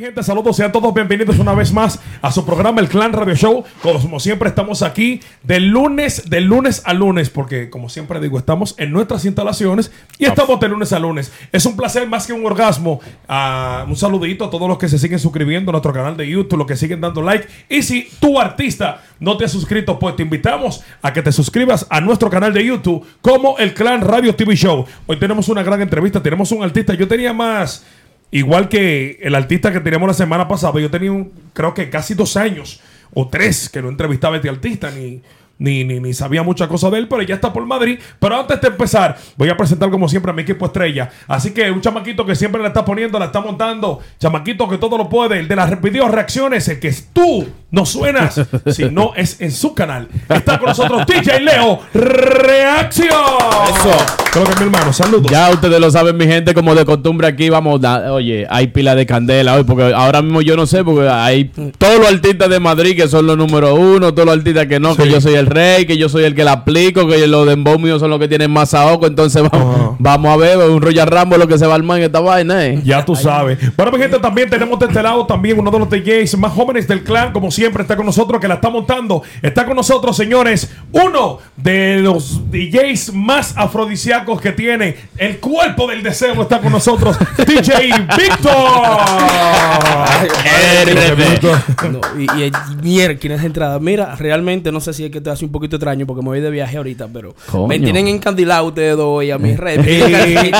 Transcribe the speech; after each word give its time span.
mi 0.00 0.06
gente, 0.06 0.22
saludos, 0.22 0.56
sean 0.56 0.72
todos 0.72 0.94
bienvenidos 0.94 1.38
una 1.38 1.52
vez 1.52 1.74
más 1.74 2.00
a 2.22 2.32
su 2.32 2.46
programa 2.46 2.80
El 2.80 2.88
Clan 2.88 3.12
Radio 3.12 3.34
Show. 3.34 3.64
Como 3.82 4.18
siempre 4.18 4.48
estamos 4.48 4.80
aquí 4.80 5.20
de 5.42 5.60
lunes, 5.60 6.30
de 6.30 6.40
lunes 6.40 6.80
a 6.86 6.94
lunes, 6.94 7.28
porque 7.28 7.68
como 7.68 7.90
siempre 7.90 8.18
digo, 8.18 8.38
estamos 8.38 8.74
en 8.78 8.92
nuestras 8.92 9.26
instalaciones 9.26 9.92
y 10.16 10.24
estamos 10.24 10.58
de 10.58 10.68
lunes 10.68 10.94
a 10.94 10.98
lunes. 10.98 11.30
Es 11.52 11.66
un 11.66 11.76
placer 11.76 12.08
más 12.08 12.26
que 12.26 12.32
un 12.32 12.46
orgasmo. 12.46 13.02
Ah, 13.28 13.84
un 13.86 13.94
saludito 13.94 14.46
a 14.46 14.50
todos 14.50 14.66
los 14.66 14.78
que 14.78 14.88
se 14.88 14.98
siguen 14.98 15.18
suscribiendo 15.18 15.70
a 15.70 15.72
nuestro 15.72 15.92
canal 15.92 16.16
de 16.16 16.26
YouTube, 16.26 16.56
los 16.56 16.66
que 16.66 16.76
siguen 16.76 17.02
dando 17.02 17.20
like. 17.20 17.46
Y 17.68 17.82
si 17.82 18.08
tu 18.20 18.40
artista 18.40 19.02
no 19.18 19.36
te 19.36 19.44
has 19.44 19.52
suscrito, 19.52 19.98
pues 19.98 20.16
te 20.16 20.22
invitamos 20.22 20.82
a 21.02 21.12
que 21.12 21.20
te 21.20 21.30
suscribas 21.30 21.86
a 21.90 22.00
nuestro 22.00 22.30
canal 22.30 22.54
de 22.54 22.64
YouTube 22.64 23.06
como 23.20 23.58
El 23.58 23.74
Clan 23.74 24.00
Radio 24.00 24.34
TV 24.34 24.56
Show. 24.56 24.86
Hoy 25.06 25.18
tenemos 25.18 25.50
una 25.50 25.62
gran 25.62 25.82
entrevista, 25.82 26.22
tenemos 26.22 26.50
un 26.52 26.62
artista. 26.62 26.94
Yo 26.94 27.06
tenía 27.06 27.34
más... 27.34 27.84
Igual 28.30 28.68
que 28.68 29.18
el 29.22 29.34
artista 29.34 29.72
que 29.72 29.80
teníamos 29.80 30.06
la 30.06 30.14
semana 30.14 30.46
pasada, 30.46 30.80
yo 30.80 30.90
tenía 30.90 31.10
un, 31.10 31.32
creo 31.52 31.74
que 31.74 31.90
casi 31.90 32.14
dos 32.14 32.36
años 32.36 32.80
o 33.12 33.28
tres 33.28 33.68
que 33.68 33.82
no 33.82 33.88
entrevistaba 33.88 34.34
a 34.34 34.36
este 34.36 34.48
artista, 34.48 34.90
ni, 34.90 35.20
ni, 35.60 35.84
ni, 35.84 36.00
ni 36.00 36.12
sabía 36.12 36.42
mucha 36.42 36.66
cosa 36.66 36.90
de 36.90 36.98
él, 36.98 37.06
pero 37.06 37.22
ya 37.22 37.36
está 37.36 37.52
por 37.52 37.64
Madrid. 37.66 38.00
Pero 38.18 38.40
antes 38.40 38.60
de 38.60 38.66
empezar, 38.68 39.16
voy 39.36 39.48
a 39.50 39.56
presentar 39.56 39.90
como 39.90 40.08
siempre 40.08 40.32
a 40.32 40.34
mi 40.34 40.42
equipo 40.42 40.66
estrella. 40.66 41.10
Así 41.28 41.52
que 41.52 41.70
un 41.70 41.80
chamaquito 41.80 42.26
que 42.26 42.34
siempre 42.34 42.60
la 42.60 42.68
está 42.68 42.84
poniendo, 42.84 43.18
la 43.18 43.26
está 43.26 43.40
montando, 43.40 44.00
chamaquito 44.18 44.68
que 44.68 44.78
todo 44.78 44.98
lo 44.98 45.08
puede, 45.08 45.38
el 45.38 45.46
de 45.46 45.54
las 45.56 45.80
video 45.80 46.08
reacciones, 46.08 46.66
el 46.68 46.80
que 46.80 46.92
tú 47.12 47.46
no 47.70 47.86
suenas, 47.86 48.40
si 48.66 48.86
no 48.86 49.12
es 49.14 49.40
en 49.40 49.52
su 49.52 49.74
canal. 49.74 50.08
Está 50.28 50.58
con 50.58 50.68
nosotros 50.70 51.06
DJ 51.06 51.40
Leo 51.40 51.78
Reacción. 51.92 53.10
Eso. 53.10 53.96
Creo 54.32 54.44
que 54.44 54.56
mi 54.60 54.62
hermano, 54.66 54.92
saludos. 54.92 55.30
Ya 55.30 55.50
ustedes 55.50 55.80
lo 55.80 55.90
saben, 55.90 56.16
mi 56.16 56.24
gente, 56.24 56.54
como 56.54 56.74
de 56.74 56.84
costumbre 56.84 57.26
aquí 57.26 57.50
vamos, 57.50 57.80
oye, 58.10 58.46
hay 58.48 58.68
pila 58.68 58.94
de 58.94 59.04
candela 59.04 59.54
hoy, 59.56 59.64
porque 59.64 59.92
ahora 59.92 60.22
mismo 60.22 60.40
yo 60.40 60.56
no 60.56 60.66
sé, 60.66 60.84
porque 60.84 61.08
hay 61.08 61.46
todos 61.78 61.98
los 61.98 62.08
artistas 62.08 62.48
de 62.48 62.60
Madrid 62.60 62.96
que 62.96 63.08
son 63.08 63.26
los 63.26 63.36
número 63.36 63.74
uno, 63.74 64.14
todos 64.14 64.26
los 64.26 64.36
artistas 64.38 64.66
que 64.66 64.78
no, 64.80 64.94
Sí. 64.94 65.02
que 65.02 65.10
yo 65.10 65.20
soy 65.20 65.34
el 65.34 65.46
rey, 65.50 65.86
que 65.86 65.96
yo 65.96 66.08
soy 66.08 66.24
el 66.24 66.34
que 66.34 66.44
la 66.44 66.52
aplico, 66.52 67.06
que 67.06 67.26
los 67.26 67.46
de 67.46 67.56
míos 67.56 68.00
son 68.00 68.10
los 68.10 68.18
que 68.18 68.28
tienen 68.28 68.50
más 68.50 68.74
ahogo, 68.74 69.06
entonces 69.06 69.42
vamos, 69.50 69.96
vamos 69.98 70.32
a 70.32 70.36
ver, 70.36 70.58
un 70.58 70.80
Royal 70.80 71.06
Rambo 71.06 71.36
lo 71.36 71.46
que 71.46 71.58
se 71.58 71.66
va 71.66 71.72
a 71.72 71.76
armar 71.76 71.98
en 71.98 72.04
esta 72.04 72.20
vaina, 72.20 72.66
eh. 72.66 72.80
Ya 72.84 73.04
tú 73.04 73.14
sabes. 73.14 73.58
Bueno, 73.76 73.92
mi 73.92 73.98
gente, 73.98 74.18
también 74.18 74.48
tenemos 74.48 74.78
de 74.78 74.86
este 74.86 75.02
lado 75.02 75.26
también 75.26 75.58
uno 75.58 75.70
de 75.70 75.78
los 75.78 75.90
DJs 75.90 76.36
más 76.38 76.52
jóvenes 76.52 76.88
del 76.88 77.02
clan, 77.02 77.32
como 77.32 77.50
siempre, 77.50 77.82
está 77.82 77.96
con 77.96 78.06
nosotros, 78.06 78.40
que 78.40 78.48
la 78.48 78.54
está 78.54 78.70
montando. 78.70 79.22
Está 79.42 79.64
con 79.64 79.76
nosotros, 79.76 80.16
señores, 80.16 80.70
uno 80.92 81.38
de 81.56 81.98
los 81.98 82.50
DJs 82.50 83.14
más 83.14 83.54
afrodisíacos 83.56 84.40
que 84.40 84.52
tiene. 84.52 84.96
El 85.16 85.38
cuerpo 85.38 85.86
del 85.86 86.02
deseo 86.02 86.40
está 86.42 86.60
con 86.60 86.72
nosotros, 86.72 87.16
DJ 87.46 87.92
Víctor. 88.16 88.50
No, 91.90 92.00
y, 92.18 92.26
y, 92.40 92.46
y 92.46 92.52
miércoles 92.82 93.40
de 93.40 93.46
entrada. 93.46 93.78
Mira, 93.80 94.14
realmente 94.16 94.70
no 94.70 94.80
sé 94.80 94.92
si 94.92 95.06
es 95.06 95.10
que 95.10 95.20
te 95.20 95.30
un 95.44 95.52
poquito 95.52 95.76
extraño 95.76 96.06
porque 96.06 96.22
me 96.22 96.28
voy 96.28 96.40
de 96.40 96.50
viaje 96.50 96.76
ahorita, 96.76 97.08
pero 97.12 97.34
Coño. 97.50 97.66
me 97.66 97.78
tienen 97.78 98.08
encandilado 98.08 98.66
ustedes 98.66 98.96
dos 98.96 99.22
y 99.24 99.30
a 99.30 99.38
mis 99.38 99.56
redes. 99.58 99.86
Eh, 99.86 100.52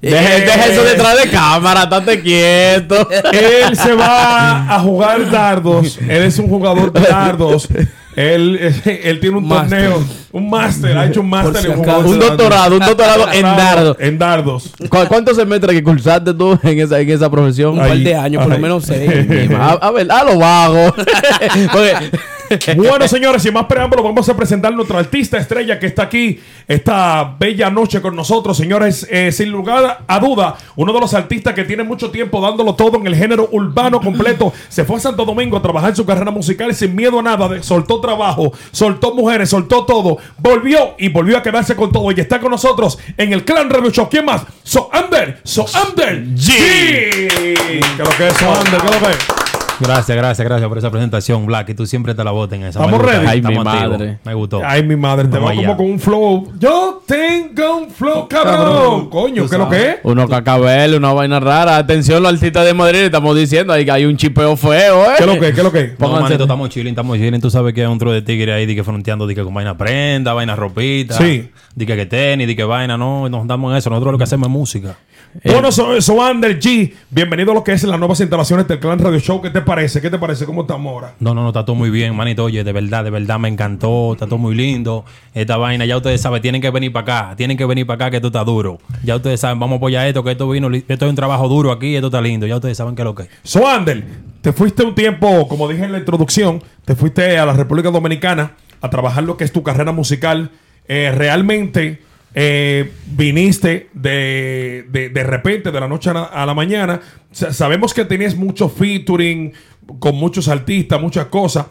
Deja, 0.00 0.66
eso 0.66 0.84
detrás 0.84 1.22
de 1.22 1.28
cámara, 1.30 1.82
estate 1.84 2.20
quieto. 2.20 3.08
Él 3.32 3.76
se 3.76 3.94
va 3.94 4.74
a 4.76 4.80
jugar 4.80 5.30
dardos. 5.30 5.98
Él 5.98 6.22
es 6.22 6.38
un 6.38 6.48
jugador 6.48 6.92
de 6.92 7.00
dardos. 7.00 7.68
Él, 8.16 8.58
él 8.84 9.20
tiene 9.20 9.36
un 9.36 9.48
torneo, 9.48 10.02
un 10.32 10.50
máster, 10.50 10.98
ha 10.98 11.06
hecho 11.06 11.20
un 11.20 11.30
máster 11.30 11.62
si 11.62 11.66
en 11.68 11.72
acaso. 11.74 11.84
jugador 11.84 12.04
de 12.04 12.10
Un 12.10 12.18
dardos. 12.18 12.36
doctorado, 12.36 12.74
un 12.74 12.80
doctorado 12.80 13.32
en 13.32 13.42
dardo. 13.42 13.96
En 14.00 14.18
dardos. 14.18 14.72
¿Cu- 14.88 15.06
¿Cuántos 15.06 15.36
semestres 15.36 15.76
que 15.76 15.84
cursaste 15.84 16.34
tú 16.34 16.58
en 16.64 16.80
esa, 16.80 16.98
en 16.98 17.10
esa 17.10 17.30
profesión? 17.30 17.74
Un 17.74 17.78
par 17.78 17.90
Ahí, 17.92 18.02
de 18.02 18.16
años, 18.16 18.42
por 18.42 18.52
lo 18.54 18.58
menos 18.58 18.84
seis. 18.84 19.08
A, 19.56 19.70
a 19.74 19.90
ver, 19.92 20.10
a 20.10 20.24
lo 20.24 20.36
vago. 20.36 20.92
Porque- 21.72 22.10
Bueno, 22.76 23.08
señores, 23.08 23.42
sin 23.42 23.52
más 23.52 23.66
preámbulo, 23.66 24.02
vamos 24.02 24.28
a 24.28 24.36
presentar 24.36 24.72
a 24.72 24.76
nuestro 24.76 24.98
artista 24.98 25.38
estrella 25.38 25.78
que 25.78 25.86
está 25.86 26.04
aquí 26.04 26.40
esta 26.66 27.36
bella 27.38 27.70
noche 27.70 28.00
con 28.00 28.14
nosotros, 28.14 28.56
señores. 28.56 29.06
eh, 29.10 29.32
sin 29.32 29.50
lugar 29.50 30.04
a 30.06 30.20
duda, 30.20 30.56
uno 30.76 30.92
de 30.92 31.00
los 31.00 31.14
artistas 31.14 31.54
que 31.54 31.64
tiene 31.64 31.82
mucho 31.82 32.10
tiempo 32.10 32.40
dándolo 32.40 32.74
todo 32.74 32.96
en 32.98 33.06
el 33.06 33.14
género 33.14 33.48
urbano 33.52 34.00
completo. 34.00 34.52
Se 34.68 34.84
fue 34.84 34.96
a 34.96 35.00
Santo 35.00 35.24
Domingo 35.24 35.56
a 35.56 35.62
trabajar 35.62 35.90
en 35.90 35.96
su 35.96 36.06
carrera 36.06 36.30
musical 36.30 36.74
sin 36.74 36.94
miedo 36.94 37.18
a 37.18 37.22
nada. 37.22 37.62
soltó 37.62 38.00
trabajo, 38.00 38.52
soltó 38.70 39.14
mujeres, 39.14 39.50
soltó 39.50 39.84
todo. 39.84 40.18
Volvió 40.38 40.94
y 40.98 41.08
volvió 41.08 41.38
a 41.38 41.42
quedarse 41.42 41.74
con 41.76 41.92
todo. 41.92 42.10
Y 42.12 42.20
está 42.20 42.40
con 42.40 42.50
nosotros 42.50 42.98
en 43.16 43.32
el 43.32 43.44
Clan 43.44 43.70
Radio 43.70 43.90
Show. 43.90 44.08
¿Quién 44.10 44.24
más? 44.24 44.42
So 44.62 44.88
Ander, 44.92 45.40
So 45.44 45.66
Ander 45.74 46.24
G. 46.34 46.46
¿Qué 46.56 47.54
es 47.80 47.98
lo 47.98 48.10
que 48.16 48.28
es 48.28 48.34
So 48.34 48.50
Ander? 48.50 48.80
¿Qué 48.80 48.86
es 48.86 49.00
lo 49.00 49.06
que 49.06 49.12
es? 49.12 49.47
Gracias, 49.80 50.16
gracias, 50.16 50.44
gracias 50.46 50.68
por 50.68 50.78
esa 50.78 50.90
presentación, 50.90 51.46
Black. 51.46 51.68
Y 51.70 51.74
tú 51.74 51.86
siempre 51.86 52.14
te 52.14 52.24
la 52.24 52.30
botas 52.32 52.58
en 52.58 52.64
esa. 52.66 52.80
¿Estamos 52.84 53.00
ready? 53.00 53.26
Ay, 53.26 53.40
mi 53.40 53.46
activos. 53.46 53.64
madre. 53.64 54.18
Me 54.24 54.34
gustó. 54.34 54.60
Ay, 54.64 54.82
mi 54.82 54.96
madre, 54.96 55.28
te 55.28 55.38
va 55.38 55.54
como 55.54 55.76
con 55.76 55.86
un 55.90 56.00
flow. 56.00 56.52
Yo 56.58 57.02
tengo 57.06 57.76
un 57.78 57.90
flow, 57.90 58.28
cabrón. 58.28 59.08
Coño, 59.08 59.46
¿qué 59.48 59.54
es 59.54 59.58
lo 59.58 59.68
que 59.68 59.90
es? 59.90 59.96
Uno 60.02 60.28
cacabel, 60.28 60.94
una 60.96 61.12
vaina 61.12 61.38
rara. 61.40 61.76
Atención, 61.76 62.22
los 62.22 62.32
artistas 62.32 62.64
de 62.64 62.74
Madrid, 62.74 62.98
estamos 63.02 63.36
diciendo 63.36 63.72
ahí 63.72 63.84
que 63.84 63.92
hay 63.92 64.04
un 64.04 64.16
chipeo 64.16 64.56
feo, 64.56 65.04
¿eh? 65.04 65.14
¿Qué 65.16 65.24
es 65.24 65.26
lo 65.28 65.38
que 65.38 65.48
es? 65.48 65.54
¿Qué 65.54 65.60
es 65.60 65.64
lo 65.64 65.72
que 65.72 65.80
es? 65.80 65.98
No, 65.98 66.06
Pónganse- 66.08 66.22
manito, 66.22 66.42
estamos 66.44 66.68
chilling, 66.70 66.90
estamos 66.92 67.16
chilling. 67.16 67.40
Tú 67.40 67.50
sabes 67.50 67.72
que 67.74 67.82
hay 67.82 67.86
un 67.86 67.98
tro 67.98 68.10
de 68.12 68.22
tigre 68.22 68.52
ahí, 68.52 68.66
di 68.66 68.74
que 68.74 68.82
fronteando, 68.84 69.26
di 69.26 69.34
que 69.34 69.44
con 69.44 69.54
vaina 69.54 69.76
prenda, 69.76 70.32
vaina 70.32 70.56
ropita. 70.56 71.14
Sí. 71.14 71.50
Di 71.74 71.86
que 71.86 71.94
que 71.94 72.06
tenis, 72.06 72.48
di 72.48 72.56
que 72.56 72.64
vaina, 72.64 72.96
no, 72.98 73.28
nos 73.28 73.46
damos 73.46 73.70
en 73.72 73.78
eso. 73.78 73.90
Nosotros 73.90 74.12
lo 74.12 74.18
que 74.18 74.24
hacemos 74.24 74.48
es 74.48 74.52
música. 74.52 74.96
Bueno, 75.44 75.70
so, 75.70 76.00
so 76.00 76.22
Ander 76.22 76.58
G, 76.58 76.92
bienvenido 77.10 77.52
a 77.52 77.54
lo 77.54 77.62
que 77.62 77.72
es 77.72 77.82
las 77.84 77.98
nuevas 77.98 78.18
instalaciones 78.20 78.66
del 78.66 78.80
Clan 78.80 78.98
Radio 78.98 79.20
Show. 79.20 79.40
¿Qué 79.40 79.50
te 79.50 79.60
parece? 79.60 80.00
¿Qué 80.00 80.10
te 80.10 80.18
parece? 80.18 80.46
¿Cómo 80.46 80.62
estamos 80.62 80.92
ahora? 80.92 81.14
No, 81.20 81.34
no, 81.34 81.42
no, 81.42 81.48
está 81.48 81.64
todo 81.64 81.76
muy 81.76 81.90
bien, 81.90 82.16
manito. 82.16 82.44
Oye, 82.44 82.64
de 82.64 82.72
verdad, 82.72 83.04
de 83.04 83.10
verdad 83.10 83.38
me 83.38 83.48
encantó. 83.48 84.14
Está 84.14 84.26
todo 84.26 84.38
muy 84.38 84.54
lindo. 84.54 85.04
Esta 85.34 85.56
vaina, 85.56 85.84
ya 85.84 85.96
ustedes 85.96 86.20
saben, 86.20 86.42
tienen 86.42 86.60
que 86.60 86.70
venir 86.70 86.92
para 86.92 87.02
acá. 87.28 87.36
Tienen 87.36 87.56
que 87.56 87.66
venir 87.66 87.86
para 87.86 88.06
acá 88.06 88.10
que 88.10 88.16
esto 88.16 88.28
está 88.28 88.42
duro. 88.42 88.78
Ya 89.04 89.16
ustedes 89.16 89.40
saben, 89.40 89.60
vamos 89.60 89.76
a 89.76 89.78
apoyar 89.78 90.06
esto, 90.06 90.24
que 90.24 90.32
esto 90.32 90.48
vino, 90.48 90.70
esto 90.72 91.04
es 91.04 91.10
un 91.10 91.16
trabajo 91.16 91.48
duro 91.48 91.72
aquí, 91.72 91.94
esto 91.94 92.08
está 92.08 92.20
lindo. 92.20 92.46
Ya 92.46 92.56
ustedes 92.56 92.76
saben 92.76 92.94
qué 92.94 93.02
es 93.02 93.06
lo 93.06 93.14
que 93.14 93.24
es. 93.24 93.28
So 93.42 93.68
Ander, 93.68 94.04
te 94.40 94.52
fuiste 94.52 94.82
un 94.82 94.94
tiempo, 94.94 95.46
como 95.46 95.68
dije 95.68 95.84
en 95.84 95.92
la 95.92 95.98
introducción, 95.98 96.62
te 96.84 96.96
fuiste 96.96 97.38
a 97.38 97.46
la 97.46 97.52
República 97.52 97.90
Dominicana 97.90 98.52
a 98.80 98.90
trabajar 98.90 99.24
lo 99.24 99.36
que 99.36 99.44
es 99.44 99.52
tu 99.52 99.62
carrera 99.62 99.92
musical. 99.92 100.50
Eh, 100.88 101.12
realmente 101.14 102.00
eh, 102.40 102.92
viniste 103.16 103.88
de, 103.94 104.86
de, 104.90 105.08
de 105.08 105.22
repente, 105.24 105.72
de 105.72 105.80
la 105.80 105.88
noche 105.88 106.10
a 106.10 106.12
la, 106.14 106.22
a 106.24 106.46
la 106.46 106.54
mañana. 106.54 107.00
Sa- 107.32 107.52
sabemos 107.52 107.92
que 107.92 108.04
tenías 108.04 108.36
mucho 108.36 108.68
featuring 108.68 109.52
con 109.98 110.14
muchos 110.14 110.46
artistas, 110.46 111.00
muchas 111.00 111.26
cosas. 111.26 111.66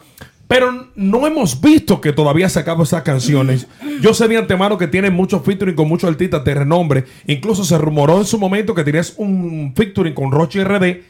Pero 0.46 0.88
no 0.94 1.26
hemos 1.26 1.60
visto 1.60 2.00
que 2.02 2.12
todavía 2.12 2.46
has 2.46 2.52
sacado 2.52 2.82
esas 2.82 3.02
canciones. 3.02 3.66
Yo 4.02 4.12
sé 4.12 4.28
de 4.28 4.36
antemano 4.36 4.76
que 4.78 4.88
tienes 4.88 5.12
muchos 5.12 5.42
featuring 5.42 5.74
con 5.74 5.88
muchos 5.88 6.08
artistas 6.10 6.44
de 6.44 6.54
renombre. 6.54 7.04
Incluso 7.26 7.64
se 7.64 7.76
rumoró 7.78 8.18
en 8.18 8.24
su 8.26 8.38
momento 8.38 8.74
que 8.74 8.84
tenías 8.84 9.14
un 9.16 9.72
featuring 9.74 10.14
con 10.14 10.30
Rochi 10.32 10.62
RD. 10.64 11.02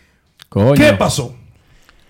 Coño. 0.49 0.75
¿Qué 0.75 0.93
pasó? 0.95 1.37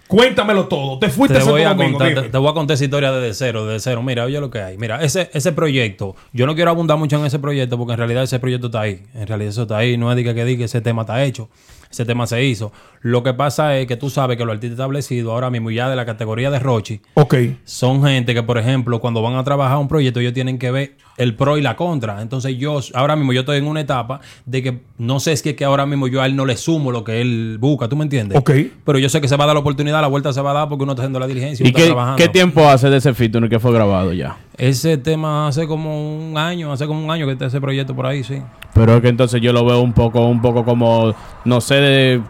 Cuéntamelo 0.08 0.66
todo. 0.66 0.98
Te 0.98 1.10
fuiste 1.10 1.38
Te 1.38 1.44
voy, 1.44 1.62
a 1.62 1.76
contar, 1.76 2.14
te, 2.14 2.22
te 2.30 2.38
voy 2.38 2.50
a 2.50 2.54
contar 2.54 2.74
esa 2.74 2.84
historia 2.84 3.12
desde 3.12 3.34
cero, 3.34 3.66
desde 3.66 3.80
cero. 3.80 4.02
Mira, 4.02 4.24
oye 4.24 4.40
lo 4.40 4.50
que 4.50 4.60
hay. 4.60 4.78
Mira, 4.78 5.02
ese, 5.04 5.30
ese 5.34 5.52
proyecto, 5.52 6.16
yo 6.32 6.46
no 6.46 6.54
quiero 6.54 6.70
abundar 6.70 6.96
mucho 6.96 7.18
en 7.18 7.26
ese 7.26 7.38
proyecto 7.38 7.76
porque 7.76 7.92
en 7.92 7.98
realidad 7.98 8.22
ese 8.22 8.40
proyecto 8.40 8.66
está 8.68 8.80
ahí. 8.80 9.02
En 9.14 9.26
realidad 9.26 9.50
eso 9.50 9.62
está 9.62 9.76
ahí. 9.76 9.98
No 9.98 10.10
es 10.10 10.16
que, 10.16 10.34
que 10.34 10.44
diga 10.46 10.58
que 10.58 10.64
ese 10.64 10.80
tema 10.80 11.02
está 11.02 11.22
hecho. 11.22 11.50
Ese 11.90 12.04
tema 12.04 12.26
se 12.26 12.44
hizo. 12.44 12.72
Lo 13.00 13.22
que 13.22 13.32
pasa 13.32 13.76
es 13.78 13.86
que 13.86 13.96
tú 13.96 14.10
sabes 14.10 14.36
que 14.36 14.44
los 14.44 14.52
artistas 14.54 14.74
establecidos 14.78 15.32
ahora 15.32 15.50
mismo 15.50 15.70
ya 15.70 15.88
de 15.88 15.96
la 15.96 16.04
categoría 16.04 16.50
de 16.50 16.58
Rochi 16.58 17.00
Ok. 17.14 17.34
son 17.64 18.02
gente 18.04 18.34
que, 18.34 18.42
por 18.42 18.58
ejemplo, 18.58 19.00
cuando 19.00 19.22
van 19.22 19.36
a 19.36 19.44
trabajar 19.44 19.78
un 19.78 19.88
proyecto, 19.88 20.20
ellos 20.20 20.32
tienen 20.34 20.58
que 20.58 20.70
ver 20.70 20.96
el 21.16 21.34
pro 21.34 21.56
y 21.56 21.62
la 21.62 21.76
contra. 21.76 22.20
Entonces, 22.20 22.56
yo, 22.58 22.80
ahora 22.94 23.16
mismo, 23.16 23.32
yo 23.32 23.40
estoy 23.40 23.58
en 23.58 23.66
una 23.66 23.80
etapa 23.80 24.20
de 24.46 24.62
que 24.62 24.80
no 24.98 25.20
sé 25.20 25.36
si 25.36 25.48
es 25.50 25.56
que 25.56 25.64
ahora 25.64 25.86
mismo 25.86 26.08
yo 26.08 26.20
a 26.20 26.26
él 26.26 26.36
no 26.36 26.44
le 26.44 26.56
sumo 26.56 26.90
lo 26.92 27.04
que 27.04 27.20
él 27.20 27.56
busca, 27.60 27.88
¿tú 27.88 27.96
me 27.96 28.04
entiendes? 28.04 28.36
Ok. 28.38 28.50
Pero 28.84 28.98
yo 28.98 29.08
sé 29.08 29.20
que 29.20 29.28
se 29.28 29.36
va 29.36 29.44
a 29.44 29.46
dar 29.48 29.56
la 29.56 29.60
oportunidad, 29.60 30.00
la 30.00 30.08
vuelta 30.08 30.32
se 30.32 30.40
va 30.42 30.50
a 30.50 30.54
dar 30.54 30.68
porque 30.68 30.82
uno 30.82 30.92
está 30.92 31.02
haciendo 31.02 31.18
la 31.20 31.26
diligencia. 31.26 31.64
¿Y 31.64 31.68
uno 31.70 31.76
está 31.76 31.80
qué, 31.82 31.86
trabajando. 31.86 32.16
qué 32.18 32.28
tiempo 32.28 32.68
hace 32.68 32.90
de 32.90 32.96
ese 32.98 33.14
featuring 33.14 33.48
que 33.48 33.58
fue 33.58 33.72
grabado 33.72 34.12
ya? 34.12 34.36
Ese 34.56 34.98
tema 34.98 35.46
hace 35.46 35.68
como 35.68 36.18
un 36.18 36.36
año, 36.36 36.72
hace 36.72 36.86
como 36.86 37.04
un 37.04 37.10
año 37.10 37.26
que 37.26 37.32
está 37.32 37.46
ese 37.46 37.60
proyecto 37.60 37.94
por 37.94 38.06
ahí, 38.06 38.24
sí. 38.24 38.42
Pero 38.74 38.96
es 38.96 39.02
que 39.02 39.08
entonces 39.08 39.40
yo 39.40 39.52
lo 39.52 39.64
veo 39.64 39.80
un 39.80 39.92
poco, 39.92 40.26
un 40.26 40.42
poco 40.42 40.64
como, 40.64 41.14
no 41.48 41.60
sé, 41.60 41.74
de, 41.76 42.20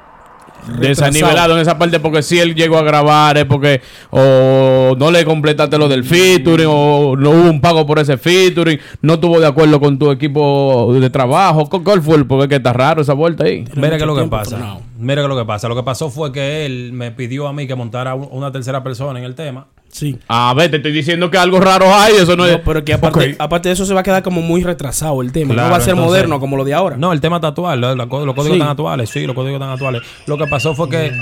desanivelado 0.81 1.55
en 1.55 1.61
esa 1.61 1.79
parte 1.79 1.99
porque 2.01 2.23
si 2.23 2.39
él 2.39 2.55
llegó 2.55 2.77
a 2.79 2.83
grabar 2.83 3.39
es 3.39 3.45
porque 3.47 3.81
o 4.11 4.95
no 4.99 5.11
le 5.11 5.25
completaste 5.25 5.79
lo 5.79 5.89
del 5.89 6.05
featuring 6.05 6.67
o 6.69 7.17
no 7.17 7.31
hubo 7.31 7.49
un 7.51 7.61
pago 7.61 7.87
por 7.87 7.99
ese 7.99 8.17
featuring, 8.19 8.79
no 9.01 9.15
estuvo 9.15 9.41
de 9.41 9.47
acuerdo 9.47 9.81
con 9.81 9.99
tu 9.99 10.11
equipo 10.11 10.93
de 10.93 11.09
trabajo. 11.11 11.69
¿Cu- 11.69 11.83
¿Cuál 11.85 12.03
fue 12.03 12.17
el? 12.17 12.27
Porque 12.27 12.49
que 12.49 12.57
está 12.57 12.73
raro 12.73 13.01
esa 13.03 13.15
vuelta 13.15 13.45
ahí. 13.45 13.65
Mira 13.77 13.91
qué 13.97 14.03
es 14.03 14.07
lo 14.07 14.17
que 14.17 14.25
pasa. 14.25 14.57
frenado. 14.57 14.81
Mira 14.99 15.17
qué 15.17 15.23
es 15.23 15.29
lo 15.29 15.37
que 15.39 15.45
pasa. 15.47 15.69
Lo 15.69 15.77
que 15.77 15.83
pasó 15.83 16.11
fue 16.11 16.33
que 16.33 16.67
él 16.67 16.93
me 16.93 17.13
pidió 17.13 17.47
a 17.49 17.53
mí 17.53 17.67
que 17.67 17.75
montara 17.75 18.15
un- 18.15 18.29
una 18.31 18.53
tercera 18.53 18.83
persona 18.83 19.19
en 19.19 19.25
el 19.25 19.35
tema. 19.35 19.67
Sí. 19.99 20.17
A 20.29 20.55
ver, 20.55 20.71
te 20.71 20.77
estoy 20.77 20.93
diciendo 20.93 21.29
que 21.29 21.39
algo 21.39 21.59
raro 21.59 21.93
hay, 21.93 22.15
eso 22.15 22.37
no, 22.37 22.47
es... 22.47 22.59
Pero 22.65 22.85
que 22.85 22.93
aparte, 22.93 23.69
de 23.69 23.73
eso 23.73 23.85
se 23.85 23.93
va 23.95 24.01
a 24.01 24.03
quedar 24.05 24.23
como 24.23 24.41
muy 24.41 24.63
retrasado 24.63 25.21
el 25.23 25.33
tema. 25.33 25.55
no 25.55 25.63
va 25.63 25.77
a 25.77 25.81
ser 25.81 25.91
entonces- 25.91 25.97
moderno 26.07 26.39
como 26.39 26.57
lo 26.57 26.65
de 26.65 26.73
ahora. 26.73 26.97
No, 26.97 27.13
el 27.13 27.21
tema 27.21 27.37
está 27.39 27.49
actual, 27.49 27.81
lo- 27.81 27.97
lo- 27.97 28.05
los 28.07 28.09
códigos 28.37 28.47
Sí. 28.47 28.53
están 28.53 28.69
actuales, 28.69 29.11
sí, 29.11 29.27
los 29.27 29.35
códigos 29.35 29.55
están 29.61 29.71
actuales. 29.71 30.03
Lo 30.27 30.39
que 30.39 30.47
pasó 30.47 30.73
fue 30.77 30.89
que 30.89 31.13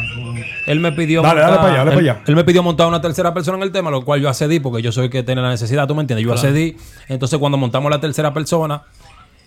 él 0.66 0.80
me 0.80 0.92
pidió 0.92 1.22
Dale, 1.22 1.40
dale 1.40 1.56
para 1.56 1.68
allá, 1.68 1.78
dale 1.78 1.90
él, 1.92 1.96
para 1.96 2.12
allá. 2.12 2.22
él 2.26 2.36
me 2.36 2.44
pidió 2.44 2.62
montar 2.62 2.86
una 2.86 3.00
tercera 3.00 3.32
persona 3.32 3.56
en 3.56 3.62
el 3.62 3.72
tema, 3.72 3.90
lo 3.90 4.04
cual 4.04 4.20
yo 4.20 4.28
accedí 4.28 4.60
porque 4.60 4.82
yo 4.82 4.92
soy 4.92 5.06
el 5.06 5.10
que 5.10 5.22
tiene 5.22 5.40
la 5.40 5.48
necesidad, 5.48 5.86
¿tú 5.88 5.94
me 5.94 6.02
entiendes? 6.02 6.26
Yo 6.26 6.34
accedí. 6.34 6.76
Entonces, 7.08 7.38
cuando 7.38 7.56
montamos 7.56 7.90
la 7.90 7.98
tercera 7.98 8.34
persona, 8.34 8.82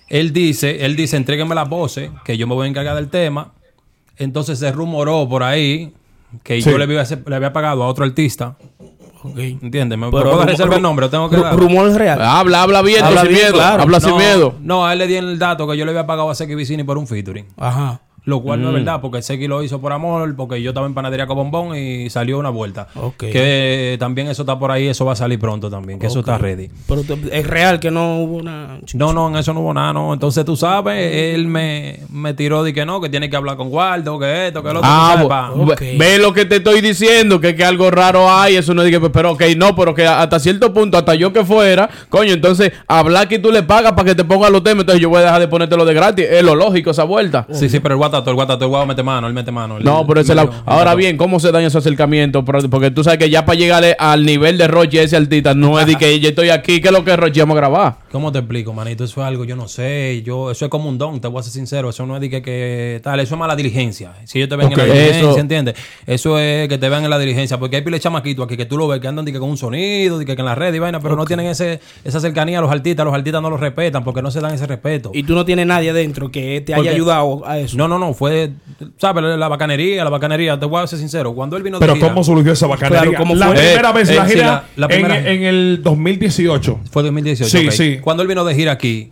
él 0.08 0.34
dice, 0.34 0.84
él 0.86 0.96
dice, 0.96 1.18
entréguenme 1.18 1.54
las 1.54 1.70
voces, 1.70 2.10
que 2.26 2.36
yo 2.36 2.48
me 2.48 2.56
voy 2.56 2.66
a 2.66 2.70
encargar 2.72 2.96
del 2.96 3.10
tema. 3.10 3.52
Entonces 4.18 4.58
se 4.58 4.72
rumoró 4.72 5.30
por 5.30 5.44
ahí 5.44 5.94
que 6.44 6.62
Sí. 6.62 6.70
yo 6.70 6.78
le 6.78 6.84
había, 6.86 7.04
le 7.28 7.36
había 7.36 7.54
pagado 7.54 7.84
a 7.84 7.88
otro 7.88 8.06
artista. 8.06 8.56
Ok. 9.24 9.38
¿Entiendes? 9.38 9.98
¿Me, 9.98 10.06
¿me 10.06 10.12
Pero 10.12 10.32
puedo 10.32 10.46
reservar 10.46 10.78
el 10.78 10.84
nombre? 10.84 11.06
¿O 11.08 11.10
tengo 11.10 11.30
que 11.30 11.36
rumor 11.38 11.92
real. 11.94 12.22
Habla, 12.22 12.62
habla 12.64 12.82
bien, 12.82 13.04
Habla 13.04 13.22
sin 13.22 13.30
bien, 13.30 13.42
miedo. 13.42 13.54
claro. 13.54 13.84
Habla 13.84 14.00
sin 14.00 14.12
no, 14.12 14.18
miedo. 14.18 14.56
No, 14.62 14.86
a 14.86 14.94
él 14.94 15.00
le 15.00 15.08
di 15.08 15.16
el 15.16 15.38
dato 15.38 15.68
que 15.68 15.76
yo 15.78 15.86
le 15.86 15.92
había 15.92 16.06
pagado 16.08 16.30
a 16.30 16.36
Seki 16.36 16.56
Vicini 16.56 16.84
por 16.84 16.98
un 16.98 17.06
featuring. 17.08 17.46
Ajá. 17.58 18.02
Lo 18.30 18.42
cual 18.42 18.60
Mm. 18.60 18.64
no 18.64 18.68
es 18.70 18.74
verdad, 18.76 19.02
porque 19.02 19.22
Seki 19.22 19.48
lo 19.48 19.64
hizo 19.64 19.82
por 19.82 19.92
amor, 19.92 20.36
porque 20.36 20.62
yo 20.62 20.70
estaba 20.70 20.86
en 20.86 20.94
panadería 20.94 21.26
con 21.26 21.36
bombón 21.38 21.76
y 21.76 22.10
salió 22.10 22.38
una 22.38 22.50
vuelta. 22.50 22.88
Que 23.18 23.98
también 24.00 24.28
eso 24.28 24.44
está 24.44 24.58
por 24.60 24.72
ahí, 24.72 24.88
eso 24.88 25.06
va 25.06 25.14
a 25.14 25.16
salir 25.16 25.40
pronto 25.40 25.70
también, 25.70 26.00
que 26.00 26.08
eso 26.08 26.20
está 26.20 26.38
ready. 26.38 26.70
Pero 26.88 27.02
es 27.32 27.48
real 27.48 27.80
que 27.80 27.92
no 27.92 28.20
hubo 28.20 28.38
una. 28.38 28.80
No, 28.94 29.14
no, 29.14 29.30
en 29.30 29.36
eso 29.38 29.54
no 29.54 29.62
hubo 29.62 29.74
nada, 29.74 29.94
no. 29.94 30.14
Entonces 30.14 30.46
tú 30.46 30.56
sabes, 30.56 31.14
él 31.36 31.48
me, 31.48 32.00
me 32.12 32.34
tiró 32.34 32.64
de 32.64 32.74
que 32.74 32.86
no, 32.86 33.02
que 33.02 33.10
tiene 33.10 33.30
que 33.30 33.36
hablar 33.36 33.58
con 33.58 33.70
Guardo, 33.70 34.20
que 34.20 34.48
esto, 34.48 34.62
que 34.64 34.74
lo 34.74 34.80
otro. 34.80 34.92
Ah, 34.92 35.26
pa. 35.28 35.52
ve- 35.80 36.18
lo 36.20 36.34
que 36.34 36.46
te 36.46 36.58
estoy 36.58 36.82
diciendo, 36.82 37.40
que, 37.40 37.56
que 37.56 37.64
algo 37.64 37.90
raro 37.92 38.30
hay, 38.32 38.56
eso 38.58 38.74
no 38.74 38.84
diga, 38.84 39.00
pero 39.12 39.32
ok, 39.32 39.44
no, 39.58 39.76
pero 39.76 39.94
que 39.96 40.06
hasta 40.06 40.40
cierto 40.40 40.74
punto, 40.74 40.98
hasta 40.98 41.16
yo 41.16 41.32
que 41.34 41.44
fuera, 41.46 41.90
coño, 42.10 42.34
entonces 42.34 42.72
hablar 42.88 43.28
que 43.28 43.40
tú 43.40 43.52
le 43.52 43.64
pagas 43.64 43.94
para 43.94 44.06
que 44.06 44.16
te 44.16 44.24
ponga 44.24 44.50
los 44.50 44.64
temas, 44.64 44.82
entonces 44.82 45.02
yo 45.02 45.10
voy 45.10 45.20
a 45.20 45.24
dejar 45.26 45.40
de 45.40 45.48
ponértelo 45.48 45.86
de 45.86 45.94
gratis, 45.94 46.26
es 46.30 46.44
lo 46.44 46.56
lógico 46.56 46.92
esa 46.92 47.04
vuelta. 47.04 47.48
Sí, 47.52 47.70
sí, 47.70 47.80
pero 47.80 47.96
el 47.96 48.00
guatato, 48.20 48.30
el 48.32 48.36
guatato, 48.36 48.66
el 48.66 48.70
guau 48.70 48.86
mete 48.86 49.04
mano, 49.04 49.28
él 49.28 49.34
mete 49.34 49.52
mano. 49.52 49.80
No, 49.80 50.06
pero 50.06 50.22
ese 50.22 50.36
la... 50.36 50.50
Ahora 50.66 50.96
bien, 50.96 51.18
¿cómo 51.18 51.40
se 51.40 51.52
daña 51.52 51.68
ese 51.68 51.78
acercamiento? 51.78 52.44
Porque 52.44 52.92
tú 52.92 53.04
sabes 53.04 53.20
que 53.20 53.30
ya 53.30 53.46
para 53.46 53.58
llegar 53.58 53.84
al 53.98 54.26
nivel 54.26 54.58
de 54.58 54.68
Roche 54.68 55.02
ese 55.02 55.18
artista, 55.18 55.54
no 55.54 55.80
es 55.80 55.86
de 55.86 55.96
que 55.96 56.20
yo 56.20 56.30
estoy 56.30 56.50
aquí, 56.50 56.82
que 56.82 56.90
es 56.90 56.94
lo 56.94 57.04
que 57.04 57.16
Roche 57.16 57.40
vamos 57.42 57.56
a 57.56 57.60
grabar. 57.60 57.96
¿Cómo 58.12 58.32
te 58.32 58.40
explico, 58.40 58.74
manito? 58.74 59.04
Eso 59.04 59.22
es 59.22 59.28
algo, 59.28 59.46
yo 59.46 59.56
no 59.56 59.68
sé. 59.68 60.24
Yo, 60.26 60.50
eso 60.50 60.66
es 60.66 60.72
como 60.72 60.90
un 60.90 60.98
don, 60.98 61.22
te 61.22 61.28
voy 61.28 61.40
a 61.40 61.44
ser 61.44 61.54
sincero. 61.54 61.90
Eso 61.90 62.06
no 62.08 62.16
es 62.16 62.22
de 62.22 62.30
que, 62.30 62.42
que 62.42 63.00
tal, 63.04 63.20
eso 63.20 63.36
es 63.36 63.40
mala 63.40 63.56
diligencia. 63.56 64.14
Si 64.26 64.40
ellos 64.40 64.50
te 64.50 64.56
ven 64.56 64.72
en 64.72 64.78
la 64.78 64.84
diligencia, 64.86 65.20
Eso- 65.20 65.38
¿entiendes? 65.38 65.76
Eso 66.08 66.40
es 66.40 66.68
que 66.68 66.78
te 66.80 66.90
vean 66.90 67.04
en 67.04 67.12
la 67.12 67.20
diligencia. 67.20 67.60
Porque 67.60 67.76
hay 67.76 67.82
pile 67.84 68.00
chamaquitos 68.00 68.46
aquí 68.46 68.58
que 68.58 68.66
tú 68.66 68.78
lo 68.78 68.88
ves 68.88 69.00
que 69.00 69.08
andan 69.08 69.26
de 69.26 69.32
que 69.32 69.38
con 69.40 69.50
un 69.50 69.58
sonido, 69.58 70.18
de 70.18 70.26
que, 70.26 70.36
que 70.36 70.42
en 70.42 70.46
la 70.48 70.56
red 70.56 70.74
y 70.74 70.80
vaina, 70.80 71.00
pero 71.00 71.16
no 71.16 71.26
tienen 71.26 71.46
ese, 71.46 71.80
esa 72.04 72.20
cercanía 72.20 72.58
a 72.58 72.62
los 72.62 72.72
artistas. 72.72 73.06
Los 73.06 73.14
artistas 73.14 73.42
no 73.44 73.50
los 73.52 73.60
respetan 73.60 74.04
porque 74.04 74.22
no 74.24 74.32
se 74.32 74.40
dan 74.42 74.54
ese 74.56 74.66
respeto. 74.66 75.12
Y 75.14 75.22
tú 75.24 75.36
no 75.36 75.46
tienes 75.46 75.68
nadie 75.68 75.92
adentro 75.92 76.32
que 76.32 76.62
te 76.62 76.74
haya 76.74 76.78
Porque- 76.78 76.90
ayudado 76.90 77.46
a 77.46 77.60
eso. 77.60 77.78
No, 77.78 77.88
no, 77.88 78.00
no, 78.00 78.16
fue, 78.16 78.50
¿sabes? 78.98 79.24
La, 79.24 79.38
la 79.38 79.48
bacanería, 79.48 80.04
la 80.04 80.10
bacanería, 80.10 80.60
te 80.60 80.66
voy 80.66 80.82
a 80.82 80.88
ser 80.88 80.98
sincero. 80.98 81.34
Cuando 81.36 81.58
él 81.58 81.64
vino 81.64 81.78
de 81.78 81.82
Pero 81.86 81.96
gira- 81.96 82.08
¿cómo 82.10 82.24
surgió 82.24 82.54
esa 82.54 82.66
bacanería? 82.66 83.02
Claro, 83.04 83.18
¿cómo 83.18 83.36
la 83.36 83.50
primera 83.52 83.90
Eh, 83.90 83.94
vez, 83.94 84.10
eh, 84.10 84.16
la 84.16 84.26
sí, 84.28 84.34
gira 84.34 84.46
la- 84.48 84.88
la 84.88 84.96
en, 84.96 85.02
primera- 85.02 85.30
en 85.32 85.44
el 85.44 85.82
2018. 85.84 86.80
Fue 86.90 87.04
2018. 87.04 87.50
Sí, 87.58 87.70
sí. 87.72 87.99
Cuando 88.02 88.24
él 88.24 88.28
vino 88.28 88.44
de 88.44 88.56
gira 88.56 88.72
aquí, 88.72 89.10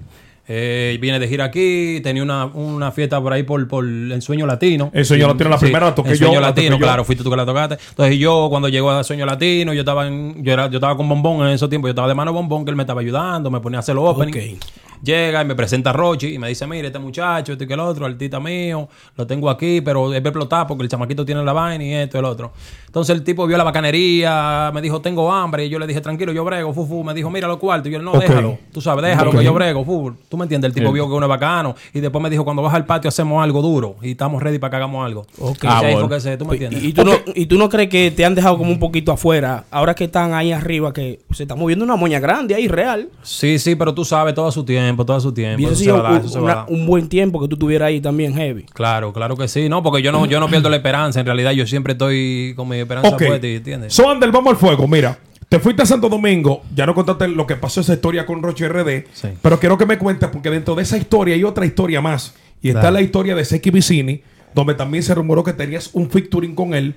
eh, 0.49 0.97
viene 1.01 1.19
de 1.19 1.27
gira 1.27 1.45
aquí, 1.45 1.99
tenía 2.01 2.23
una, 2.23 2.45
una 2.45 2.91
fiesta 2.91 3.21
por 3.21 3.33
ahí 3.33 3.43
por, 3.43 3.67
por 3.67 3.83
el 3.85 4.21
Sueño 4.21 4.45
Latino. 4.45 4.89
El 4.93 5.05
Sueño 5.05 5.27
Latino, 5.27 5.49
la 5.49 5.57
primera 5.57 5.85
la 5.87 5.95
toqué 5.95 6.11
el 6.11 6.19
yo, 6.19 6.27
Sueño 6.27 6.39
toqué 6.39 6.49
Latino, 6.49 6.75
yo. 6.77 6.83
claro, 6.83 7.03
fuiste 7.03 7.23
tú 7.23 7.29
que 7.29 7.35
la 7.35 7.45
tocaste. 7.45 7.77
Entonces 7.89 8.17
yo, 8.17 8.47
cuando 8.49 8.69
llegó 8.69 8.91
a 8.91 9.03
Sueño 9.03 9.25
Latino, 9.25 9.73
yo 9.73 9.81
estaba 9.81 10.07
en, 10.07 10.41
yo, 10.43 10.53
era, 10.53 10.69
yo 10.69 10.77
estaba 10.77 10.95
con 10.95 11.09
Bombón 11.09 11.45
en 11.45 11.53
esos 11.53 11.69
tiempos, 11.69 11.89
yo 11.89 11.91
estaba 11.91 12.07
de 12.07 12.13
mano 12.15 12.31
Bombón, 12.31 12.63
que 12.63 12.71
él 12.71 12.77
me 12.77 12.83
estaba 12.83 13.01
ayudando, 13.01 13.51
me 13.51 13.59
ponía 13.59 13.79
a 13.79 13.81
hacer 13.81 13.95
los 13.95 14.07
opening. 14.07 14.53
Ok. 14.53 14.63
Llega 15.03 15.41
y 15.41 15.45
me 15.45 15.55
presenta 15.55 15.91
a 15.91 15.93
Rochi 15.93 16.33
y 16.33 16.39
me 16.39 16.47
dice, 16.47 16.65
mire, 16.67 16.87
este 16.87 16.99
muchacho, 16.99 17.53
este 17.53 17.67
que 17.67 17.73
el 17.73 17.79
otro, 17.79 18.05
artista 18.05 18.39
mío, 18.39 18.87
lo 19.15 19.27
tengo 19.27 19.49
aquí, 19.49 19.81
pero 19.81 20.11
es 20.13 20.19
explotar 20.19 20.67
porque 20.67 20.83
el 20.83 20.89
chamaquito 20.89 21.23
tiene 21.25 21.43
la 21.43 21.53
vaina 21.53 21.83
y 21.83 21.93
esto 21.93 22.17
y 22.17 22.19
el 22.19 22.25
otro. 22.25 22.51
Entonces 22.87 23.15
el 23.15 23.23
tipo 23.23 23.45
vio 23.45 23.57
la 23.57 23.63
bacanería, 23.63 24.71
me 24.73 24.81
dijo, 24.81 25.01
tengo 25.01 25.31
hambre, 25.31 25.65
y 25.65 25.69
yo 25.69 25.79
le 25.79 25.87
dije, 25.87 26.01
tranquilo, 26.01 26.31
yo 26.31 26.43
brego, 26.43 26.73
fufu. 26.73 27.03
Me 27.03 27.13
dijo, 27.13 27.29
mira 27.29 27.47
los 27.47 27.57
cuartos, 27.57 27.89
y 27.89 27.91
yo, 27.93 28.01
no, 28.01 28.13
déjalo, 28.13 28.57
tú 28.71 28.81
sabes, 28.81 29.03
déjalo 29.05 29.31
que 29.31 29.43
yo 29.43 29.53
brego, 29.53 29.83
fufu. 29.83 30.15
Tú 30.29 30.37
me 30.37 30.43
entiendes, 30.43 30.69
el 30.69 30.73
tipo 30.73 30.91
vio 30.91 31.07
que 31.07 31.13
uno 31.13 31.25
es 31.25 31.29
bacano, 31.29 31.75
y 31.93 31.99
después 31.99 32.21
me 32.21 32.29
dijo, 32.29 32.43
cuando 32.43 32.61
vas 32.61 32.73
al 32.73 32.85
patio 32.85 33.09
hacemos 33.09 33.43
algo 33.43 33.61
duro, 33.61 33.95
y 34.01 34.11
estamos 34.11 34.41
ready 34.41 34.59
para 34.59 34.71
que 34.71 34.75
hagamos 34.77 35.05
algo. 35.05 35.25
Ok. 35.39 35.63
Y 35.63 35.67
Ah, 35.67 35.79
ahí 35.79 35.93
bueno. 35.93 36.07
fue 36.07 36.17
que 36.17 36.21
se, 36.21 36.37
tú 36.37 36.45
me 36.45 36.53
entiendes. 36.53 36.83
Y, 36.83 36.87
y 36.87 36.93
tú 36.93 37.03
no, 37.03 37.11
y 37.35 37.45
tú 37.45 37.57
no 37.57 37.69
crees 37.69 37.89
que 37.89 38.11
te 38.11 38.25
han 38.25 38.33
dejado 38.35 38.57
como 38.57 38.71
un 38.71 38.79
poquito 38.79 39.11
afuera, 39.11 39.65
ahora 39.71 39.93
que 39.93 40.05
están 40.05 40.33
ahí 40.33 40.51
arriba, 40.51 40.93
que 40.93 41.19
se 41.31 41.43
está 41.43 41.55
moviendo 41.55 41.85
una 41.85 41.95
moña 41.95 42.19
grande 42.19 42.55
ahí, 42.55 42.67
real. 42.67 43.09
Sí, 43.21 43.59
sí, 43.59 43.75
pero 43.75 43.93
tú 43.93 44.05
sabes, 44.05 44.33
todo 44.33 44.47
a 44.47 44.51
su 44.51 44.63
tiempo, 44.63 44.86
todo 44.95 45.17
a 45.17 45.19
su 45.19 45.33
tiempo. 45.33 45.57
Hubiese 45.57 45.73
Eso 45.73 45.77
se 45.79 45.83
sido 45.85 45.95
va 45.95 45.99
a 45.99 46.03
dar, 46.03 46.21
un, 46.21 46.25
eso 46.27 46.29
se 46.29 46.39
va 46.39 46.41
a 46.41 46.43
una- 46.43 46.55
dar. 46.55 46.65
un 46.69 46.85
buen 46.87 47.09
tiempo 47.09 47.39
que 47.41 47.47
tú 47.47 47.55
estuvieras 47.55 47.87
ahí 47.87 47.99
también 48.01 48.33
heavy. 48.33 48.63
Claro, 48.73 49.11
claro 49.13 49.35
que 49.35 49.47
sí. 49.47 49.67
No, 49.69 49.83
porque 49.83 50.01
yo 50.01 50.11
no, 50.11 50.25
yo 50.25 50.39
no 50.39 50.47
pierdo 50.47 50.69
la 50.69 50.77
esperanza. 50.77 51.19
En 51.19 51.25
realidad, 51.25 51.51
yo 51.51 51.65
siempre 51.67 51.93
estoy 51.93 52.53
con 52.55 52.67
mi 52.69 52.77
esperanza 52.77 53.09
Ok. 53.09 53.23
puesta, 53.25 53.47
¿entiendes? 53.47 53.93
So, 53.93 54.09
Ander, 54.09 54.31
vamos 54.31 54.51
al 54.51 54.57
fuego. 54.57 54.87
Mira, 54.87 55.17
te 55.49 55.59
fuiste 55.59 55.81
a 55.81 55.85
Santo 55.85 56.09
Domingo. 56.09 56.61
Ya 56.75 56.85
no 56.85 56.93
contaste 56.95 57.27
lo 57.27 57.45
que 57.47 57.55
pasó 57.55 57.81
esa 57.81 57.93
historia 57.93 58.25
con 58.25 58.41
Roche 58.41 58.67
RD. 58.67 59.05
Sí. 59.13 59.29
Pero 59.41 59.59
quiero 59.59 59.77
que 59.77 59.85
me 59.85 59.97
cuentes, 59.97 60.29
porque 60.29 60.49
dentro 60.49 60.75
de 60.75 60.83
esa 60.83 60.97
historia 60.97 61.35
hay 61.35 61.43
otra 61.43 61.65
historia 61.65 62.01
más. 62.01 62.35
Y 62.61 62.69
está 62.69 62.81
Dale. 62.83 62.93
la 62.99 63.01
historia 63.01 63.35
de 63.35 63.45
Seki 63.45 63.69
Vicini, 63.71 64.21
donde 64.55 64.73
también 64.73 65.03
se 65.03 65.13
rumoró 65.13 65.43
que 65.43 65.53
tenías 65.53 65.89
un 65.93 66.09
featuring 66.09 66.55
con 66.55 66.73
él. 66.73 66.95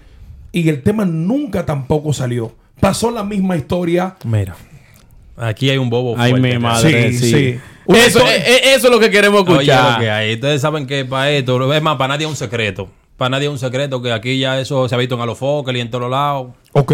Y 0.53 0.69
el 0.69 0.83
tema 0.83 1.05
nunca 1.05 1.65
tampoco 1.67 2.13
salió. 2.13 2.53
Pasó 2.81 3.11
la 3.11 3.23
misma 3.23 3.57
historia. 3.57 4.17
Mira, 4.25 4.57
aquí 5.37 5.71
hay 5.71 5.79
un 5.79 5.91
bobo. 5.91 6.15
Ay, 6.19 6.31
fuerte, 6.33 6.49
mi 6.55 6.59
madre, 6.59 7.13
Sí, 7.13 7.19
sí. 7.19 7.31
sí. 7.53 7.61
Eso, 7.99 8.19
historia- 8.21 8.37
eh, 8.37 8.43
eh, 8.47 8.61
eso 8.77 8.87
es 8.89 8.93
lo 8.93 8.99
que 9.01 9.11
queremos 9.11 9.43
Oye, 9.43 9.53
escuchar. 9.53 9.93
lo 9.95 9.99
que 10.01 10.11
hay. 10.11 10.35
Ustedes 10.35 10.61
saben 10.61 10.87
que 10.87 11.05
para 11.05 11.31
esto, 11.31 11.73
es 11.73 11.83
más, 11.83 11.97
para 11.97 12.15
nadie 12.15 12.27
es 12.27 12.31
un 12.31 12.37
secreto. 12.37 12.89
Para 13.17 13.31
nadie 13.31 13.47
es 13.47 13.53
un 13.53 13.59
secreto 13.59 14.01
que 14.01 14.13
aquí 14.13 14.39
ya 14.39 14.59
eso 14.61 14.89
se 14.89 14.95
ha 14.95 14.99
visto 14.99 15.15
en 15.15 15.21
Alofoque 15.21 15.77
y 15.77 15.81
en 15.81 15.91
todos 15.91 16.11
lados. 16.11 16.49
Ok. 16.73 16.93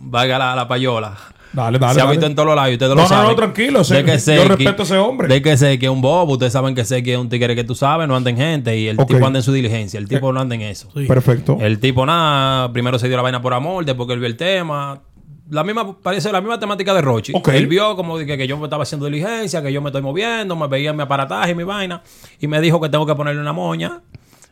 Valga 0.00 0.38
la, 0.38 0.54
la 0.56 0.66
payola. 0.66 1.16
Dale, 1.52 1.80
dale. 1.80 1.94
se 1.94 2.00
ha 2.00 2.04
dale. 2.04 2.16
visto 2.16 2.26
en 2.26 2.34
todos 2.36 2.54
lados 2.54 2.70
y 2.70 2.74
ustedes 2.74 2.90
No, 2.90 2.94
lo 2.96 3.02
no, 3.02 3.08
saben. 3.08 3.30
no, 3.30 3.34
tranquilo, 3.36 3.82
sé- 3.84 3.96
De 3.96 4.04
que 4.04 4.12
yo 4.12 4.16
Seki- 4.18 4.48
respeto 4.48 4.82
a 4.82 4.84
ese 4.84 4.96
hombre. 4.98 5.26
De 5.28 5.42
que 5.42 5.56
sé 5.56 5.78
que 5.80 5.86
es 5.86 5.90
un 5.92 6.00
bobo. 6.00 6.32
Ustedes 6.34 6.52
saben 6.52 6.74
que 6.76 6.84
sé 6.84 7.02
que 7.02 7.12
es 7.14 7.18
un 7.18 7.28
tigre 7.28 7.56
que 7.56 7.64
tú 7.64 7.74
sabes, 7.74 8.06
no 8.06 8.14
anda 8.16 8.30
en 8.30 8.36
gente 8.36 8.76
y 8.78 8.86
el 8.88 8.96
tipo 8.96 9.26
anda 9.26 9.40
en 9.40 9.42
su 9.42 9.52
diligencia. 9.52 9.98
El 9.98 10.06
tipo 10.08 10.32
no 10.32 10.40
anda 10.40 10.54
en 10.54 10.62
eso. 10.62 10.88
Sí. 10.94 11.06
Perfecto. 11.06 11.58
El 11.60 11.80
tipo 11.80 12.06
nada, 12.06 12.72
primero 12.72 12.98
se 13.00 13.08
dio 13.08 13.16
la 13.16 13.22
vaina 13.22 13.42
por 13.42 13.52
amor, 13.52 13.84
después 13.84 14.06
que 14.06 14.12
él 14.14 14.20
vio 14.20 14.28
el 14.28 14.36
tema. 14.36 15.00
La 15.50 15.64
misma, 15.64 15.96
parece 16.00 16.30
la 16.32 16.40
misma 16.40 16.58
temática 16.60 16.94
de 16.94 17.00
Rochi. 17.00 17.32
Él 17.58 17.66
vio 17.66 17.96
como 17.96 18.16
que, 18.18 18.36
que 18.38 18.46
yo 18.46 18.56
me 18.56 18.64
estaba 18.64 18.84
haciendo 18.84 19.06
diligencia, 19.06 19.60
que 19.62 19.72
yo 19.72 19.82
me 19.82 19.88
estoy 19.88 20.02
moviendo, 20.02 20.54
me 20.56 20.66
veía 20.68 20.90
en 20.90 20.96
mi 20.96 21.02
aparataje 21.02 21.50
y 21.50 21.54
mi 21.54 21.64
vaina, 21.64 22.02
y 22.40 22.46
me 22.46 22.60
dijo 22.60 22.80
que 22.80 22.88
tengo 22.88 23.04
que 23.04 23.14
ponerle 23.14 23.40
una 23.40 23.52
moña. 23.52 24.00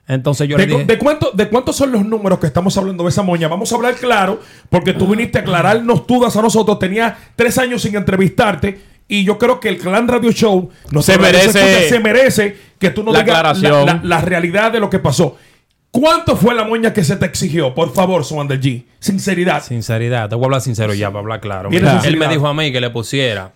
Entonces 0.06 0.49
yo 0.49 0.56
¿De, 0.56 0.66
le 0.66 0.73
dije, 0.73 0.84
de 0.87 0.99
cuánto, 0.99 1.30
¿De 1.34 1.49
cuántos 1.49 1.76
son 1.76 1.92
los 1.92 2.04
números 2.04 2.38
que 2.38 2.46
estamos 2.46 2.76
hablando 2.78 3.04
de 3.04 3.11
esa 3.11 3.23
moña? 3.23 3.46
Vamos 3.46 3.70
a 3.73 3.76
hablar 3.76 3.94
claro, 3.94 4.40
porque 4.70 4.92
tú 4.94 5.06
viniste 5.06 5.38
a 5.38 5.42
aclararnos 5.42 6.06
dudas 6.06 6.34
a 6.37 6.40
nosotros. 6.42 6.78
Tenía 6.78 7.16
tres 7.37 7.58
años 7.58 7.82
sin 7.82 7.94
entrevistarte. 7.94 8.80
Y 9.11 9.25
yo 9.25 9.38
creo 9.38 9.58
que 9.61 9.68
el 9.70 9.78
Clan 9.78 10.06
Radio 10.08 10.32
Show 10.32 10.68
no 10.90 11.00
Se 11.02 11.18
merece- 11.18 11.88
se 11.88 12.00
merece 12.00 12.56
que 12.78 12.90
tú 12.90 13.02
nos 13.02 13.14
la 13.14 13.20
digas 13.23 13.34
la, 13.42 13.50
aclaración. 13.50 13.87
la- 13.87 14.00
la 14.02 14.20
realidad 14.20 14.70
de 14.73 14.80
lo 14.80 14.90
que 14.90 14.99
pasó. 14.99 15.37
¿Cuánto 15.90 16.37
fue 16.37 16.54
la 16.54 16.64
moña 16.64 16.92
que 16.92 17.02
se 17.02 17.16
te 17.16 17.26
exigió? 17.26 17.75
Por 17.75 17.92
favor, 17.95 18.25
Suander 18.25 18.61
G. 18.61 18.85
Sinceridad. 19.00 19.62
sinceridad, 19.62 20.28
te 20.28 20.35
voy 20.35 20.45
a 20.45 20.47
hablar 20.47 20.61
sincero 20.61 20.92
ya, 20.95 21.09
para 21.09 21.21
hablar 21.21 21.40
claro. 21.40 21.71
Mira, 21.71 22.00
él 22.04 22.16
me 22.16 22.28
dijo 22.28 22.47
a 22.47 22.54
mí 22.54 22.71
que 22.73 22.80
le 22.80 22.90
pusiera 22.90 23.52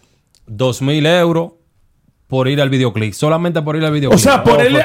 dos 0.47 0.81
mil 0.83 1.05
euros 1.07 1.53
por 2.27 2.49
ir 2.49 2.63
al 2.63 2.71
videoclip, 2.71 3.13
solamente 3.13 3.61
por 3.61 3.77
ir 3.77 3.85
al 3.85 3.93
videoclip. 3.93 4.19
O 4.19 4.23
sea, 4.23 4.43
por 4.43 4.63
él, 4.63 4.79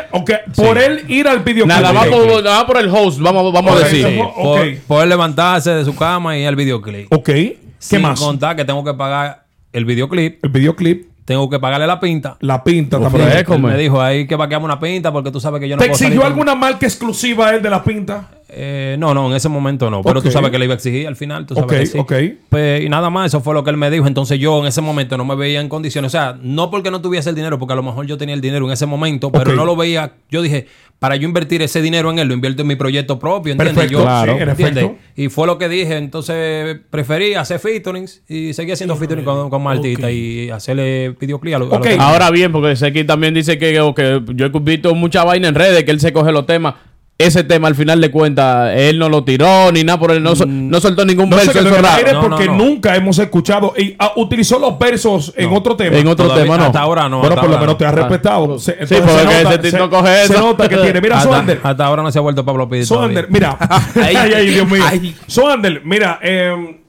por 0.56 0.78
él 0.78 1.06
ir 1.08 1.28
al 1.30 1.40
videoclip. 1.40 1.78
Nada, 1.78 1.94
va 1.94 2.02
Ok. 2.02 2.10
por, 2.10 2.44
nada 2.44 2.68
por 2.68 2.78
el 2.78 2.90
host, 2.90 3.20
vamos, 3.22 3.54
vamos 3.54 3.76
a 3.76 3.80
decir. 3.86 4.06
sí. 4.06 4.20
por, 4.36 4.78
por 4.86 5.08
levantarse 5.08 5.72
de 5.72 5.86
su 5.86 5.96
cama 5.96 6.38
y 6.38 6.42
ir 6.42 6.48
al 6.50 6.58
videoclip. 6.58 7.12
Ok. 7.14 7.26
¿Qué 7.26 7.58
Sin 7.80 8.02
más? 8.02 8.20
contar 8.20 8.56
que 8.58 8.66
tengo 8.66 8.84
que 8.84 8.94
pagar 8.94 9.46
el 9.72 9.86
videoclip, 9.86 10.44
El 10.44 10.50
videoclip, 10.52 11.07
tengo 11.28 11.50
que 11.50 11.60
pagarle 11.60 11.86
la 11.86 12.00
pinta. 12.00 12.38
la 12.40 12.64
pinta 12.64 12.98
Uf, 12.98 13.04
también. 13.12 13.28
Él 13.50 13.62
me 13.62 13.78
dijo 13.78 14.02
ahí 14.02 14.26
que 14.26 14.38
vaqueamos 14.38 14.66
una 14.66 14.80
pinta 14.80 15.12
porque 15.12 15.30
tú 15.30 15.42
sabes 15.42 15.60
que 15.60 15.68
yo 15.68 15.76
no 15.76 15.82
¿Te 15.82 15.90
puedo 15.90 15.94
exigió 15.96 16.08
salir 16.22 16.22
con- 16.22 16.32
alguna 16.32 16.56
marca 16.56 16.86
exclusiva 16.86 17.54
él 17.54 17.62
de 17.62 17.70
la 17.70 17.84
pinta? 17.84 18.30
Eh, 18.50 18.96
no, 18.98 19.14
no, 19.14 19.30
en 19.30 19.36
ese 19.36 19.50
momento 19.50 19.90
no. 19.90 20.02
Pero 20.02 20.22
tú 20.22 20.32
sabes 20.32 20.52
que 20.52 20.58
le 20.60 20.66
iba 20.66 20.74
a 20.74 20.78
exigir 20.78 21.06
al 21.08 21.16
final. 21.18 21.46
Tú 21.46 21.54
sabes 21.56 21.66
Ok, 21.70 21.78
que 21.80 21.86
sí. 21.86 21.98
ok. 22.34 22.38
Pues, 22.50 22.82
y 22.84 22.88
nada 22.90 23.10
más, 23.10 23.28
eso 23.28 23.42
fue 23.42 23.54
lo 23.54 23.64
que 23.64 23.70
él 23.72 23.78
me 23.78 23.90
dijo. 23.92 24.08
Entonces 24.08 24.40
yo 24.40 24.60
en 24.62 24.68
ese 24.68 24.80
momento 24.82 25.18
no 25.18 25.26
me 25.26 25.36
veía 25.36 25.60
en 25.60 25.68
condiciones. 25.68 26.10
O 26.10 26.12
sea, 26.18 26.38
no 26.42 26.72
porque 26.72 26.90
no 26.90 27.02
tuviese 27.02 27.30
el 27.30 27.36
dinero, 27.36 27.60
porque 27.60 27.74
a 27.74 27.76
lo 27.76 27.84
mejor 27.84 28.06
yo 28.06 28.18
tenía 28.18 28.34
el 28.36 28.42
dinero 28.42 28.66
en 28.66 28.72
ese 28.72 28.86
momento, 28.86 29.32
pero 29.32 29.54
no 29.54 29.66
lo 29.66 29.76
veía. 29.76 30.14
Yo 30.32 30.42
dije, 30.42 30.68
para 31.00 31.16
yo 31.18 31.28
invertir 31.28 31.62
ese 31.62 31.82
dinero 31.82 32.10
en 32.10 32.20
él, 32.20 32.28
lo 32.30 32.34
invierto 32.34 32.62
en 32.62 32.70
mi 32.70 32.76
proyecto 32.76 33.20
propio, 33.20 33.52
¿entiendes? 33.52 33.76
Perfecto, 33.76 34.00
Yo, 34.00 34.04
claro. 34.06 34.34
sí, 34.38 34.42
en 34.42 34.50
¿entiendes? 34.50 34.84
efecto. 34.86 35.02
Y 35.18 35.28
fue 35.30 35.46
lo 35.46 35.58
que 35.58 35.68
dije. 35.70 35.98
Entonces 35.98 36.78
preferí 36.90 37.34
hacer 37.36 37.60
featurings 37.60 38.24
y 38.30 38.54
seguir 38.54 38.74
haciendo 38.74 38.96
featuring 38.96 39.26
con, 39.26 39.50
con 39.50 39.62
más 39.62 39.78
artistas 39.78 40.10
y 40.12 40.50
hacerle 40.50 41.16
videoclip 41.20 41.56
a 41.56 41.60
los 41.60 41.74
a 41.74 41.82
que- 41.82 41.98
Ahora 42.00 42.32
bien, 42.32 42.52
porque 42.52 42.76
Seki 42.78 43.04
también 43.04 43.34
dice 43.34 43.58
que, 43.58 43.80
o 43.82 43.94
que 43.94 44.22
yo 44.36 44.46
he 44.46 44.50
visto 44.60 44.96
mucha 44.96 45.24
vaina 45.24 45.50
en 45.50 45.56
redes, 45.56 45.84
que 45.84 45.92
él 45.92 46.00
se 46.00 46.14
coge 46.14 46.32
los 46.32 46.46
temas. 46.46 46.76
Ese 47.20 47.44
tema 47.44 47.68
al 47.68 47.74
final 47.74 48.00
de 48.00 48.12
cuentas 48.12 48.74
él 48.76 49.00
no 49.00 49.10
lo 49.10 49.24
tiró 49.24 49.72
ni 49.72 49.84
nada 49.84 50.00
por 50.00 50.12
él, 50.12 50.22
no, 50.22 50.36
sol- 50.36 50.48
no 50.70 50.80
soltó 50.80 51.04
ningún 51.04 51.30
No 51.32 51.36
verso 51.38 51.50
eso 51.52 51.62
el 51.62 51.70
raro. 51.74 51.88
aire 51.98 52.14
No, 52.14 52.22
porque 52.22 52.46
no. 52.46 52.54
nunca 52.54 52.96
hemos 52.96 53.18
escuchado. 53.18 53.74
Y 53.76 53.96
ah, 53.98 54.14
utilizó 54.18 54.60
los 54.60 54.78
versos 54.78 55.34
en 55.36 55.52
otro 55.52 55.76
tema. 55.76 55.98
En 55.98 56.06
otro 56.08 56.26
Todavía- 56.26 56.44
tema 56.44 56.58
no. 56.60 56.66
Hasta 56.66 56.80
ahora 56.80 57.10
no. 57.10 57.20
bueno, 57.22 57.36
por 57.36 57.46
lo 57.50 57.58
menos 57.58 57.68
no. 57.74 57.78
te 57.78 57.86
ha 57.88 57.92
respetado. 57.92 58.60
Se- 58.60 58.74
entonces 58.74 59.02
porque 59.02 59.18
se 59.18 59.26
nota- 59.26 59.50
ese 59.50 59.58
Tito 59.60 59.84
se- 59.86 59.90
coge 59.90 60.16
se 60.16 60.24
eso. 60.34 60.40
nota 60.42 60.70
que 60.70 60.78
tiene. 60.78 61.02
Mira, 61.02 61.22
Soander. 61.22 61.60
hasta 61.64 61.86
ahora 61.86 62.04
no 62.04 62.12
se 62.12 62.20
ha 62.20 62.22
vuelto 62.22 62.46
Pablo 62.46 62.70
Pidi 62.70 62.86
Soander, 62.86 63.28
mira. 63.32 63.58
ay, 63.96 64.16
ay, 64.16 64.48
Dios 64.50 64.70
mío. 64.70 64.84
Ay. 64.88 65.16
Soander, 65.26 65.82
mira. 65.84 66.20
eh, 66.22 66.80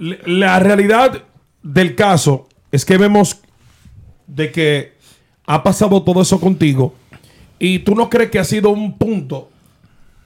l- 0.00 0.18
la 0.26 0.58
realidad 0.58 1.22
del 1.62 1.94
caso 1.94 2.48
es 2.72 2.84
que 2.84 2.98
vemos 2.98 3.38
de 4.26 4.50
que 4.50 4.94
ha 5.46 5.62
pasado 5.62 6.02
todo 6.02 6.22
eso 6.22 6.40
contigo 6.40 6.92
y 7.60 7.78
tú 7.78 7.94
no 7.94 8.10
crees 8.10 8.30
que 8.30 8.40
ha 8.40 8.44
sido 8.44 8.70
un 8.70 8.98
punto 8.98 9.48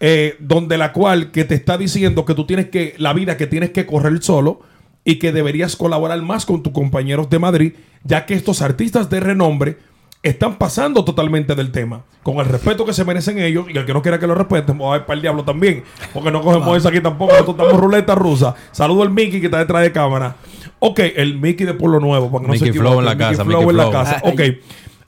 eh, 0.02 0.36
donde 0.38 0.78
la 0.78 0.92
cual 0.92 1.30
que 1.30 1.44
te 1.44 1.54
está 1.54 1.76
diciendo 1.76 2.24
que 2.24 2.34
tú 2.34 2.46
tienes 2.46 2.70
que 2.70 2.94
la 2.96 3.12
vida 3.12 3.36
que 3.36 3.46
tienes 3.46 3.70
que 3.70 3.84
correr 3.84 4.22
solo 4.22 4.60
y 5.04 5.18
que 5.18 5.30
deberías 5.30 5.76
colaborar 5.76 6.20
más 6.22 6.46
con 6.46 6.62
tus 6.62 6.72
compañeros 6.72 7.28
de 7.28 7.38
Madrid 7.38 7.72
ya 8.02 8.24
que 8.24 8.32
estos 8.32 8.62
artistas 8.62 9.10
de 9.10 9.20
renombre 9.20 9.76
están 10.22 10.56
pasando 10.56 11.02
totalmente 11.04 11.54
del 11.54 11.70
tema. 11.70 12.04
Con 12.22 12.36
el 12.38 12.46
respeto 12.46 12.84
que 12.84 12.92
se 12.94 13.04
merecen 13.04 13.38
ellos 13.38 13.66
y 13.72 13.76
el 13.76 13.84
que 13.84 13.92
no 13.92 14.00
quiera 14.00 14.18
que 14.18 14.26
lo 14.26 14.34
respeten 14.34 14.78
vamos 14.78 14.94
a 14.94 14.98
ver 14.98 15.06
para 15.06 15.16
el 15.16 15.22
diablo 15.22 15.44
también 15.44 15.84
porque 16.14 16.30
no 16.30 16.40
cogemos 16.40 16.78
eso 16.78 16.88
aquí 16.88 17.00
tampoco. 17.00 17.32
Nosotros 17.32 17.56
estamos 17.58 17.80
ruleta 17.80 18.14
rusa. 18.14 18.54
Saludo 18.72 19.02
al 19.02 19.10
Mickey 19.10 19.38
que 19.38 19.46
está 19.46 19.58
detrás 19.58 19.82
de 19.82 19.92
cámara. 19.92 20.36
Ok 20.78 21.00
el 21.14 21.38
Mickey 21.38 21.66
de 21.66 21.74
Pueblo 21.74 22.00
Nuevo 22.00 22.30
para 22.30 22.42
que 22.42 22.48
no 22.48 22.54
se 22.56 22.64
Mickey 22.64 22.80
Flow 22.80 23.00
en 23.00 23.04
la 23.04 23.14
Mickey 23.14 23.30
casa, 23.32 23.44
Flow 23.44 23.60
Mickey 23.60 23.70
en 23.70 23.76
la 23.76 23.90
casa. 23.90 24.22
Ok. 24.24 24.40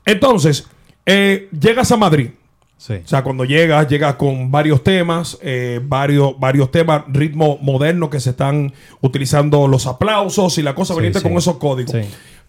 Entonces 0.05 0.69
eh, 1.07 1.49
llegas 1.59 1.91
a 1.93 1.97
Madrid 1.97 2.29
Sí. 2.85 2.95
o 2.95 3.07
sea, 3.07 3.23
cuando 3.23 3.45
llegas, 3.45 3.87
llegas 3.87 4.17
con 4.17 4.51
varios 4.51 4.83
temas, 4.83 5.39
eh, 5.41 5.79
varios, 5.85 6.37
varios 6.41 6.73
temas, 6.73 7.05
ritmo 7.07 7.57
moderno 7.63 8.11
que 8.11 8.19
se 8.19 8.31
están 8.31 8.73
utilizando 9.01 9.69
los 9.69 9.87
aplausos 9.87 10.59
y 10.59 10.63
la 10.63 10.75
cosa, 10.75 10.93
Sí, 10.95 10.99
veniste 11.01 11.21
sí. 11.21 11.29
con 11.29 11.39
esos 11.39 11.59
códigos. 11.59 11.95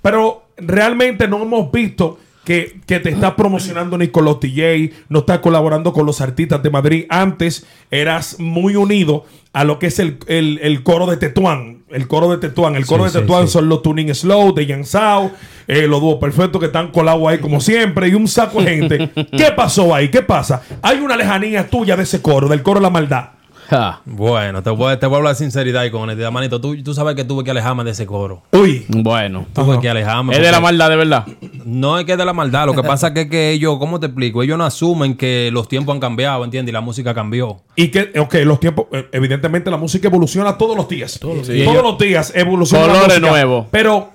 Pero 0.01 0.45
realmente 0.57 1.27
no 1.27 1.43
hemos 1.43 1.71
visto 1.71 2.17
que, 2.43 2.79
que 2.85 2.99
te 2.99 3.09
estás 3.09 3.33
promocionando 3.33 3.97
ni 3.97 4.09
con 4.09 4.25
los 4.25 4.39
DJ, 4.39 4.91
no 5.09 5.19
estás 5.19 5.39
colaborando 5.39 5.93
con 5.93 6.05
los 6.05 6.19
artistas 6.21 6.61
de 6.61 6.69
Madrid. 6.69 7.05
Antes 7.09 7.65
eras 7.91 8.37
muy 8.39 8.75
unido 8.75 9.25
a 9.53 9.63
lo 9.63 9.79
que 9.79 9.87
es 9.87 9.99
el, 9.99 10.17
el- 10.27 10.59
el 10.63 10.83
coro 10.83 11.05
de 11.05 11.17
Tetuán. 11.17 11.83
El 11.89 12.07
coro 12.07 12.29
de 12.31 12.37
Tetuán. 12.37 12.75
El 12.75 12.85
coro 12.87 13.07
Sí, 13.07 13.13
de 13.13 13.21
Tetuán 13.21 13.47
sí. 13.47 13.53
son 13.53 13.69
los 13.69 13.81
Tuning 13.83 14.13
Slow 14.15 14.53
de 14.55 14.65
Yansao, 14.65 15.31
eh, 15.67 15.85
los 15.87 16.01
dúos 16.01 16.17
perfectos 16.19 16.59
que 16.59 16.65
están 16.65 16.89
colados 16.91 17.27
ahí 17.27 17.37
como 17.37 17.61
siempre 17.61 18.07
y 18.09 18.15
un 18.15 18.27
saco 18.27 18.61
de 18.63 18.75
gente. 18.77 19.11
¿Qué 19.37 19.51
pasó 19.55 19.93
ahí? 19.93 20.09
¿Qué 20.09 20.23
pasa? 20.23 20.63
Hay 20.81 20.97
una 20.99 21.15
lejanía 21.15 21.67
tuya 21.69 21.95
de 21.95 22.03
ese 22.03 22.21
coro, 22.21 22.47
del 22.49 22.63
coro 22.63 22.79
de 22.79 22.83
la 22.83 22.89
maldad. 22.89 23.29
Ja. 23.73 24.01
Bueno, 24.05 24.61
te 24.61 24.69
voy, 24.69 24.95
te 24.97 25.07
voy 25.07 25.15
a 25.15 25.17
hablar 25.17 25.33
de 25.33 25.39
sinceridad 25.39 25.83
y 25.83 25.89
con 25.89 26.01
honestidad, 26.01 26.31
manito. 26.31 26.61
Tú, 26.61 26.81
tú 26.83 26.93
sabes 26.93 27.15
que 27.15 27.23
tuve 27.23 27.43
que 27.43 27.49
alejarme 27.49 27.83
de 27.83 27.89
ese 27.89 28.05
coro. 28.05 28.43
Uy. 28.51 28.85
Bueno. 28.87 29.47
Tuve 29.51 29.79
que 29.79 29.89
alejarme. 29.89 30.35
Es 30.35 30.41
de 30.41 30.51
la 30.51 30.59
maldad, 30.59 30.91
de 30.91 30.95
verdad. 30.95 31.25
No 31.65 31.97
es 31.97 32.05
que 32.05 32.11
es 32.11 32.17
de 32.19 32.25
la 32.25 32.33
maldad. 32.33 32.67
Lo 32.67 32.75
que 32.75 32.83
pasa 32.83 33.07
es 33.07 33.13
que, 33.13 33.27
que 33.27 33.49
ellos, 33.49 33.77
¿cómo 33.79 33.99
te 33.99 34.05
explico? 34.05 34.43
Ellos 34.43 34.59
no 34.59 34.63
asumen 34.63 35.15
que 35.15 35.49
los 35.51 35.67
tiempos 35.67 35.95
han 35.95 35.99
cambiado, 35.99 36.43
¿entiendes? 36.43 36.71
Y 36.71 36.73
la 36.73 36.81
música 36.81 37.15
cambió. 37.15 37.61
Y 37.75 37.87
que, 37.87 38.11
ok, 38.19 38.35
los 38.45 38.59
tiempos, 38.59 38.85
eh, 38.91 39.07
evidentemente 39.11 39.71
la 39.71 39.77
música 39.77 40.07
evoluciona 40.07 40.55
todos 40.55 40.77
los 40.77 40.87
días. 40.87 41.17
Todos 41.19 41.37
los 41.37 41.47
días. 41.47 41.67
Todos 41.67 41.83
los 41.83 41.97
días 41.97 42.31
evoluciona 42.35 42.85
Colores 42.85 43.21
nuevos. 43.21 43.65
Pero 43.71 44.11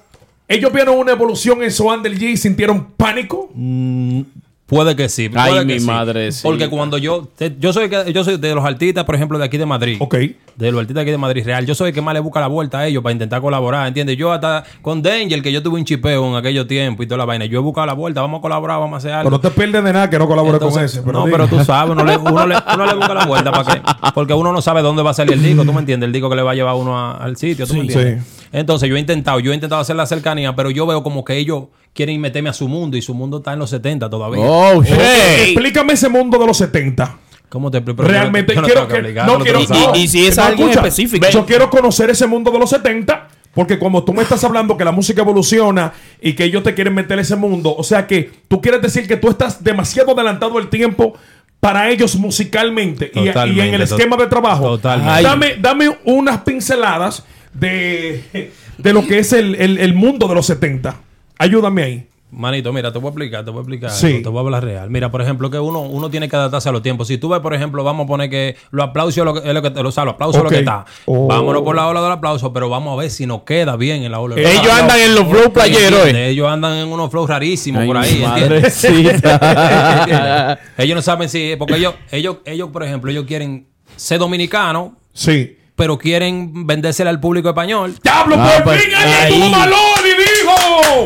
ellos 0.46 0.72
vieron 0.72 0.98
una 0.98 1.10
evolución 1.10 1.64
en 1.64 1.72
Soan 1.72 2.00
del 2.04 2.16
G 2.16 2.30
y 2.30 2.36
sintieron 2.36 2.92
pánico. 2.96 3.50
Puede 4.68 4.94
que 4.94 5.08
sí. 5.08 5.30
Ay, 5.34 5.50
puede 5.52 5.64
mi 5.64 5.72
que 5.72 5.80
sí. 5.80 5.86
madre, 5.86 6.30
sí. 6.30 6.40
Porque 6.42 6.68
cuando 6.68 6.98
yo. 6.98 7.26
te- 7.36 7.56
yo, 7.58 7.72
soy, 7.72 7.88
que- 7.88 8.12
yo 8.12 8.22
soy 8.22 8.36
de 8.36 8.54
los 8.54 8.62
artistas, 8.64 9.04
por 9.04 9.14
ejemplo, 9.14 9.38
de 9.38 9.44
aquí 9.46 9.56
de 9.56 9.64
Madrid. 9.64 9.96
Ok. 9.98 10.14
De 10.56 10.70
los 10.70 10.80
artistas 10.80 10.96
de 10.96 11.00
aquí 11.00 11.10
de 11.10 11.16
Madrid 11.16 11.42
Real. 11.46 11.64
Yo 11.64 11.74
soy 11.74 11.88
el 11.88 11.94
que 11.94 12.02
más 12.02 12.12
le 12.12 12.20
busca 12.20 12.38
la 12.38 12.48
vuelta 12.48 12.80
a 12.80 12.86
ellos 12.86 13.02
para 13.02 13.12
intentar 13.14 13.40
colaborar, 13.40 13.86
¿entiendes? 13.88 14.18
Yo 14.18 14.30
hasta 14.30 14.64
con 14.82 15.00
Danger, 15.00 15.40
que 15.40 15.52
yo 15.52 15.62
tuve 15.62 15.78
un 15.78 15.86
chipeo 15.86 16.26
en 16.28 16.34
aquellos 16.36 16.66
tiempos 16.66 17.02
y 17.04 17.08
toda 17.08 17.16
la 17.16 17.24
vaina. 17.24 17.46
Yo 17.46 17.60
he 17.60 17.62
buscado 17.62 17.86
la 17.86 17.94
vuelta, 17.94 18.20
vamos 18.20 18.40
a 18.40 18.42
colaborar, 18.42 18.78
vamos 18.78 18.94
a 18.94 18.98
hacer 18.98 19.12
algo. 19.12 19.30
Pero 19.30 19.36
no 19.36 19.40
te 19.40 19.50
pierdes 19.58 19.82
de 19.84 19.92
nada 19.92 20.10
que 20.10 20.18
no 20.18 20.28
colabore 20.28 20.58
con 20.58 20.68
ese. 20.84 21.00
Pero 21.00 21.12
no, 21.12 21.24
dime. 21.24 21.32
pero 21.38 21.48
tú 21.48 21.64
sabes, 21.64 21.90
uno 21.92 22.04
le, 22.04 22.16
uno, 22.18 22.46
le, 22.46 22.56
uno 22.74 22.86
le 22.86 22.94
busca 22.94 23.14
la 23.14 23.24
vuelta 23.26 23.50
para 23.50 23.64
que, 23.74 23.80
porque 24.12 24.34
uno 24.34 24.52
no 24.52 24.60
sabe 24.60 24.82
dónde 24.82 25.02
va 25.02 25.12
a 25.12 25.14
salir 25.14 25.32
el 25.32 25.42
disco, 25.42 25.64
tú 25.64 25.72
me 25.72 25.80
entiendes, 25.80 26.08
el 26.08 26.12
disco 26.12 26.28
que 26.28 26.36
le 26.36 26.42
va 26.42 26.50
a 26.50 26.54
llevar 26.54 26.74
uno 26.74 26.98
a- 26.98 27.16
al 27.16 27.38
sitio, 27.38 27.66
tú 27.66 27.72
me 27.72 27.80
Sí. 27.82 27.86
entiendes. 27.86 28.24
Entonces 28.52 28.86
yo 28.90 28.96
he 28.96 29.00
intentado, 29.00 29.40
yo 29.40 29.52
he 29.52 29.54
intentado 29.54 29.80
hacer 29.80 29.96
la 29.96 30.04
cercanía, 30.06 30.54
pero 30.54 30.70
yo 30.70 30.86
veo 30.86 31.02
como 31.02 31.24
que 31.24 31.36
ellos 31.38 31.64
quieren 31.94 32.20
meterme 32.20 32.48
a 32.48 32.52
su 32.52 32.68
mundo 32.68 32.96
y 32.96 33.02
su 33.02 33.14
mundo 33.14 33.38
está 33.38 33.52
en 33.52 33.58
los 33.58 33.70
70 33.70 34.08
todavía. 34.08 34.44
Oh, 34.44 34.82
shit. 34.82 34.94
Explícame 35.42 35.94
ese 35.94 36.08
mundo 36.08 36.38
de 36.38 36.46
los 36.46 36.56
70. 36.56 37.16
¿Cómo 37.48 37.70
te 37.70 37.78
explico? 37.78 38.02
Realmente 38.02 38.54
yo 38.54 38.60
no 38.60 38.66
quiero 38.66 38.80
tengo 38.82 38.94
que. 38.94 39.00
obligar, 39.00 39.26
No 39.26 39.38
quiero. 39.38 39.60
no. 39.68 39.94
Y- 39.96 40.00
y 40.00 40.08
si 40.08 40.26
es 40.26 40.36
no, 40.36 40.44
alguien 40.44 40.68
escucha, 40.68 40.86
específico. 40.86 41.26
Yo 41.30 41.46
quiero 41.46 41.70
conocer 41.70 42.10
ese 42.10 42.26
mundo 42.26 42.50
de 42.50 42.58
los 42.58 42.70
70. 42.70 43.28
Porque 43.54 43.78
como 43.78 44.04
tú 44.04 44.12
me 44.12 44.22
estás 44.22 44.44
hablando 44.44 44.76
que 44.76 44.84
la 44.84 44.92
música 44.92 45.22
evoluciona 45.22 45.92
y 46.20 46.34
que 46.34 46.44
ellos 46.44 46.62
te 46.62 46.74
quieren 46.74 46.94
meter 46.94 47.18
ese 47.18 47.34
mundo, 47.34 47.74
o 47.76 47.82
sea 47.82 48.06
que 48.06 48.30
tú 48.46 48.60
quieres 48.60 48.82
decir 48.82 49.08
que 49.08 49.16
tú 49.16 49.30
estás 49.30 49.64
demasiado 49.64 50.12
adelantado 50.12 50.58
el 50.58 50.68
tiempo 50.68 51.14
para 51.58 51.88
ellos 51.90 52.14
musicalmente 52.16 53.10
y- 53.14 53.20
y, 53.20 53.60
en 53.60 53.74
el 53.74 53.82
esquema 53.82 54.16
de 54.16 54.26
trabajo. 54.26 54.64
totalmente. 54.76 55.22
Dame, 55.22 55.56
dame 55.58 55.98
unas 56.04 56.42
pinceladas 56.42 57.24
de, 57.54 58.52
de 58.76 58.92
lo 58.92 59.04
que 59.06 59.18
es 59.18 59.32
el, 59.32 59.54
el- 59.56 59.78
el 59.78 59.94
mundo 59.94 60.28
de 60.28 60.34
los 60.36 60.46
70. 60.46 60.96
Ayúdame 61.38 61.82
ahí. 61.82 62.08
Manito, 62.30 62.74
mira, 62.74 62.92
te 62.92 62.98
voy 62.98 63.06
a 63.06 63.10
explicar, 63.10 63.42
te 63.42 63.50
voy 63.50 63.60
a 63.60 63.62
explicar, 63.62 63.90
Sí. 63.90 64.20
te 64.22 64.28
voy 64.28 64.36
a 64.36 64.40
hablar 64.40 64.62
real. 64.62 64.90
Mira, 64.90 65.10
por 65.10 65.22
ejemplo, 65.22 65.50
que 65.50 65.58
uno, 65.58 65.80
uno 65.80 66.10
tiene 66.10 66.28
que 66.28 66.36
adaptarse 66.36 66.68
a 66.68 66.72
los 66.72 66.82
tiempos. 66.82 67.08
Si 67.08 67.16
tú 67.16 67.30
ves, 67.30 67.40
por 67.40 67.54
ejemplo, 67.54 67.82
vamos 67.84 68.04
a 68.04 68.06
poner 68.06 68.28
que 68.28 68.54
los 68.70 68.84
aplausos 68.86 69.16
es 69.16 69.24
lo 69.24 69.32
que, 69.32 69.50
lo 69.54 69.62
que, 69.62 69.68
o 69.80 69.90
sea, 69.90 70.04
los 70.04 70.12
aplausos 70.12 70.36
es 70.36 70.44
lo 70.44 70.50
que 70.50 70.58
está. 70.58 70.84
Oh. 71.06 71.26
Vámonos 71.26 71.62
por 71.62 71.74
la 71.74 71.86
ola 71.88 72.02
del 72.02 72.12
aplauso, 72.12 72.52
pero 72.52 72.68
vamos 72.68 72.92
a 72.92 73.00
ver 73.00 73.10
si 73.10 73.24
nos 73.24 73.44
queda 73.44 73.76
bien 73.76 74.02
en 74.02 74.12
la 74.12 74.20
ola. 74.20 74.34
del 74.34 74.44
Ellos 74.44 74.58
aplauso. 74.58 74.82
andan 74.82 75.00
en 75.00 75.14
los 75.14 75.26
flow 75.26 75.52
playeros, 75.54 76.06
eh. 76.06 76.28
Ellos 76.28 76.46
andan 76.48 76.74
en 76.74 76.88
unos 76.88 77.10
flows 77.10 77.30
rarísimos 77.30 77.86
por 77.86 77.96
ahí, 77.96 78.22
¿entiendes? 78.36 78.84
ellos 80.76 80.96
no 80.96 81.00
saben 81.02 81.30
si, 81.30 81.56
porque 81.56 81.76
ellos, 81.76 81.94
ellos, 82.10 82.36
ellos, 82.44 82.68
por 82.70 82.82
ejemplo, 82.82 83.10
ellos 83.10 83.24
quieren 83.26 83.66
ser 83.96 84.18
dominicanos, 84.18 84.90
Sí. 85.14 85.56
pero 85.76 85.96
quieren 85.96 86.66
vendérsela 86.66 87.08
al 87.08 87.20
público 87.20 87.48
español. 87.48 87.94
¡Diablo! 88.02 88.36
Ah, 88.38 88.50
¡Por 88.56 88.64
pues, 88.64 88.82
fin 88.84 88.94
alguien 88.94 89.16
ahí. 89.22 89.32
tuvo 89.32 89.50
valor 89.50 89.78
y 90.04 90.10
dijo! 90.20 91.04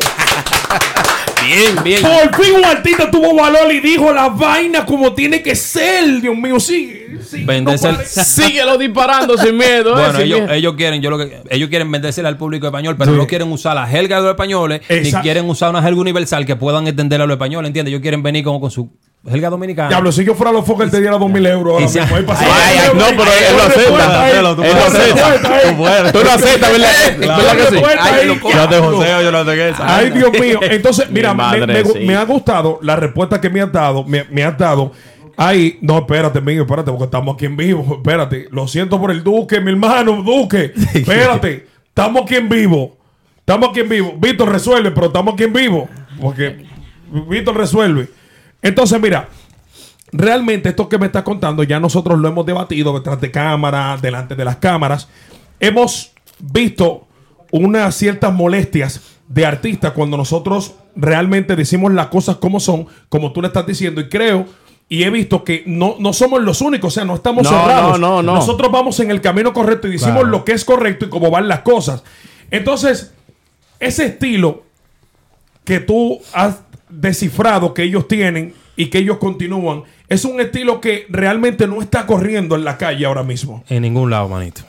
Bien, 1.54 1.84
bien. 1.84 2.02
Por 2.02 2.44
fin 2.44 2.54
un 2.56 2.64
artista 2.64 3.10
tuvo 3.10 3.34
valor 3.34 3.72
y 3.72 3.80
dijo 3.80 4.12
la 4.12 4.28
vaina 4.28 4.84
como 4.86 5.12
tiene 5.14 5.42
que 5.42 5.54
ser. 5.54 6.20
Dios 6.20 6.36
mío, 6.36 6.58
sí. 6.60 7.00
sí 7.28 7.44
Venderse 7.44 7.84
no 7.86 7.90
el- 7.90 7.96
vale. 7.96 8.08
Síguelo 8.24 8.78
disparando 8.78 9.36
sin 9.38 9.56
miedo. 9.56 9.90
eh, 9.90 9.94
Bueno, 9.94 10.12
sin 10.12 10.20
ellos, 10.22 10.38
miedo. 10.40 10.52
ellos 10.54 10.74
quieren, 10.76 11.02
yo 11.02 11.10
lo 11.10 11.18
que 11.18 11.42
ellos 11.50 11.68
quieren 11.68 11.90
vendérsela 11.90 12.28
al 12.28 12.36
público 12.36 12.66
español, 12.66 12.96
pero 12.98 13.12
Sí. 13.12 13.16
no 13.18 13.26
quieren 13.26 13.50
usar 13.52 13.74
la 13.74 13.86
jerga 13.86 14.16
de 14.16 14.22
los 14.22 14.30
españoles, 14.30 14.80
ni 14.88 15.12
quieren 15.22 15.48
usar 15.48 15.70
una 15.70 15.82
jerga 15.82 16.00
universal 16.00 16.44
que 16.46 16.56
puedan 16.56 16.86
entender 16.86 17.20
a 17.20 17.26
los 17.26 17.34
españoles, 17.34 17.68
¿entiendes? 17.68 17.90
Ellos 17.92 18.02
quieren 18.02 18.22
venir 18.22 18.44
como 18.44 18.60
con 18.60 18.70
su 18.70 18.90
jerga 19.30 19.50
dominicana. 19.50 19.88
Diablo, 19.88 20.10
si 20.10 20.24
yo 20.24 20.34
fuera 20.34 20.50
a 20.50 20.52
los 20.52 20.66
Fokker 20.66 20.90
te 20.90 21.00
diera 21.00 21.16
dos 21.16 21.30
mil 21.30 21.46
euros. 21.46 21.74
ahora 21.74 22.20
mismo. 22.20 22.34
Ahí 22.34 22.78
no, 22.94 23.04
pero 23.06 23.30
él 23.30 23.56
lo 23.56 23.62
acepta. 23.62 24.30
Él 24.30 24.42
lo 24.42 24.50
acepta. 24.84 26.12
Tú 26.12 26.18
lo 26.24 26.30
aceptas, 26.32 26.72
¿verdad? 26.72 27.18
¿Verdad 27.18 27.56
que 27.56 27.76
sí? 27.76 28.56
Yo 28.56 28.68
te 28.68 28.78
joseo, 28.78 29.22
yo 29.22 29.32
no 29.32 29.44
te 29.44 29.68
esa. 29.68 29.96
Ay, 29.96 30.10
Dios 30.10 30.32
mío. 30.32 30.60
Entonces, 30.62 31.10
mira, 31.10 31.34
Mi 31.34 32.06
me, 32.06 32.16
ha 32.16 32.24
gustado 32.24 32.78
la 32.82 32.96
respuesta 32.96 33.40
que 33.40 33.48
me 33.48 33.60
has 33.60 33.72
dado. 33.72 34.04
Me, 34.04 34.44
has 34.44 34.58
dado. 34.58 34.92
Ay, 35.36 35.78
no, 35.80 35.98
espérate, 35.98 36.40
mío, 36.40 36.62
espérate, 36.62 36.90
porque 36.90 37.04
estamos 37.04 37.34
aquí 37.34 37.46
en 37.46 37.56
vivo. 37.56 37.96
Espérate. 37.96 38.48
Lo 38.50 38.68
siento 38.68 39.00
por 39.00 39.10
el 39.10 39.22
Duque, 39.22 39.60
mi 39.60 39.70
hermano, 39.70 40.22
Duque. 40.22 40.72
Espérate. 40.94 41.66
Estamos 41.88 42.22
aquí 42.22 42.36
en 42.36 42.48
vivo. 42.48 42.96
Estamos 43.38 43.70
aquí 43.70 43.80
en 43.80 43.88
vivo. 43.88 44.14
Víctor 44.18 44.50
resuelve, 44.50 44.90
pero 44.90 45.06
estamos 45.06 45.34
aquí 45.34 45.44
en 45.44 45.52
vivo. 45.52 45.88
Porque 46.20 46.66
Víctor 47.28 47.56
resuelve. 47.56 48.08
Entonces, 48.62 49.00
mira. 49.00 49.28
Realmente 50.14 50.68
esto 50.68 50.90
que 50.90 50.98
me 50.98 51.06
estás 51.06 51.22
contando 51.22 51.62
ya 51.62 51.80
nosotros 51.80 52.18
lo 52.18 52.28
hemos 52.28 52.44
debatido 52.44 52.92
detrás 52.92 53.18
de 53.18 53.30
cámara, 53.30 53.96
delante 54.00 54.34
de 54.34 54.44
las 54.44 54.56
cámaras. 54.56 55.08
Hemos 55.58 56.12
visto 56.38 57.06
unas 57.50 57.94
ciertas 57.94 58.30
molestias 58.30 59.00
de 59.28 59.46
artistas 59.46 59.92
cuando 59.92 60.18
nosotros 60.18 60.74
realmente 60.94 61.56
decimos 61.56 61.94
las 61.94 62.08
cosas 62.08 62.36
como 62.36 62.60
son, 62.60 62.86
como 63.08 63.32
tú 63.32 63.40
le 63.40 63.46
estás 63.48 63.66
diciendo, 63.66 64.02
y 64.02 64.10
creo 64.10 64.44
y 64.86 65.04
he 65.04 65.08
visto 65.08 65.44
que 65.44 65.62
no, 65.66 65.96
no 65.98 66.12
somos 66.12 66.42
los 66.42 66.60
únicos, 66.60 66.92
o 66.92 66.94
sea, 66.94 67.06
no 67.06 67.14
estamos 67.14 67.44
No, 67.44 67.48
cerrados. 67.48 67.98
no, 67.98 68.16
no, 68.16 68.22
no. 68.22 68.34
Nosotros 68.34 68.70
vamos 68.70 69.00
en 69.00 69.10
el 69.10 69.22
camino 69.22 69.54
correcto 69.54 69.88
y 69.88 69.92
decimos 69.92 70.16
Claro. 70.16 70.28
lo 70.28 70.44
que 70.44 70.52
es 70.52 70.66
correcto 70.66 71.06
y 71.06 71.08
cómo 71.08 71.30
van 71.30 71.48
las 71.48 71.60
cosas. 71.60 72.04
Entonces, 72.50 73.14
ese 73.80 74.04
estilo 74.04 74.64
que 75.64 75.80
tú 75.80 76.20
has 76.34 76.56
descifrado 77.00 77.74
que 77.74 77.82
ellos 77.82 78.06
tienen 78.08 78.54
y 78.76 78.86
que 78.86 78.98
ellos 78.98 79.18
continúan, 79.18 79.82
es 80.08 80.24
un 80.24 80.40
estilo 80.40 80.80
que 80.80 81.06
realmente 81.08 81.66
no 81.66 81.80
está 81.82 82.06
corriendo 82.06 82.54
en 82.56 82.64
la 82.64 82.76
calle 82.78 83.04
ahora 83.06 83.22
mismo. 83.22 83.64
En 83.68 83.82
ningún 83.82 84.10
lado, 84.10 84.28
manito. 84.28 84.62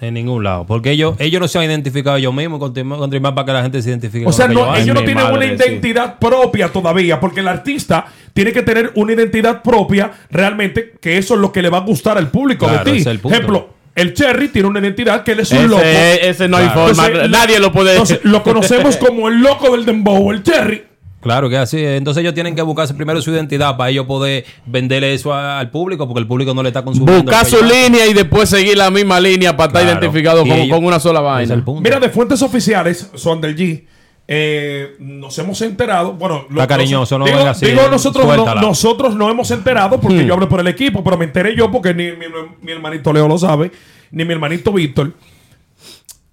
En 0.00 0.14
ningún 0.14 0.42
lado. 0.42 0.64
Porque 0.66 0.92
ellos, 0.92 1.14
ellos 1.18 1.40
no 1.40 1.46
se 1.48 1.58
han 1.58 1.64
identificado 1.64 2.16
ellos 2.16 2.32
mismos. 2.32 2.58
Continúan 2.58 2.98
continuar 3.00 3.34
para 3.34 3.44
que 3.44 3.52
la 3.52 3.62
gente 3.62 3.82
se 3.82 3.90
identifique. 3.90 4.26
O 4.26 4.32
sea, 4.32 4.48
no, 4.48 4.74
ellos 4.74 4.94
no 4.94 5.04
tienen 5.04 5.26
una 5.26 5.42
sí. 5.42 5.52
identidad 5.52 6.18
propia 6.18 6.68
todavía, 6.72 7.20
porque 7.20 7.40
el 7.40 7.48
artista 7.48 8.06
tiene 8.32 8.52
que 8.52 8.62
tener 8.62 8.92
una 8.94 9.12
identidad 9.12 9.62
propia 9.62 10.10
realmente, 10.30 10.94
que 11.00 11.18
eso 11.18 11.34
es 11.34 11.40
lo 11.40 11.52
que 11.52 11.60
le 11.60 11.68
va 11.68 11.78
a 11.78 11.82
gustar 11.82 12.16
al 12.16 12.30
público 12.30 12.66
Claro, 12.66 12.84
de 12.90 12.98
ti. 13.02 13.08
el 13.08 13.18
punto. 13.18 13.36
Ejemplo, 13.36 13.68
el 13.94 14.14
Cherry 14.14 14.48
tiene 14.48 14.68
una 14.68 14.80
identidad 14.80 15.22
que 15.22 15.32
él 15.32 15.40
es 15.40 15.50
un 15.50 15.58
Ese, 15.58 15.68
loco. 15.68 15.82
ese 15.84 16.48
no 16.48 16.56
hay 16.56 16.64
Claro. 16.68 16.86
forma. 16.86 17.06
Entonces, 17.06 17.30
nadie 17.30 17.58
lo 17.60 17.70
puede 17.72 17.90
Entonces, 17.92 18.20
lo 18.22 18.42
conocemos 18.42 18.96
como 18.96 19.28
el 19.28 19.40
loco 19.42 19.70
del 19.72 19.84
dembow, 19.84 20.30
el 20.30 20.42
Cherry. 20.42 20.82
Claro 21.20 21.50
que 21.50 21.56
así 21.58 21.76
es. 21.78 21.98
Entonces 21.98 22.22
ellos 22.22 22.32
tienen 22.34 22.54
que 22.54 22.62
buscarse 22.62 22.94
primero 22.94 23.20
su 23.20 23.30
identidad 23.30 23.76
para 23.76 23.90
ellos 23.90 24.06
poder 24.06 24.44
venderle 24.64 25.12
eso 25.12 25.34
a- 25.34 25.58
al 25.58 25.70
público 25.70 26.06
porque 26.08 26.20
el 26.20 26.26
público 26.26 26.54
no 26.54 26.62
le 26.62 26.70
está 26.70 26.82
consumiendo. 26.82 27.22
Buscar 27.22 27.44
lo 27.50 27.58
su 27.58 27.64
línea 27.64 28.06
y 28.06 28.14
después 28.14 28.48
seguir 28.48 28.78
la 28.78 28.90
misma 28.90 29.20
línea 29.20 29.54
para 29.56 29.66
estar 29.68 29.82
Claro. 29.82 29.98
identificado 29.98 30.46
Y 30.46 30.48
con, 30.48 30.58
ellos- 30.58 30.76
con 30.76 30.84
una 30.86 30.98
sola 30.98 31.20
vaina. 31.20 31.62
Mira, 31.82 32.00
de 32.00 32.08
fuentes 32.08 32.40
oficiales, 32.42 33.10
son 33.14 33.40
del 33.40 33.54
G. 33.56 33.84
eh, 34.32 34.94
nos 35.00 35.36
hemos 35.40 35.60
enterado. 35.60 36.12
Bueno, 36.12 36.46
Está 36.48 36.66
cariñoso, 36.68 37.18
no 37.18 37.24
digo, 37.24 37.36
venga 37.38 37.50
así, 37.50 37.66
digo 37.66 37.82
nosotros, 37.90 38.24
no, 38.24 38.34
suéltala. 38.36 38.60
nosotros 38.60 39.16
no 39.16 39.28
hemos 39.28 39.50
enterado 39.50 40.00
porque 40.00 40.24
yo 40.24 40.34
hablo 40.34 40.48
por 40.48 40.60
el 40.60 40.68
equipo, 40.68 41.02
pero 41.02 41.18
me 41.18 41.24
enteré 41.24 41.56
yo 41.56 41.68
porque 41.70 41.92
ni 41.92 42.04
mi, 42.12 42.26
mi 42.62 42.70
hermanito 42.70 43.12
Leo 43.12 43.26
lo 43.26 43.36
sabe, 43.38 43.72
ni 44.12 44.24
mi 44.24 44.32
hermanito 44.32 44.72
Víctor. 44.72 45.12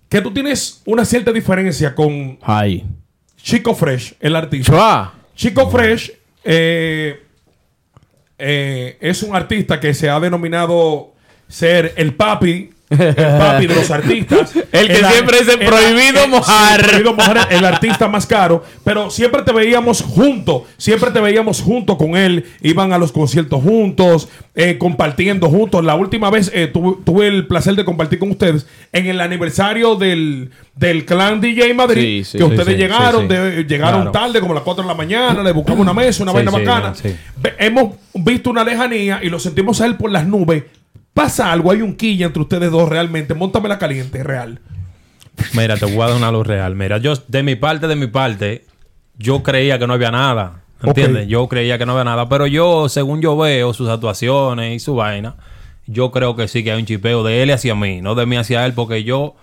Que 0.09 0.21
tú 0.21 0.31
tienes 0.31 0.81
una 0.85 1.03
cierta 1.05 1.31
diferencia 1.31 1.95
con 1.95 2.37
Ay. 2.43 2.85
Chico 3.47 3.73
Fresh, 3.73 4.15
el 4.19 4.35
artista. 4.35 4.73
Chua. 4.73 5.13
Chico 5.33 5.69
Fresh 5.69 6.11
eh, 6.43 7.23
eh, 8.37 8.97
es 8.99 9.23
un 9.23 9.33
artista 9.37 9.79
que 9.79 9.93
se 9.93 10.09
ha 10.09 10.19
denominado 10.19 11.13
ser 11.47 11.93
el 11.95 12.13
papi. 12.13 12.71
El 12.89 13.15
papi 13.15 13.67
de 13.67 13.75
los 13.75 13.91
artistas. 13.91 14.53
El 14.71 14.87
que 14.87 14.95
siempre 15.03 15.39
dice, 15.39 15.53
el- 15.53 15.65
"Prohibido 15.65 16.23
el- 16.23 16.29
mojar". 16.29 16.79
sí, 16.79 16.85
prohibido 16.87 17.13
mojar, 17.13 17.47
el 17.51 17.65
artista 17.65 18.07
más 18.07 18.25
caro. 18.25 18.63
Pero 18.83 19.09
siempre 19.09 19.41
te 19.41 19.51
veíamos 19.51 20.01
junto. 20.01 20.65
Siempre 20.77 21.11
te 21.11 21.19
veíamos 21.19 21.61
junto 21.61 21.97
con 21.97 22.15
él. 22.15 22.45
Iban 22.61 22.93
a 22.93 22.97
los 22.97 23.11
conciertos 23.11 23.61
juntos. 23.61 24.29
eh, 24.59 24.79
compartiendo 24.79 25.49
juntos. 25.49 25.85
La 25.85 25.93
última 25.93 26.31
vez 26.31 26.49
eh, 26.51 26.65
tuve, 26.65 26.97
tuve 27.05 27.27
el 27.27 27.45
placer 27.45 27.75
de 27.75 27.85
compartir 27.85 28.17
con 28.17 28.31
ustedes 28.31 28.65
en 28.91 29.05
el 29.05 29.21
aniversario 29.21 29.95
del, 29.95 30.49
del 30.75 31.05
clan 31.05 31.39
DJ 31.41 31.75
Madrid. 31.75 32.23
Sí, 32.23 32.31
sí, 32.31 32.37
que 32.39 32.43
ustedes 32.43 32.69
sí, 32.69 32.73
llegaron, 32.75 33.27
de- 33.27 33.65
llegaron 33.65 34.01
Claro. 34.01 34.11
tarde, 34.11 34.39
como 34.39 34.53
a 34.53 34.55
las 34.55 34.63
4 34.63 34.81
de 34.83 34.87
la 34.87 34.95
mañana. 34.95 35.43
Le 35.43 35.51
buscamos 35.51 35.81
una 35.81 35.93
mesa, 35.93 36.23
una 36.23 36.31
vaina 36.31 36.49
bacana. 36.49 36.91
Hemos 37.59 37.97
visto 38.15 38.49
una 38.49 38.63
lejanía 38.63 39.19
y 39.21 39.29
lo 39.29 39.37
sentimos 39.39 39.79
a 39.81 39.85
él 39.85 39.95
por 39.95 40.09
las 40.11 40.25
nubes. 40.25 40.63
Pasa 41.17 41.51
algo, 41.51 41.71
hay 41.71 41.81
un 41.81 41.95
quilla 41.95 42.27
entre 42.27 42.43
ustedes 42.43 42.69
dos 42.69 42.87
realmente. 42.87 43.33
Móntame 43.33 43.67
la 43.67 43.79
caliente, 43.79 44.21
real. 44.21 44.59
Mira, 45.53 45.75
te 45.75 45.85
voy 45.85 45.99
a 46.01 46.09
dar 46.09 46.15
una 46.15 46.31
luz 46.31 46.45
real. 46.45 46.75
Mira, 46.75 46.99
yo, 46.99 47.13
de 47.27 47.41
mi 47.41 47.55
parte, 47.55 47.87
de 47.87 47.95
mi 47.95 48.05
parte, 48.05 48.65
yo 49.17 49.41
creía 49.41 49.79
que 49.79 49.87
no 49.87 49.93
había 49.93 50.11
nada. 50.11 50.61
¿Entiendes? 50.83 51.27
Yo 51.27 51.47
creía 51.47 51.79
que 51.79 51.87
no 51.87 51.93
había 51.93 52.03
nada. 52.03 52.29
Pero 52.29 52.45
yo, 52.45 52.87
según 52.87 53.19
yo 53.19 53.35
veo 53.35 53.73
sus 53.73 53.89
actuaciones 53.89 54.75
y 54.75 54.79
su 54.79 54.93
vaina, 54.93 55.37
yo 55.87 56.11
creo 56.11 56.35
que 56.35 56.47
sí 56.47 56.63
que 56.63 56.71
hay 56.71 56.79
un 56.79 56.85
chipeo 56.85 57.23
de 57.23 57.41
él 57.41 57.49
hacia 57.49 57.73
mí, 57.73 57.99
no 57.99 58.13
de 58.13 58.27
mí 58.27 58.37
hacia 58.37 58.63
él, 58.67 58.73
porque 58.73 59.03
yo 59.03 59.33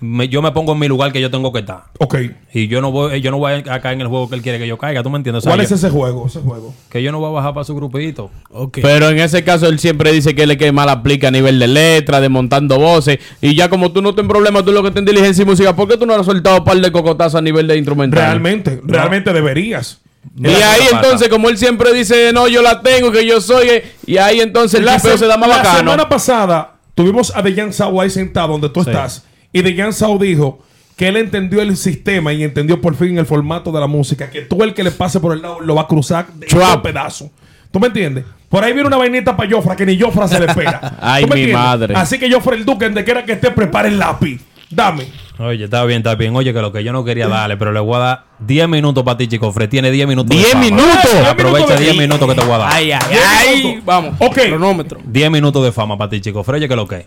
me, 0.00 0.28
yo 0.28 0.42
me 0.42 0.52
pongo 0.52 0.72
en 0.72 0.78
mi 0.78 0.88
lugar 0.88 1.12
que 1.12 1.20
yo 1.20 1.30
tengo 1.30 1.52
que 1.52 1.60
estar. 1.60 1.84
Ok. 1.98 2.16
Y 2.52 2.68
yo 2.68 2.80
no 2.80 2.90
voy, 2.90 3.20
yo 3.20 3.30
no 3.30 3.38
voy 3.38 3.52
a 3.54 3.80
caer 3.80 3.94
en 3.94 4.00
el 4.02 4.08
juego 4.08 4.28
que 4.28 4.34
él 4.36 4.42
quiere 4.42 4.58
que 4.58 4.66
yo 4.66 4.76
caiga. 4.78 5.02
¿Tú 5.02 5.10
me 5.10 5.16
entiendes? 5.16 5.40
O 5.40 5.42
sea, 5.44 5.50
¿Cuál 5.52 5.60
es 5.62 5.70
yo- 5.70 5.76
ese 5.76 5.90
juego? 5.90 6.26
Ese 6.26 6.40
juego. 6.40 6.74
Que 6.90 7.02
yo 7.02 7.12
no 7.12 7.18
voy 7.18 7.28
a 7.28 7.32
bajar 7.32 7.54
para 7.54 7.64
su 7.64 7.74
grupito. 7.74 8.30
Ok. 8.50 8.78
Pero 8.82 9.08
en 9.08 9.18
ese 9.18 9.42
caso 9.44 9.66
él 9.68 9.78
siempre 9.78 10.12
dice 10.12 10.34
que 10.34 10.42
él 10.44 10.50
es 10.50 10.56
que 10.58 10.70
mal 10.72 10.88
aplica 10.88 11.28
a 11.28 11.30
nivel 11.30 11.58
de 11.58 11.68
letra, 11.68 12.20
de 12.20 12.28
montando 12.28 12.78
voces. 12.78 13.18
Y 13.40 13.54
ya 13.54 13.68
como 13.68 13.92
tú 13.92 14.02
no 14.02 14.14
tienes 14.14 14.30
problema, 14.30 14.62
tú 14.64 14.72
lo 14.72 14.82
que 14.82 14.90
tienes 14.90 15.10
diligencia 15.12 15.42
y 15.42 15.46
música, 15.46 15.74
¿por 15.74 15.88
qué 15.88 15.96
tú 15.96 16.06
no 16.06 16.14
has 16.14 16.26
soltado 16.26 16.58
un 16.58 16.64
par 16.64 16.76
de 16.78 16.92
cocotazos 16.92 17.36
a 17.36 17.42
nivel 17.42 17.66
de 17.66 17.76
instrumental? 17.76 18.20
Realmente, 18.22 18.80
realmente 18.84 19.32
deberías. 19.32 20.00
Y 20.36 20.46
ahí 20.48 20.80
entonces, 20.92 21.28
como 21.28 21.48
él 21.48 21.56
siempre 21.56 21.92
dice, 21.94 22.32
no, 22.32 22.48
yo 22.48 22.60
la 22.60 22.82
tengo, 22.82 23.12
que 23.12 23.24
yo 23.24 23.40
soy, 23.40 23.68
eh, 23.68 23.92
y 24.06 24.16
ahí 24.18 24.40
entonces 24.40 24.80
el 24.80 24.84
La, 24.86 24.98
se- 24.98 25.16
se 25.16 25.26
da 25.26 25.36
más 25.36 25.48
la 25.48 25.56
bacano. 25.58 25.78
semana 25.78 26.08
pasada 26.08 26.72
tuvimos 26.96 27.32
a 27.36 27.42
Dejan 27.42 27.72
Sau 27.72 28.00
ahí 28.00 28.10
sentado 28.10 28.48
donde 28.48 28.68
tú 28.68 28.82
Sí. 28.82 28.90
estás. 28.90 29.24
Y 29.58 29.62
Dejan 29.62 29.92
Sau 29.92 30.18
dijo 30.18 30.58
que 30.96 31.08
él 31.08 31.16
entendió 31.16 31.60
el 31.62 31.76
sistema 31.76 32.32
y 32.32 32.42
entendió 32.42 32.80
por 32.80 32.94
fin 32.96 33.18
el 33.18 33.26
formato 33.26 33.70
de 33.72 33.80
la 33.80 33.86
música. 33.86 34.30
Que 34.30 34.42
tú 34.42 34.62
el 34.62 34.74
que 34.74 34.82
le 34.84 34.90
pase 34.90 35.20
por 35.20 35.32
el 35.34 35.42
lado 35.42 35.60
lo 35.60 35.74
va 35.74 35.82
a 35.82 35.86
cruzar 35.86 36.26
de 36.34 36.46
un 36.54 36.82
pedazo. 36.82 37.30
¿Tú 37.70 37.80
me 37.80 37.88
entiendes? 37.88 38.24
Por 38.48 38.62
ahí 38.64 38.72
viene 38.72 38.86
una 38.86 38.96
vainita 38.96 39.36
para 39.36 39.50
Jofra 39.50 39.74
que 39.76 39.84
ni 39.84 39.98
Jofra 40.00 40.26
se 40.28 40.38
le 40.38 40.46
espera. 40.46 40.96
Ay, 41.00 41.24
¿Tú 41.24 41.28
me 41.30 41.34
mi 41.34 41.40
entiendes? 41.42 41.64
madre. 41.66 41.94
Así 41.96 42.18
que 42.18 42.30
Jofra 42.32 42.54
el 42.54 42.64
Duque, 42.64 42.86
donde 42.86 43.04
quiera 43.04 43.24
que 43.24 43.32
esté, 43.32 43.50
prepare 43.50 43.88
el 43.88 43.98
lápiz. 43.98 44.40
Dame. 44.70 45.06
Oye, 45.38 45.64
está 45.64 45.84
bien, 45.84 45.98
está 45.98 46.14
bien. 46.14 46.34
Oye, 46.34 46.52
que 46.54 46.60
lo 46.60 46.72
que 46.72 46.82
yo 46.82 46.92
no 46.92 47.04
quería 47.04 47.28
darle, 47.28 47.56
pero 47.56 47.70
le 47.72 47.78
voy 47.80 47.96
a 47.96 47.98
dar 47.98 48.24
10 48.40 48.68
minutos 48.68 49.04
para 49.04 49.18
ti, 49.18 49.28
chico. 49.28 49.52
Fred 49.52 49.68
tiene 49.68 49.90
10 49.90 50.08
minutos. 50.08 50.30
de 50.30 50.36
10 50.36 50.52
fama. 50.52 50.64
minutos. 50.64 51.14
Aprovecha 51.28 51.66
minutos 51.66 51.78
de- 51.78 51.84
10 51.84 51.96
minutos 51.98 52.28
que 52.28 52.34
te 52.34 52.40
voy 52.44 52.54
a 52.54 52.58
dar. 52.58 52.72
Ay, 52.72 52.92
ay, 52.92 53.00
ay. 53.46 53.82
Vamos. 53.84 54.14
Ok. 54.18 54.38
Cronómetro. 54.48 55.00
10 55.04 55.30
minutos 55.30 55.62
de 55.62 55.72
fama 55.72 55.96
para 55.98 56.10
ti, 56.10 56.20
chico. 56.20 56.42
Fred, 56.42 56.56
oye, 56.58 56.68
que 56.68 56.76
lo 56.76 56.88
que. 56.88 57.06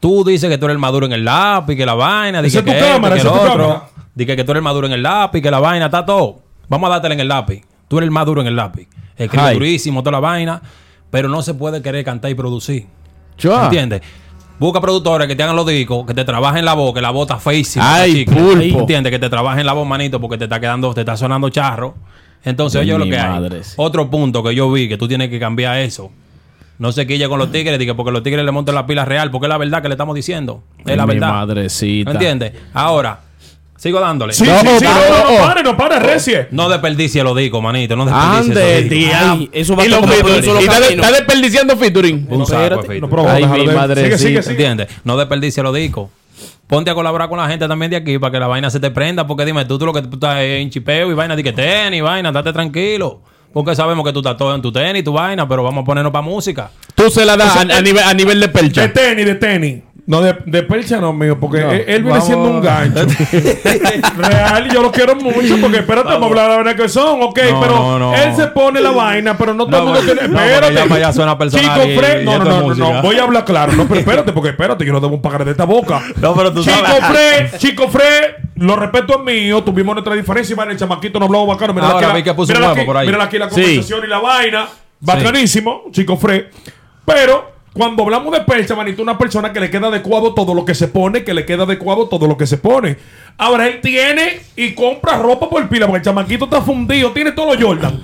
Tú 0.00 0.24
dices 0.24 0.50
que 0.50 0.58
tú 0.58 0.66
eres 0.66 0.74
el 0.74 0.78
maduro 0.78 1.06
en 1.06 1.12
el 1.12 1.24
lápiz, 1.24 1.76
que 1.76 1.86
la 1.86 1.94
vaina, 1.94 2.42
tu 2.42 2.48
que 2.50 2.58
esto, 2.58 2.72
cámara, 2.72 3.14
que 3.16 3.22
el 3.22 3.26
otro. 3.26 3.88
Dije 4.14 4.36
que 4.36 4.44
tú 4.44 4.52
eres 4.52 4.60
el 4.60 4.64
maduro 4.64 4.86
en 4.86 4.92
el 4.92 5.02
lápiz, 5.02 5.40
que 5.40 5.50
la 5.50 5.60
vaina, 5.60 5.86
está 5.86 6.04
todo. 6.04 6.40
Vamos 6.68 6.88
a 6.88 6.92
dártela 6.94 7.14
en 7.14 7.20
el 7.20 7.28
lápiz. 7.28 7.62
Tú 7.88 7.98
eres 7.98 8.06
el 8.06 8.10
maduro 8.10 8.40
en 8.40 8.46
el 8.46 8.56
lápiz. 8.56 8.88
Escribe 9.16 9.54
durísimo, 9.54 10.02
toda 10.02 10.12
la 10.12 10.20
vaina. 10.20 10.62
Pero 11.10 11.28
no 11.28 11.40
se 11.42 11.54
puede 11.54 11.82
querer 11.82 12.04
cantar 12.04 12.30
y 12.30 12.34
producir. 12.34 12.86
Chua. 13.36 13.64
¿Entiendes? 13.64 14.02
Busca 14.58 14.80
productores 14.80 15.28
que 15.28 15.36
te 15.36 15.42
hagan 15.42 15.54
los 15.54 15.66
discos, 15.66 16.06
que 16.06 16.14
te 16.14 16.24
trabajen 16.24 16.64
la 16.64 16.74
voz, 16.74 16.94
que 16.94 17.02
la 17.02 17.10
voz 17.10 17.28
está 17.28 17.38
feísima. 17.38 17.96
Ay, 17.96 18.24
pulpo. 18.24 18.80
¿Entiendes? 18.80 19.10
Que 19.10 19.18
te 19.18 19.28
trabajen 19.28 19.66
la 19.66 19.74
voz, 19.74 19.86
manito, 19.86 20.20
porque 20.20 20.38
te 20.38 20.44
está 20.44 20.58
quedando, 20.58 20.92
te 20.94 21.00
está 21.00 21.16
sonando 21.16 21.50
charro. 21.50 21.94
Entonces, 22.42 22.80
oye 22.80 22.96
lo 22.96 23.04
que 23.04 23.18
madre, 23.18 23.58
hay. 23.58 23.64
sí. 23.64 23.74
Otro 23.76 24.08
punto 24.08 24.42
que 24.42 24.54
yo 24.54 24.70
vi 24.70 24.88
que 24.88 24.96
tú 24.96 25.06
tienes 25.06 25.28
que 25.28 25.38
cambiar 25.38 25.78
eso. 25.78 26.10
No 26.78 26.92
se 26.92 27.06
quille 27.06 27.28
con 27.28 27.38
los 27.38 27.50
tigres, 27.50 27.78
dije, 27.78 27.94
porque 27.94 28.12
los 28.12 28.22
tigres 28.22 28.44
le 28.44 28.52
montan 28.52 28.74
la 28.74 28.86
pila 28.86 29.04
real, 29.04 29.30
porque 29.30 29.46
es 29.46 29.48
la 29.48 29.58
verdad 29.58 29.80
que 29.82 29.88
le 29.88 29.94
estamos 29.94 30.14
diciendo. 30.14 30.62
Es 30.80 30.88
Ay, 30.90 30.96
la 30.96 31.06
mi 31.06 31.14
verdad. 31.14 31.32
madrecita. 31.32 32.10
¿Me 32.10 32.14
entiendes? 32.16 32.52
Ahora, 32.74 33.20
sigo 33.78 33.98
dándole. 34.00 34.32
Sí, 34.34 34.44
No, 34.44 34.58
sí, 34.60 34.84
No, 34.84 35.30
no, 35.32 35.38
pare, 35.46 35.62
no 35.62 35.76
pare, 35.76 35.98
recie. 36.00 36.48
No 36.50 36.68
desperdicie 36.68 37.22
lo 37.24 37.34
digo, 37.34 37.62
manito. 37.62 37.96
No 37.96 38.04
desperdicie 38.04 38.38
Ande, 38.52 38.78
eso 38.78 38.88
digo. 38.88 39.06
tía. 39.08 39.32
Ay, 39.32 39.50
eso 39.52 39.76
va 39.76 39.84
y 39.84 39.86
a 39.86 39.90
solo 40.42 40.60
Y 40.60 40.64
está, 40.94 41.10
desperdiciando 41.12 41.76
featuring. 41.76 42.28
Espérate. 42.30 43.00
No, 43.00 43.28
Ay, 43.28 43.46
mi 43.46 43.66
de- 43.66 43.74
madrecita. 43.74 44.18
Sigue, 44.18 44.28
sigue, 44.28 44.42
sigue. 44.42 44.52
¿Entiendes? 44.52 44.88
No 45.04 45.16
desperdicie 45.16 45.62
los 45.62 45.74
discos. 45.74 46.10
Ponte 46.66 46.90
a 46.90 46.94
colaborar 46.94 47.28
con 47.28 47.38
la 47.38 47.48
gente 47.48 47.66
también 47.68 47.90
de 47.90 47.96
aquí 47.96 48.18
para 48.18 48.32
que 48.32 48.40
la 48.40 48.48
vaina 48.48 48.68
se 48.70 48.80
te 48.80 48.90
prenda. 48.90 49.26
Porque 49.26 49.44
dime, 49.44 49.64
tú, 49.64 49.78
tú 49.78 49.86
lo 49.86 49.92
que 49.92 50.02
tú 50.02 50.14
estás 50.14 50.40
en 50.40 50.68
chipeo 50.68 51.10
y 51.10 51.14
vaina, 51.14 51.36
di 51.36 51.42
que 51.42 51.52
tenis, 51.52 52.02
vaina, 52.02 52.32
date 52.32 52.52
tranquilo. 52.52 53.20
Porque 53.56 53.74
sabemos 53.74 54.04
que 54.04 54.12
tú 54.12 54.18
estás 54.18 54.36
todo 54.36 54.54
en 54.54 54.60
tu 54.60 54.70
tenis, 54.70 55.02
tu 55.02 55.14
vaina, 55.14 55.48
pero 55.48 55.62
vamos 55.62 55.80
a 55.80 55.84
ponernos 55.86 56.12
para 56.12 56.20
música. 56.20 56.68
Tú 56.94 57.08
se 57.08 57.24
la 57.24 57.38
das 57.38 57.56
O 57.56 57.62
sea, 57.62 57.74
a, 57.74 57.78
a 57.78 57.80
nivel, 57.80 58.02
a 58.02 58.12
nivel 58.12 58.38
de 58.38 58.48
De 58.48 58.52
pelcha. 58.52 58.92
tenis, 58.92 59.24
de 59.24 59.34
tenis. 59.36 59.82
No, 60.08 60.20
de, 60.20 60.36
de 60.46 60.62
percha 60.62 61.00
no, 61.00 61.12
mío, 61.12 61.36
porque 61.40 61.60
No. 61.60 61.72
él, 61.72 61.84
él 61.88 62.04
viene 62.04 62.20
siendo 62.20 62.44
un 62.48 62.60
gancho. 62.62 63.00
Real, 64.16 64.66
y 64.68 64.72
yo 64.72 64.80
lo 64.82 64.92
quiero 64.92 65.16
mucho, 65.16 65.56
porque 65.60 65.78
espérate, 65.78 66.08
vamos 66.08 66.22
a 66.22 66.26
hablar 66.26 66.44
de 66.44 66.50
la 66.50 66.56
vaina 66.56 66.76
que 66.76 66.88
son, 66.88 67.22
ok, 67.22 67.38
No, 67.50 67.60
pero 67.60 67.98
no, 67.98 68.14
él 68.14 68.36
se 68.36 68.46
pone 68.48 68.80
la 68.80 68.92
vaina, 68.92 69.36
pero 69.36 69.52
no 69.54 69.66
todo 69.66 69.78
el 69.78 69.84
mundo 69.84 70.00
tiene. 70.00 70.20
Espérate. 70.22 71.00
ya 71.00 71.12
suena 71.12 71.36
personal 71.36 71.82
Chico 71.82 72.10
y 72.20 72.24
no, 72.24 72.38
no, 72.38 72.44
no, 72.44 72.74
no, 72.74 73.02
voy 73.02 73.18
a 73.18 73.24
hablar 73.24 73.44
claro, 73.44 73.72
no, 73.72 73.86
pero 73.88 73.98
espérate, 74.00 74.32
porque 74.32 74.50
espérate, 74.50 74.84
yo 74.84 74.92
no 74.92 75.00
debo 75.00 75.20
pagar 75.20 75.44
de 75.44 75.50
esta 75.50 75.64
boca. 75.64 76.00
No, 76.20 76.34
pero 76.34 76.52
tú 76.52 76.62
Chico 76.62 76.76
sabes. 76.76 77.04
Fred, 77.50 77.58
Chico 77.58 77.88
Fred, 77.88 78.36
lo 78.56 78.76
respeto 78.76 79.14
es 79.18 79.24
mío, 79.24 79.64
tuvimos 79.64 79.94
nuestra 79.96 80.14
diferencia 80.14 80.52
y 80.52 80.56
van 80.56 80.70
el 80.70 80.76
chamaquito 80.76 81.18
no 81.18 81.26
habló 81.26 81.46
bacano. 81.46 81.74
Mira 81.74 81.88
Ahora 81.88 82.12
aquí 82.12 82.22
que 82.22 82.32
puso 82.32 82.52
un 82.56 82.62
aquí, 82.62 82.82
por 82.82 82.96
ahí. 82.96 83.06
mírala 83.06 83.24
aquí 83.24 83.38
la 83.38 83.48
conversación 83.48 84.04
y 84.04 84.06
la 84.06 84.20
vaina, 84.20 84.68
bacanísimo, 85.00 85.82
Chico 85.90 86.16
Fred. 86.16 86.44
Pero 87.04 87.55
cuando 87.76 88.04
hablamos 88.04 88.32
de 88.32 88.40
percha, 88.40 88.74
manito, 88.74 89.02
una 89.02 89.18
persona 89.18 89.52
que 89.52 89.60
le 89.60 89.70
queda 89.70 89.88
adecuado 89.88 90.32
todo 90.32 90.54
lo 90.54 90.64
que 90.64 90.74
se 90.74 90.88
pone, 90.88 91.24
que 91.24 91.34
le 91.34 91.44
queda 91.44 91.64
adecuado 91.64 92.08
todo 92.08 92.26
lo 92.26 92.38
que 92.38 92.46
se 92.46 92.56
pone. 92.56 92.96
Ahora 93.36 93.66
él 93.66 93.82
tiene 93.82 94.40
y 94.56 94.72
compra 94.72 95.18
ropa 95.18 95.50
por 95.50 95.68
pila, 95.68 95.86
porque 95.86 95.98
el 95.98 96.04
chamaquito 96.04 96.46
está 96.46 96.62
fundido, 96.62 97.12
tiene 97.12 97.32
todo 97.32 97.54
lo 97.54 97.60
Jordan. 97.60 98.00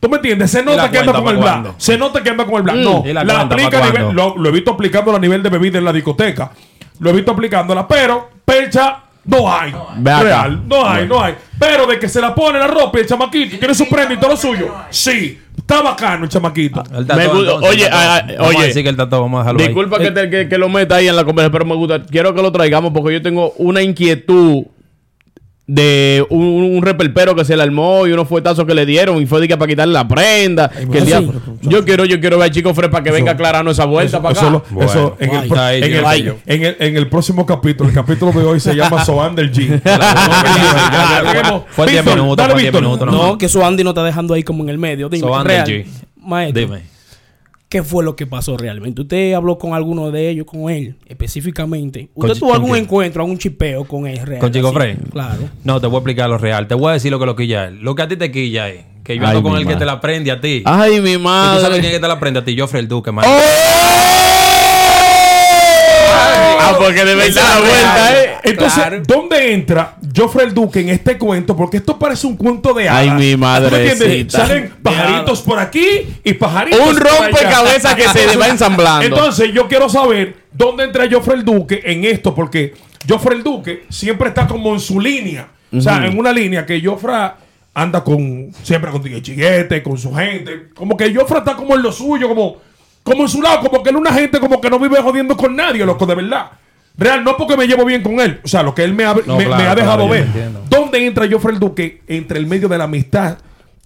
¿Tú 0.00 0.08
me 0.08 0.16
entiendes? 0.16 0.50
Se 0.50 0.62
nota 0.62 0.90
que 0.90 1.00
anda 1.00 1.12
con 1.12 1.28
el 1.28 1.36
black. 1.36 1.74
Se 1.76 1.98
nota 1.98 2.22
que 2.22 2.30
anda 2.30 2.46
con 2.46 2.54
el 2.54 2.62
black. 2.62 2.76
no, 2.76 3.02
¿Y 3.04 3.12
la, 3.12 3.22
la 3.22 3.40
aplica 3.42 3.84
a 3.84 3.90
nivel, 3.90 4.12
lo, 4.14 4.38
lo 4.38 4.48
he 4.48 4.52
visto 4.52 4.70
aplicándola 4.70 5.18
a 5.18 5.20
nivel 5.20 5.42
de 5.42 5.50
bebida 5.50 5.76
en 5.76 5.84
la 5.84 5.92
discoteca. 5.92 6.50
Lo 7.00 7.10
he 7.10 7.12
visto 7.12 7.32
aplicándola, 7.32 7.86
pero 7.86 8.30
percha 8.42 9.00
no 9.26 9.52
hay. 9.52 9.74
Ve 9.98 10.10
acá. 10.10 10.22
Real, 10.22 10.62
no 10.66 10.88
hay, 10.88 11.06
no 11.06 11.22
hay. 11.22 11.34
Pero 11.58 11.86
de 11.86 11.98
que 11.98 12.08
se 12.08 12.22
la 12.22 12.34
pone 12.34 12.58
la 12.58 12.68
ropa 12.68 12.96
y 12.96 13.02
el 13.02 13.06
chamaquito 13.06 13.58
tiene 13.58 13.74
su 13.74 13.86
prenda 13.86 14.14
y 14.14 14.16
todo 14.16 14.30
lo 14.30 14.36
suyo. 14.38 14.74
Sí, 14.88 15.38
está 15.70 15.82
bacano 15.82 16.24
el 16.24 16.30
chamaquito. 16.30 16.82
Él 16.92 17.02
está 17.02 17.16
Me 17.16 17.24
todo, 17.26 17.34
gu- 17.36 17.40
entonces, 17.42 17.70
oye, 17.70 17.84
está 17.84 18.16
ah, 18.16 18.18
ah, 18.18 18.32
Vamos 18.38 18.54
a 18.54 18.58
oye. 18.58 18.66
decir 18.66 18.82
que 18.82 18.90
está 18.90 19.08
todo, 19.08 19.20
vamos 19.22 19.38
a 19.38 19.42
dejarlo 19.42 19.60
ahí. 19.60 19.66
Disculpa 19.68 19.98
que, 19.98 20.10
te- 20.10 20.30
que- 20.30 20.48
que 20.48 20.58
lo 20.58 20.68
meta 20.68 20.96
ahí 20.96 21.08
en 21.08 21.16
la 21.16 21.24
conversación, 21.24 21.52
pero 21.52 21.64
me 21.64 21.74
gusta. 21.76 22.02
Quiero 22.02 22.34
que 22.34 22.42
lo 22.42 22.50
traigamos 22.52 22.92
porque 22.92 23.12
yo 23.12 23.22
tengo 23.22 23.52
una 23.58 23.82
inquietud 23.82 24.64
de 25.72 26.26
un, 26.30 26.42
un 26.44 26.82
repelpero 26.82 27.36
que 27.36 27.44
se 27.44 27.56
le 27.56 27.62
armó 27.62 28.04
y 28.04 28.10
unos 28.12 28.26
fuetazos 28.26 28.64
que 28.66 28.74
le 28.74 28.84
dieron 28.84 29.22
y 29.22 29.26
fue 29.26 29.40
de 29.40 29.46
que 29.46 29.56
para 29.56 29.68
quitarle 29.68 29.94
la 29.94 30.08
prenda. 30.08 30.68
que 30.68 30.98
el 30.98 31.04
sí. 31.04 31.06
día- 31.06 31.22
yo 31.62 31.84
quiero, 31.84 32.04
yo 32.06 32.18
quiero 32.20 32.38
ver 32.38 32.48
a 32.48 32.50
Chico 32.50 32.74
Fred 32.74 32.90
para 32.90 33.04
que 33.04 33.12
venga 33.12 33.32
aclarando 33.32 33.70
esa 33.70 33.84
vuelta 33.84 34.16
Eso, 34.16 34.22
para 34.22 34.32
eso 34.32 34.48
acá. 34.48 34.64
Bueno, 34.70 34.90
eso 34.90 35.16
en, 35.20 35.30
el, 35.30 35.58
ahí, 35.58 35.82
en, 35.82 35.92
el, 36.24 36.36
en 36.46 36.64
el- 36.64 36.76
en 36.80 36.96
el 36.96 37.06
próximo 37.08 37.46
capítulo, 37.46 37.88
el 37.88 37.94
capítulo 37.94 38.32
de 38.32 38.44
hoy 38.44 38.58
se 38.58 38.74
llama 38.74 39.04
Soan 39.04 39.36
del 39.36 39.52
G. 39.52 39.80
fue 41.68 41.86
diez 41.86 42.04
Víctor, 42.04 42.20
minutos, 42.82 43.06
No, 43.06 43.12
no. 43.12 43.38
que 43.38 43.46
eso 43.46 43.64
Andy 43.64 43.84
no 43.84 43.90
está 43.90 44.02
dejando 44.02 44.34
ahí 44.34 44.42
como 44.42 44.64
en 44.64 44.70
el 44.70 44.78
medio. 44.78 45.08
Dime, 45.08 45.20
So, 45.20 45.32
G. 45.34 45.86
maestro, 46.16 46.60
Dime. 46.60 46.82
¿Qué 47.70 47.82
fue 47.84 48.04
lo 48.04 48.16
que 48.16 48.26
pasó 48.26 48.58
realmente? 48.58 49.00
Usted 49.02 49.32
habló 49.32 49.56
con 49.56 49.72
alguno 49.72 50.10
de 50.10 50.28
ellos, 50.28 50.44
con 50.44 50.68
él, 50.68 50.96
específicamente. 51.06 52.10
¿Con 52.12 52.28
¿Usted 52.28 52.40
tuvo 52.40 52.52
algún 52.52 52.76
encuentro, 52.76 53.22
algún 53.22 53.38
chipeo 53.38 53.84
con 53.84 54.06
él 54.06 54.18
real? 54.26 54.40
¿Con 54.40 54.52
Chico 54.52 54.68
así? 54.68 54.76
Frey? 54.76 54.96
Claro. 55.10 55.48
No, 55.64 55.80
te 55.80 55.86
voy 55.86 55.96
a 55.96 55.98
explicar 56.00 56.28
lo 56.28 56.36
real. 56.36 56.66
Te 56.66 56.74
voy 56.74 56.90
a 56.90 56.92
decir 56.94 57.10
lo 57.12 57.18
que 57.20 57.26
lo 57.26 57.36
quilla 57.36 57.68
él. 57.68 57.78
Lo 57.80 57.94
que 57.94 58.02
a 58.02 58.08
ti 58.08 58.16
te 58.16 58.30
quilla 58.30 58.68
es 58.68 58.84
que 59.04 59.16
yo 59.16 59.22
Ay, 59.22 59.36
ando 59.36 59.42
con 59.42 59.52
el 59.56 59.60
que 59.60 59.66
madre. 59.66 59.78
te 59.78 59.84
la 59.86 60.00
prende 60.00 60.30
a 60.32 60.40
ti. 60.40 60.62
Ay, 60.66 61.00
mi 61.00 61.12
¿Y 61.12 61.14
tú 61.16 61.22
sabes 61.22 61.60
quién 61.62 61.62
es 61.62 61.62
madre. 61.70 61.90
que 61.92 62.00
te 62.00 62.08
la 62.08 62.20
prende 62.20 62.40
a 62.40 62.44
ti? 62.44 62.58
Joffrey 62.58 62.80
el 62.82 62.88
Duque, 62.88 63.12
man. 63.12 63.24
Ah, 66.70 66.78
porque 66.78 67.04
de 67.04 67.14
verdad 67.14 67.42
la 67.54 67.60
vuelta, 67.60 68.22
eh. 68.22 68.30
Entonces, 68.44 68.74
Claro. 68.78 69.02
¿dónde 69.06 69.52
entra 69.54 69.96
Joffrey 70.16 70.46
el 70.46 70.54
Duque 70.54 70.80
en 70.80 70.88
este 70.90 71.18
cuento? 71.18 71.56
Porque 71.56 71.78
esto 71.78 71.98
parece 71.98 72.26
un 72.26 72.36
cuento 72.36 72.72
de 72.74 72.88
hadas. 72.88 73.00
Ay, 73.02 73.10
mi 73.10 73.36
madrecita. 73.36 74.46
Salen 74.46 74.74
pajaritos 74.82 75.42
por 75.42 75.58
aquí 75.58 75.86
y 76.24 76.32
pajaritos 76.34 76.80
Un 76.80 76.96
por 76.98 77.06
allá. 77.06 77.18
rompecabezas 77.20 77.94
que 77.94 78.08
se 78.08 78.36
va 78.36 78.48
ensamblando. 78.48 79.04
Entonces, 79.06 79.52
yo 79.52 79.68
quiero 79.68 79.88
saber 79.88 80.36
dónde 80.52 80.84
entra 80.84 81.06
Joffrey 81.10 81.38
el 81.38 81.44
Duque 81.44 81.80
en 81.84 82.04
esto, 82.04 82.34
porque 82.34 82.74
Joffrey 83.08 83.38
el 83.38 83.44
Duque 83.44 83.84
siempre 83.88 84.28
está 84.28 84.46
como 84.46 84.72
en 84.74 84.80
su 84.80 85.00
línea. 85.00 85.48
O 85.72 85.80
sea, 85.80 86.04
en 86.06 86.18
una 86.18 86.32
línea 86.32 86.66
que 86.66 86.80
Joffrey 86.84 87.30
anda 87.72 88.02
con 88.02 88.50
siempre 88.62 88.90
con 88.90 89.02
Chiguete, 89.22 89.82
con 89.82 89.96
su 89.96 90.12
gente. 90.12 90.68
Como 90.74 90.96
que 90.96 91.14
Joffrey 91.14 91.38
está 91.38 91.54
como 91.54 91.74
en 91.76 91.82
lo 91.82 91.92
suyo, 91.92 92.28
como, 92.28 92.56
como 93.02 93.22
en 93.22 93.28
su 93.28 93.40
lado, 93.42 93.60
como 93.60 93.82
que 93.82 93.90
él 93.90 93.96
es 93.96 94.00
una 94.00 94.12
gente 94.12 94.38
como 94.38 94.60
que 94.60 94.70
no 94.70 94.78
vive 94.78 95.00
jodiendo 95.00 95.36
con 95.36 95.54
nadie, 95.56 95.84
loco, 95.84 96.06
de 96.06 96.14
verdad. 96.14 96.50
Real, 96.96 97.24
no 97.24 97.36
porque 97.36 97.56
me 97.56 97.66
llevo 97.66 97.84
bien 97.84 98.02
con 98.02 98.20
él. 98.20 98.40
O 98.44 98.48
sea, 98.48 98.62
lo 98.62 98.74
que 98.74 98.84
él 98.84 98.92
me 98.92 99.04
ha, 99.04 99.14
No, 99.26 99.36
me, 99.36 99.44
claro, 99.46 99.62
me 99.62 99.68
ha 99.68 99.74
dejado 99.74 100.06
claro, 100.06 100.32
ver. 100.32 100.50
¿Dónde 100.68 101.06
entra 101.06 101.26
Joffrey 101.30 101.54
el 101.54 101.60
Duque 101.60 102.02
entre 102.06 102.38
el 102.38 102.46
medio 102.46 102.68
de 102.68 102.76
la 102.76 102.84
amistad 102.84 103.38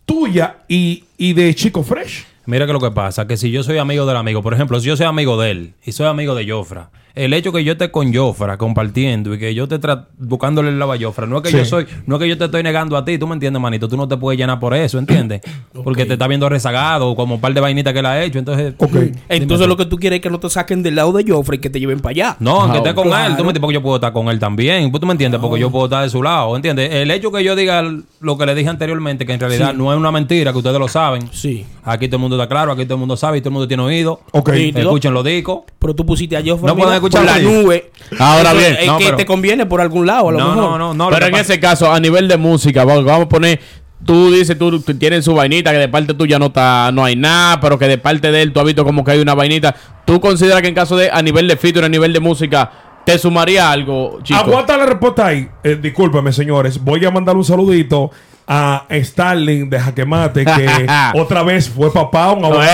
tuya 0.04 0.56
y, 0.68 1.04
y 1.16 1.32
de 1.32 1.54
Chico 1.54 1.82
Fresh? 1.82 2.26
Mira 2.46 2.66
que 2.66 2.72
lo 2.72 2.80
que 2.80 2.90
pasa, 2.90 3.26
que 3.26 3.36
si 3.36 3.50
yo 3.50 3.62
soy 3.62 3.78
amigo 3.78 4.04
del 4.04 4.16
amigo, 4.16 4.42
por 4.42 4.52
ejemplo, 4.52 4.78
si 4.80 4.88
yo 4.88 4.96
soy 4.96 5.06
amigo 5.06 5.40
de 5.40 5.50
él 5.50 5.74
y 5.84 5.92
soy 5.92 6.06
amigo 6.06 6.34
de 6.34 6.50
Jofra, 6.50 6.90
el 7.14 7.32
hecho 7.32 7.52
que 7.52 7.62
yo 7.62 7.72
esté 7.72 7.90
con 7.90 8.12
Jofra 8.12 8.56
compartiendo 8.58 9.34
y 9.34 9.38
que 9.38 9.54
yo 9.54 9.64
esté 9.64 9.78
buscándole 10.18 10.70
el 10.70 10.78
lado 10.78 10.92
a 10.92 10.98
Jofra, 10.98 11.26
no 11.26 11.36
es 11.36 11.42
que 11.44 11.50
Sí. 11.50 11.58
yo 11.58 11.64
soy, 11.64 11.86
no 12.06 12.16
es 12.16 12.22
que 12.22 12.28
yo 12.28 12.36
te 12.36 12.46
estoy 12.46 12.62
negando 12.62 12.96
a 12.96 13.04
ti, 13.04 13.18
tú 13.18 13.26
me 13.26 13.34
entiendes, 13.34 13.62
manito, 13.62 13.88
tú 13.88 13.96
no 13.96 14.08
te 14.08 14.16
puedes 14.16 14.38
llenar 14.38 14.58
por 14.58 14.74
eso, 14.74 14.98
¿entiendes? 14.98 15.40
Porque 15.84 16.06
te 16.06 16.14
está 16.14 16.26
viendo 16.26 16.48
rezagado, 16.48 17.14
como 17.14 17.36
un 17.36 17.40
par 17.40 17.54
de 17.54 17.60
vainitas 17.60 17.92
que 17.92 18.00
él 18.00 18.06
ha 18.06 18.22
hecho, 18.22 18.38
entonces... 18.38 18.74
Ok. 18.78 18.96
Entonces 19.28 19.68
lo 19.68 19.76
que 19.76 19.86
tú 19.86 19.96
quieres 19.96 20.16
es 20.18 20.22
que 20.22 20.30
no 20.30 20.40
te 20.40 20.50
saquen 20.50 20.82
del 20.82 20.96
lado 20.96 21.12
de 21.12 21.24
Joffrey, 21.30 21.60
que 21.60 21.70
te 21.70 21.78
lleven 21.78 22.00
para 22.00 22.10
allá. 22.10 22.36
No, 22.40 22.62
aunque 22.62 22.78
esté 22.78 22.94
con 22.94 23.08
claro. 23.08 23.30
él, 23.30 23.36
tú 23.36 23.44
me 23.44 23.50
entiendes, 23.50 23.60
porque 23.60 23.74
yo 23.74 23.82
puedo 23.82 23.96
estar 23.96 24.12
con 24.12 24.28
él 24.28 24.38
también. 24.38 24.90
Pues, 24.90 25.00
¿Tú 25.00 25.06
me 25.06 25.12
entiendes? 25.12 25.40
Porque 25.40 25.60
yo 25.60 25.70
puedo 25.70 25.84
estar 25.84 26.02
de 26.02 26.10
su 26.10 26.22
lado, 26.22 26.56
¿entiendes? 26.56 26.92
El 26.92 27.10
hecho 27.10 27.30
que 27.30 27.44
yo 27.44 27.54
diga 27.54 27.82
lo 28.20 28.38
que 28.38 28.46
le 28.46 28.54
dije 28.54 28.68
anteriormente, 28.70 29.24
que 29.24 29.32
en 29.34 29.40
realidad 29.40 29.72
no 29.74 29.92
es 29.92 29.98
una 29.98 30.10
mentira, 30.10 30.50
que 30.52 30.58
ustedes 30.58 30.78
lo 30.78 30.88
saben. 30.88 31.28
Sí. 31.32 31.64
Aquí 31.84 32.08
todo 32.08 32.16
el 32.16 32.22
mundo 32.22 32.36
está 32.36 32.48
claro, 32.48 32.72
aquí 32.72 32.84
todo 32.84 32.94
el 32.94 33.00
mundo 33.00 33.16
sabe 33.16 33.38
y 33.38 33.40
todo 33.40 33.50
el 33.50 33.54
mundo 33.54 33.68
tiene 33.68 33.82
oído. 33.82 34.20
Ok. 34.32 34.48
Escuchen 34.50 35.14
los 35.14 35.24
discos. 35.24 35.60
Pero 35.78 35.94
tú 35.94 36.06
pusiste 36.06 36.34
a 36.34 36.40
Joffrey 36.40 36.66
No 36.66 36.74
escuchar 37.08 37.24
la 37.24 37.38
nube. 37.38 37.90
Ahora 38.18 38.52
bien, 38.52 38.76
es 38.80 38.86
no, 38.86 38.98
que 38.98 39.04
pero- 39.06 39.16
te 39.16 39.26
conviene 39.26 39.66
por 39.66 39.80
algún 39.80 40.06
lado, 40.06 40.28
a 40.28 40.32
lo 40.32 40.38
No, 40.38 40.54
mejor. 40.54 40.78
no, 40.78 40.94
no, 40.94 41.08
Pero 41.10 41.26
en 41.26 41.34
ese 41.36 41.58
caso, 41.60 41.92
a 41.92 41.98
nivel 42.00 42.28
de 42.28 42.36
música, 42.36 42.84
vamos, 42.84 43.04
vamos 43.04 43.26
a 43.26 43.28
poner. 43.28 43.60
Tú 44.04 44.30
dices, 44.30 44.58
tú, 44.58 44.80
tú 44.82 44.94
tienes 44.98 45.24
su 45.24 45.34
vainita, 45.34 45.72
que 45.72 45.78
de 45.78 45.88
parte 45.88 46.12
tuya 46.12 46.38
no 46.38 46.46
está, 46.46 46.90
no 46.92 47.04
hay 47.04 47.16
nada, 47.16 47.58
pero 47.60 47.78
que 47.78 47.88
de 47.88 47.96
parte 47.96 48.30
de 48.30 48.42
él 48.42 48.52
tú 48.52 48.60
has 48.60 48.66
visto 48.66 48.84
como 48.84 49.02
que 49.02 49.12
hay 49.12 49.20
una 49.20 49.34
vainita. 49.34 49.74
¿Tú 50.04 50.20
consideras 50.20 50.60
que 50.60 50.68
en 50.68 50.74
caso 50.74 50.94
de, 50.96 51.10
a 51.10 51.22
nivel 51.22 51.48
de 51.48 51.56
feature, 51.56 51.86
a 51.86 51.88
nivel 51.88 52.12
de 52.12 52.20
música, 52.20 52.70
te 53.06 53.18
sumaría 53.18 53.70
algo, 53.70 54.18
chico? 54.22 54.38
Aguanta 54.40 54.76
la 54.76 54.84
respuesta 54.84 55.26
ahí. 55.28 55.48
Eh, 55.62 55.78
discúlpeme, 55.80 56.32
señores. 56.34 56.82
Voy 56.84 57.02
a 57.04 57.10
mandar 57.10 57.34
un 57.36 57.44
saludito 57.44 58.10
a 58.46 58.84
Starling 58.90 59.70
de 59.70 59.80
Jaquemate, 59.80 60.44
que 60.44 60.86
otra 61.18 61.42
vez 61.42 61.70
fue 61.70 61.90
papá, 61.90 62.32
un 62.32 62.44
abrazo. 62.44 62.72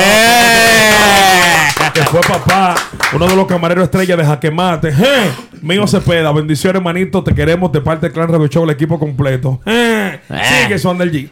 ¡Eh! 1.81 1.91
que 1.95 2.03
fue 2.03 2.21
papá, 2.21 2.75
uno 3.15 3.27
de 3.27 3.37
los 3.37 3.47
camareros 3.47 3.85
estrella 3.85 4.17
de 4.17 4.25
Jaquemate. 4.25 4.89
¡Eh! 4.89 5.31
Mío 5.63 5.87
Cepeda, 5.87 6.33
bendiciones, 6.33 6.79
hermanito. 6.79 7.23
Te 7.25 7.35
queremos 7.35 7.73
de 7.73 7.81
parte 7.81 8.07
del 8.07 8.13
Clan 8.13 8.29
Radio 8.29 8.47
Show, 8.47 8.65
el 8.65 8.71
equipo 8.71 8.99
completo. 8.99 9.61
¡Eh! 9.67 10.21
Sigue 10.29 10.79
son 10.79 10.99
del 10.99 11.13
G. 11.13 11.31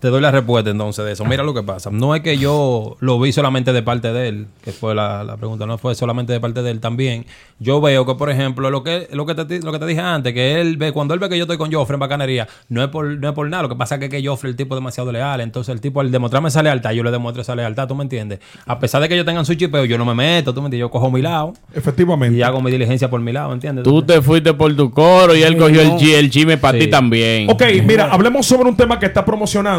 Te 0.00 0.08
doy 0.08 0.20
la 0.20 0.30
respuesta 0.30 0.70
entonces 0.70 1.04
de 1.04 1.12
eso. 1.12 1.24
Mira 1.24 1.42
lo 1.42 1.54
que 1.54 1.62
pasa. 1.62 1.90
No 1.90 2.14
es 2.14 2.22
que 2.22 2.38
yo 2.38 2.96
lo 3.00 3.18
vi 3.20 3.32
solamente 3.32 3.72
de 3.72 3.82
parte 3.82 4.12
de 4.12 4.28
él, 4.28 4.46
que 4.62 4.72
fue 4.72 4.94
la, 4.94 5.24
la 5.24 5.36
pregunta, 5.36 5.66
no 5.66 5.78
fue 5.78 5.94
solamente 5.94 6.32
de 6.32 6.40
parte 6.40 6.62
de 6.62 6.70
él 6.70 6.80
también. 6.80 7.26
Yo 7.58 7.80
veo 7.80 8.06
que, 8.06 8.14
por 8.14 8.30
ejemplo, 8.30 8.70
lo 8.70 8.82
que, 8.84 9.08
lo 9.12 9.26
que, 9.26 9.34
te, 9.34 9.60
lo 9.60 9.72
que 9.72 9.78
te 9.78 9.86
dije 9.86 10.00
antes, 10.00 10.32
que 10.32 10.60
él 10.60 10.76
ve, 10.76 10.92
cuando 10.92 11.14
él 11.14 11.20
ve 11.20 11.28
que 11.28 11.36
yo 11.36 11.44
estoy 11.44 11.56
con 11.58 11.72
Joffrey 11.72 11.94
en 11.94 12.00
bacanería, 12.00 12.46
no 12.68 12.82
es 12.82 12.88
por, 12.88 13.06
no 13.06 13.28
es 13.28 13.34
por 13.34 13.48
nada. 13.48 13.64
Lo 13.64 13.68
que 13.68 13.76
pasa 13.76 13.96
es 13.96 14.00
que, 14.00 14.08
que 14.08 14.26
Joffrey 14.26 14.50
el 14.50 14.56
tipo 14.56 14.74
es 14.74 14.78
demasiado 14.80 15.10
leal. 15.12 15.40
Entonces 15.40 15.72
el 15.74 15.80
tipo 15.80 16.00
al 16.00 16.10
demostrarme 16.10 16.48
esa 16.48 16.62
lealtad, 16.62 16.90
yo 16.92 17.02
le 17.02 17.10
demuestro 17.10 17.42
esa 17.42 17.54
lealtad, 17.54 17.86
¿tú 17.88 17.94
me 17.94 18.02
entiendes? 18.04 18.40
A 18.66 18.78
pesar 18.78 19.00
de 19.02 19.08
que 19.08 19.14
ellos 19.14 19.26
tengan 19.26 19.44
su 19.44 19.54
chipeo, 19.54 19.84
yo 19.84 19.98
no 19.98 20.04
me 20.04 20.14
meto, 20.14 20.52
¿tú 20.54 20.60
me 20.60 20.66
entiendes? 20.66 20.80
Yo 20.86 20.90
cojo 20.90 21.10
mi 21.10 21.22
lado 21.22 21.52
Efectivamente. 21.74 22.36
y 22.38 22.42
hago 22.42 22.60
mi 22.60 22.70
diligencia 22.70 23.08
por 23.10 23.20
mi 23.20 23.32
lado, 23.32 23.52
¿entiendes? 23.52 23.84
Tú 23.84 24.02
te 24.02 24.20
fuiste 24.22 24.54
por 24.54 24.74
tu 24.76 24.90
coro 24.90 25.34
y 25.34 25.42
él 25.42 25.56
cogió 25.56 25.84
no. 25.84 25.98
el, 25.98 26.08
el 26.14 26.30
chisme 26.30 26.56
para 26.58 26.78
Sí. 26.78 26.84
ti 26.84 26.90
también. 26.90 27.50
Ok, 27.50 27.62
mira, 27.84 28.08
hablemos 28.12 28.46
sobre 28.46 28.68
un 28.68 28.76
tema 28.76 28.98
que 28.98 29.06
está 29.06 29.24
promocionando 29.24 29.77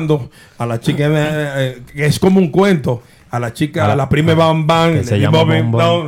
a 0.58 0.66
la 0.66 0.80
chica, 0.80 1.06
eh, 1.08 1.10
eh, 1.78 1.82
que 1.94 2.06
es 2.06 2.20
como 2.20 2.40
un 2.40 2.50
cuento. 2.52 3.02
A 3.32 3.40
la 3.40 3.54
chica, 3.54 3.82
A 3.84 3.86
a 3.86 3.88
la- 3.90 3.96
la, 3.96 4.10
prima 4.10 4.34
Bam 4.34 4.66
Bam, 4.66 5.04
Bam. 5.72 6.08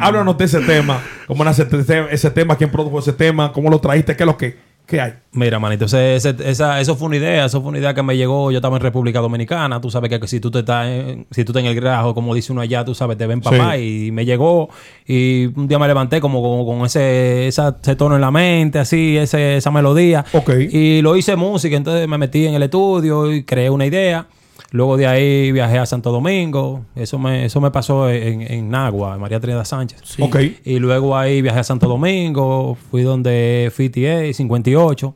Háblanos 0.00 0.38
de 0.38 0.44
ese 0.46 0.60
tema. 0.60 0.98
¿Cómo 1.26 1.44
nace 1.44 1.66
ese, 1.70 2.06
ese 2.10 2.30
tema? 2.30 2.56
¿Quién 2.56 2.70
produjo 2.70 2.98
ese 2.98 3.12
tema? 3.12 3.52
¿Cómo 3.52 3.68
lo 3.68 3.78
trajiste? 3.78 4.16
¿Qué 4.16 4.22
es 4.22 4.26
lo 4.26 4.38
que, 4.38 4.56
qué 4.90 5.00
hay? 5.00 5.12
Mira, 5.32 5.58
manito, 5.58 5.84
ese- 5.86 6.16
ese- 6.16 6.34
esa, 6.44 6.80
eso 6.80 6.96
fue 6.96 7.06
una 7.06 7.16
idea, 7.16 7.44
eso 7.46 7.60
fue 7.62 7.68
una 7.70 7.78
idea 7.78 7.94
que 7.94 8.02
me 8.02 8.16
llegó, 8.16 8.50
yo 8.50 8.58
estaba 8.58 8.76
en 8.76 8.82
República 8.82 9.20
Dominicana, 9.20 9.80
tú 9.80 9.90
sabes 9.90 10.10
que 10.10 10.26
si 10.26 10.40
tú 10.40 10.50
te 10.50 10.58
estás 10.58 10.86
en, 10.88 11.26
si 11.30 11.44
tú 11.44 11.52
estás 11.52 11.62
en 11.62 11.68
el 11.70 11.74
grajo, 11.76 12.12
como 12.14 12.34
dice 12.34 12.50
uno 12.52 12.60
allá, 12.60 12.84
tú 12.84 12.94
sabes, 12.94 13.16
te 13.16 13.26
ven 13.26 13.40
papá 13.40 13.78
y 13.78 14.10
me 14.10 14.24
llegó 14.26 14.68
y 15.06 15.46
un 15.56 15.68
día 15.68 15.78
me 15.78 15.86
levanté 15.86 16.20
como, 16.20 16.42
como 16.42 16.66
con 16.66 16.84
ese, 16.84 17.46
esa- 17.46 17.76
ese 17.80 17.94
tono 17.96 18.16
en 18.16 18.20
la 18.20 18.30
mente, 18.30 18.78
así, 18.80 19.16
ese, 19.16 19.56
esa 19.56 19.70
melodía. 19.70 20.24
Y 20.70 21.00
lo 21.02 21.16
hice 21.16 21.36
música, 21.36 21.76
entonces 21.76 22.06
me 22.08 22.18
metí 22.18 22.46
en 22.46 22.54
el 22.54 22.62
estudio 22.64 23.32
y 23.32 23.44
creé 23.44 23.70
una 23.70 23.86
idea. 23.86 24.26
Luego 24.72 24.96
de 24.96 25.06
ahí 25.08 25.50
viajé 25.50 25.78
a 25.78 25.86
Santo 25.86 26.12
Domingo, 26.12 26.84
eso 26.94 27.18
me, 27.18 27.44
eso 27.44 27.60
me 27.60 27.72
pasó 27.72 28.08
en, 28.08 28.40
en 28.42 28.68
Nagua, 28.70 29.14
en 29.14 29.20
María 29.20 29.40
Trinidad 29.40 29.64
Sánchez. 29.64 30.00
Ok. 30.20 30.36
Y 30.64 30.78
luego 30.78 31.16
ahí 31.16 31.42
viajé 31.42 31.58
a 31.58 31.64
Santo 31.64 31.88
Domingo, 31.88 32.76
fui 32.90 33.02
donde 33.02 33.68
FTA 33.74 34.32
58 34.32 35.14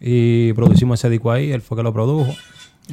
y 0.00 0.52
producimos 0.54 0.98
ese 1.00 1.08
disco 1.10 1.30
ahí, 1.30 1.52
él 1.52 1.62
fue 1.62 1.76
que 1.76 1.82
lo 1.84 1.92
produjo. 1.92 2.32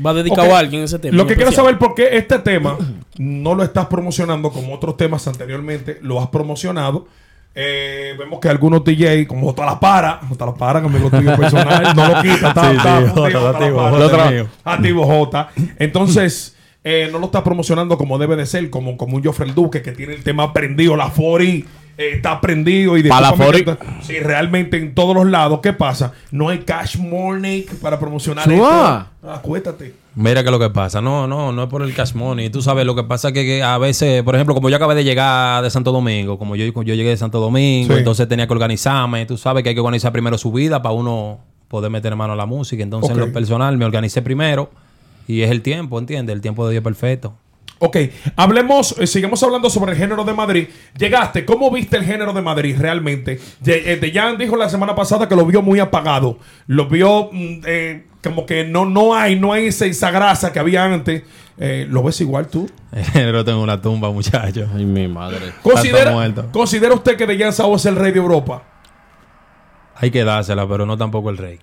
Va 0.03 0.13
dedicado 0.13 0.47
Ok. 0.47 0.53
a 0.53 0.59
alguien 0.59 0.83
ese 0.83 0.99
tema. 0.99 1.15
Lo 1.17 1.27
que 1.27 1.36
quiero 1.36 1.51
saber 1.51 1.77
por 1.77 1.93
qué 1.95 2.17
este 2.17 2.39
tema 2.39 2.77
no 3.17 3.53
lo 3.55 3.63
estás 3.63 3.88
promocionando 3.88 4.51
como 4.51 4.73
otros 4.73 4.95
temas 4.97 5.27
anteriormente, 5.27 5.97
lo 6.01 6.19
has 6.21 6.27
promocionado. 6.29 7.07
Eh, 7.55 8.15
vemos 8.17 8.39
que 8.39 8.49
algunos 8.49 8.83
DJ, 8.83 9.27
como 9.27 9.45
Jota 9.47 9.65
La 9.65 9.79
Para, 9.79 10.19
Jota 10.27 10.45
La 10.47 10.53
Para, 10.55 10.79
amigo 10.79 11.09
tuyo 11.11 11.35
personal, 11.37 11.93
no 11.95 12.07
lo 12.07 12.21
quita, 12.21 12.47
está, 12.49 12.69
Sí, 12.71 12.75
está 12.77 12.99
sí, 12.99 13.05
activo, 13.05 15.03
Para, 15.03 15.15
Jota. 15.15 15.49
Entonces, 15.77 16.55
eh, 16.83 17.09
no 17.11 17.19
lo 17.19 17.25
está 17.27 17.43
promocionando 17.43 17.97
como 17.97 18.17
debe 18.17 18.35
de 18.35 18.45
ser, 18.47 18.69
como, 18.71 18.97
como 18.97 19.17
un 19.17 19.23
Joffrey 19.23 19.51
Duque 19.51 19.81
que 19.83 19.91
tiene 19.91 20.13
el 20.15 20.23
tema 20.23 20.51
prendido, 20.51 20.95
la 20.95 21.09
Fori. 21.11 21.63
eh, 21.95 22.13
está 22.15 22.41
prendido 22.41 22.97
y 22.97 23.03
Pa' 23.07 23.21
la 23.21 23.31
discúlpame 23.33 23.63
Fori. 23.63 23.65
que- 23.65 24.03
Sí, 24.03 24.19
realmente 24.19 24.77
en 24.77 24.95
todos 24.95 25.15
los 25.15 25.27
lados. 25.27 25.59
¿Qué 25.61 25.73
pasa? 25.73 26.11
No 26.31 26.49
hay 26.49 26.59
cash 26.59 26.97
morning 26.97 27.61
para 27.83 27.99
promocionar 27.99 28.45
Suá. 28.45 29.09
esto. 29.21 29.31
Acuéstate. 29.31 29.93
Mira 30.15 30.43
que 30.43 30.52
lo 30.52 30.60
que 30.60 30.69
pasa, 30.69 31.02
no, 31.02 31.26
no, 31.28 31.52
no 31.52 31.63
es 31.63 31.69
por 31.69 31.82
el 31.82 31.93
cash 31.95 32.13
money. 32.13 32.49
Tú 32.52 32.62
sabes, 32.62 32.86
lo 32.86 32.93
que 32.95 33.04
pasa 33.04 33.30
es 33.30 33.34
que, 33.34 33.43
que 33.45 33.63
a 33.63 33.78
veces, 33.80 34.21
por 34.21 34.36
ejemplo, 34.36 34.54
como 34.54 34.69
yo 34.69 34.76
acabé 34.76 34.93
de 34.93 35.04
llegar 35.04 35.63
de 35.63 35.71
Santo 35.71 35.91
Domingo, 35.91 36.38
como 36.38 36.56
yo, 36.56 36.65
yo 36.65 36.93
llegué 36.93 37.10
de 37.10 37.17
Santo 37.17 37.39
Domingo, 37.39 37.93
Sí. 37.93 37.99
entonces 37.99 38.28
tenía 38.28 38.45
que 38.45 38.54
organizarme. 38.54 39.26
Tú 39.26 39.38
sabes 39.38 39.63
que 39.63 39.69
hay 39.69 39.76
que 39.76 39.82
organizar 39.82 40.12
primero 40.12 40.38
su 40.38 40.52
vida 40.52 40.82
para 40.84 40.93
uno 40.93 41.39
poder 41.67 41.89
meter 41.89 42.15
mano 42.15 42.34
a 42.34 42.36
la 42.36 42.45
música. 42.45 42.84
Entonces, 42.84 43.10
en 43.12 43.19
lo 43.19 43.32
personal, 43.34 43.76
me 43.78 43.86
organicé 43.86 44.21
primero 44.21 44.69
y 45.28 45.41
es 45.41 45.49
el 45.49 45.63
tiempo, 45.63 45.97
¿entiendes? 45.97 46.36
El 46.36 46.41
tiempo 46.41 46.65
de 46.67 46.73
Dios 46.73 46.84
perfecto. 46.84 47.34
Ok, 47.80 47.97
hablemos, 48.36 48.95
eh, 48.99 49.08
sigamos 49.08 49.41
hablando 49.43 49.69
sobre 49.69 49.93
el 49.93 49.97
género 49.97 50.23
de 50.23 50.34
Madrid. 50.34 50.67
Llegaste, 50.97 51.43
¿cómo 51.43 51.69
viste 51.71 51.97
el 51.97 52.04
género 52.06 52.32
de 52.32 52.41
Madrid 52.41 52.76
realmente? 52.80 53.39
Eh, 53.65 53.97
Dejan 53.99 54.38
dijo 54.38 54.56
la 54.56 54.69
semana 54.69 54.95
pasada 54.95 55.28
que 55.28 55.36
lo 55.36 55.45
vio 55.45 55.62
muy 55.62 55.80
apagado. 55.80 56.38
Lo 56.67 56.88
vio 56.88 57.30
mm, 57.32 57.62
eh, 57.65 58.04
como 58.23 58.45
que 58.45 58.63
no, 58.63 58.86
no 58.86 59.15
hay, 59.15 59.39
no 59.39 59.53
hay 59.53 59.67
esa, 59.67 59.86
esa 59.86 60.12
grasa 60.12 60.53
que 60.53 60.59
había 60.59 60.86
antes. 60.86 61.23
Eh, 61.57 61.86
¿Lo 61.89 62.01
ves 62.01 62.19
igual 62.21 62.47
tú? 62.47 62.69
Pero 63.13 63.43
tengo 63.43 63.62
una 63.62 63.79
tumba, 63.81 64.12
muchacho. 64.12 64.67
Ay, 64.73 64.86
mi 64.86 65.07
madre. 65.07 65.53
¿Considera. 65.62 66.13
¿Considera 66.51 66.93
usted 66.93 67.15
que 67.17 67.27
Dejan 67.27 67.53
Sao 67.53 67.75
es 67.75 67.86
el 67.86 67.95
rey 67.95 68.12
de 68.12 68.19
Europa? 68.19 68.63
hay 69.95 70.12
que 70.12 70.23
dársela, 70.23 70.67
pero 70.67 70.86
no 70.86 70.97
tampoco 70.97 71.29
el 71.29 71.38
rey. 71.38 71.59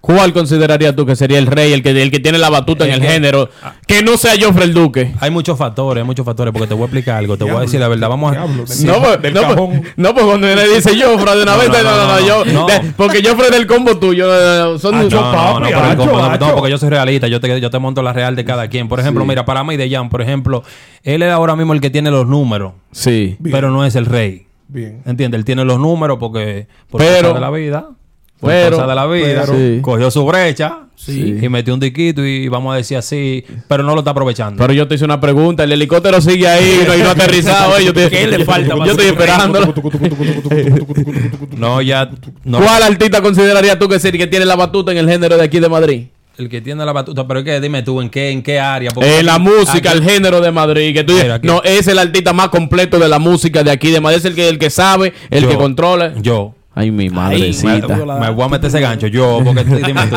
¿Cuál 0.00 0.34
considerarías 0.34 0.94
tú 0.94 1.06
que 1.06 1.16
sería 1.16 1.38
el 1.38 1.46
rey, 1.46 1.72
el 1.72 1.82
que, 1.82 1.90
el 2.02 2.10
que 2.10 2.20
tiene 2.20 2.36
la 2.36 2.50
batuta 2.50 2.84
en 2.86 2.92
el 2.92 3.02
género? 3.02 3.48
Que 3.86 4.02
no 4.02 4.18
sea 4.18 4.32
Joffrey 4.38 4.64
el 4.68 4.74
Duque. 4.74 5.14
Hay 5.18 5.30
muchos 5.30 5.56
factores, 5.56 6.02
hay 6.02 6.06
muchos 6.06 6.26
factores, 6.26 6.52
porque 6.52 6.66
te 6.68 6.74
voy 6.74 6.82
a 6.82 6.86
explicar 6.86 7.16
algo, 7.16 7.38
te 7.38 7.44
voy 7.44 7.56
a 7.56 7.60
decir 7.60 7.80
la 7.80 7.88
verdad. 7.88 8.10
Vamos 8.10 8.36
a. 8.36 8.40
No, 8.46 8.64
pues, 8.66 8.84
no, 8.84 9.00
pues- 9.00 9.32
cajón. 9.32 9.82
no, 9.96 10.12
pues 10.12 10.26
cuando 10.26 10.46
le 10.46 10.68
dice 10.74 10.90
Joffrey 11.02 11.36
de 11.38 11.42
una 11.44 11.52
No, 11.54 11.58
vez, 11.58 11.68
no, 11.70 11.82
no, 11.82 11.82
no, 11.82 11.96
no, 11.96 12.20
no, 12.20 12.26
yo, 12.26 12.44
no. 12.44 12.66
de- 12.66 12.92
porque 12.98 13.22
Joffrey 13.26 13.50
del 13.50 13.66
combo 13.66 13.96
tuyo, 13.98 14.26
no, 14.26 14.72
no, 14.72 14.78
son 14.78 14.94
Ah, 14.94 15.02
un- 15.04 15.08
yo- 15.08 15.20
No, 15.22 15.60
no, 15.60 15.70
no, 16.28 16.36
no, 16.38 16.54
porque 16.54 16.70
yo 16.70 16.76
soy 16.76 16.90
realista, 16.90 17.26
yo 17.26 17.40
te, 17.40 17.58
yo 17.58 17.70
te 17.70 17.78
monto 17.78 18.02
la 18.02 18.12
real 18.12 18.36
de 18.36 18.44
cada 18.44 18.68
quien. 18.68 18.88
Por 18.88 19.00
ejemplo, 19.00 19.24
mira, 19.24 19.46
para 19.46 19.64
mí 19.64 19.78
de 19.78 19.88
Jan, 19.88 20.10
por 20.10 20.20
ejemplo, 20.20 20.64
él 21.02 21.22
es 21.22 21.30
ahora 21.32 21.56
mismo 21.56 21.72
el 21.72 21.80
que 21.80 21.88
tiene 21.88 22.10
los 22.10 22.26
números, 22.26 22.74
Sí. 22.92 23.36
Bien. 23.38 23.52
pero 23.56 23.70
no 23.70 23.86
es 23.86 23.96
el 23.96 24.04
rey. 24.04 24.48
Bien. 24.68 25.00
¿Entiendes? 25.06 25.38
Él 25.38 25.44
tiene 25.46 25.64
los 25.64 25.78
números 25.78 26.18
porque 26.20 26.66
por 26.90 27.00
Pero- 27.00 27.32
de 27.32 27.40
la 27.40 27.50
vida. 27.50 27.86
Por 28.44 28.52
pero- 28.52 28.76
cosa 28.76 28.86
de 28.88 28.94
la 28.94 29.06
vida. 29.06 29.42
pero- 29.46 29.54
Sí. 29.58 29.78
Cogió 29.82 30.10
su 30.10 30.24
brecha 30.24 30.78
Sí. 30.96 31.38
y 31.42 31.48
metió 31.48 31.74
un 31.74 31.80
diquito 31.80 32.24
y 32.24 32.48
vamos 32.48 32.72
a 32.72 32.76
decir 32.76 32.96
así, 32.96 33.44
pero 33.68 33.82
no 33.82 33.92
lo 33.94 33.98
está 34.00 34.12
aprovechando. 34.12 34.58
Pero 34.58 34.72
yo 34.72 34.86
te 34.88 34.94
hice 34.94 35.04
una 35.04 35.20
pregunta, 35.20 35.64
el 35.64 35.72
helicóptero 35.72 36.20
sigue 36.20 36.46
ahí, 36.48 36.84
no, 36.86 36.94
y 36.96 36.98
no 37.02 37.08
ha 37.08 37.12
aterrizado, 37.12 37.76
eh, 37.76 37.84
yo 37.84 37.92
te- 37.92 38.08
¿Qué 38.08 38.26
le 38.26 38.44
falta 38.44 38.74
Yo 38.76 38.84
estoy 38.92 39.06
esperando. 39.06 39.74
no, 41.56 41.82
ya. 41.82 42.10
No, 42.44 42.58
¿Cuál 42.58 42.82
artista 42.82 43.20
considerarías 43.22 43.78
tú 43.78 43.88
que 43.88 43.96
es 43.96 44.04
el 44.04 44.16
que 44.18 44.26
tiene 44.26 44.44
la 44.46 44.56
batuta 44.56 44.92
en 44.92 44.98
el 44.98 45.08
género 45.08 45.36
de 45.36 45.44
aquí 45.44 45.60
de 45.60 45.68
Madrid? 45.68 46.04
El 46.36 46.48
que 46.48 46.60
tiene 46.60 46.84
la 46.84 46.92
batuta, 46.92 47.26
pero 47.28 47.40
es 47.40 47.44
que 47.44 47.60
dime 47.60 47.82
tú, 47.84 48.00
¿en 48.00 48.10
qué, 48.10 48.30
en 48.30 48.42
qué 48.42 48.58
área? 48.58 48.90
En 49.00 49.24
la 49.26 49.38
música, 49.38 49.90
aquí- 49.90 49.98
el 49.98 50.02
género 50.02 50.40
de 50.40 50.50
Madrid. 50.50 50.92
Que 50.92 51.04
tú 51.04 51.12
Mira, 51.12 51.38
no, 51.44 51.62
es 51.62 51.86
el 51.86 51.96
artista 51.98 52.32
más 52.32 52.48
completo 52.48 52.98
de 52.98 53.08
la 53.08 53.20
música 53.20 53.62
de 53.62 53.70
aquí 53.70 53.90
de 53.92 54.00
Madrid. 54.00 54.18
Es 54.18 54.24
el 54.24 54.34
que, 54.34 54.48
el 54.48 54.58
que 54.58 54.68
sabe, 54.70 55.12
el 55.30 55.44
Yo. 55.44 55.48
que 55.50 55.56
controla. 55.56 56.12
Yo. 56.20 56.54
Ay, 56.76 56.90
mi 56.90 57.04
Ay, 57.04 57.10
Me, 57.10 57.14
madrecita. 57.16 57.86
Yo 57.96 58.04
me 58.18 58.30
voy 58.30 58.44
a 58.44 58.48
meter 58.48 58.66
ese 58.66 58.80
gancho, 58.80 59.06
yo, 59.06 59.40
porque 59.44 59.64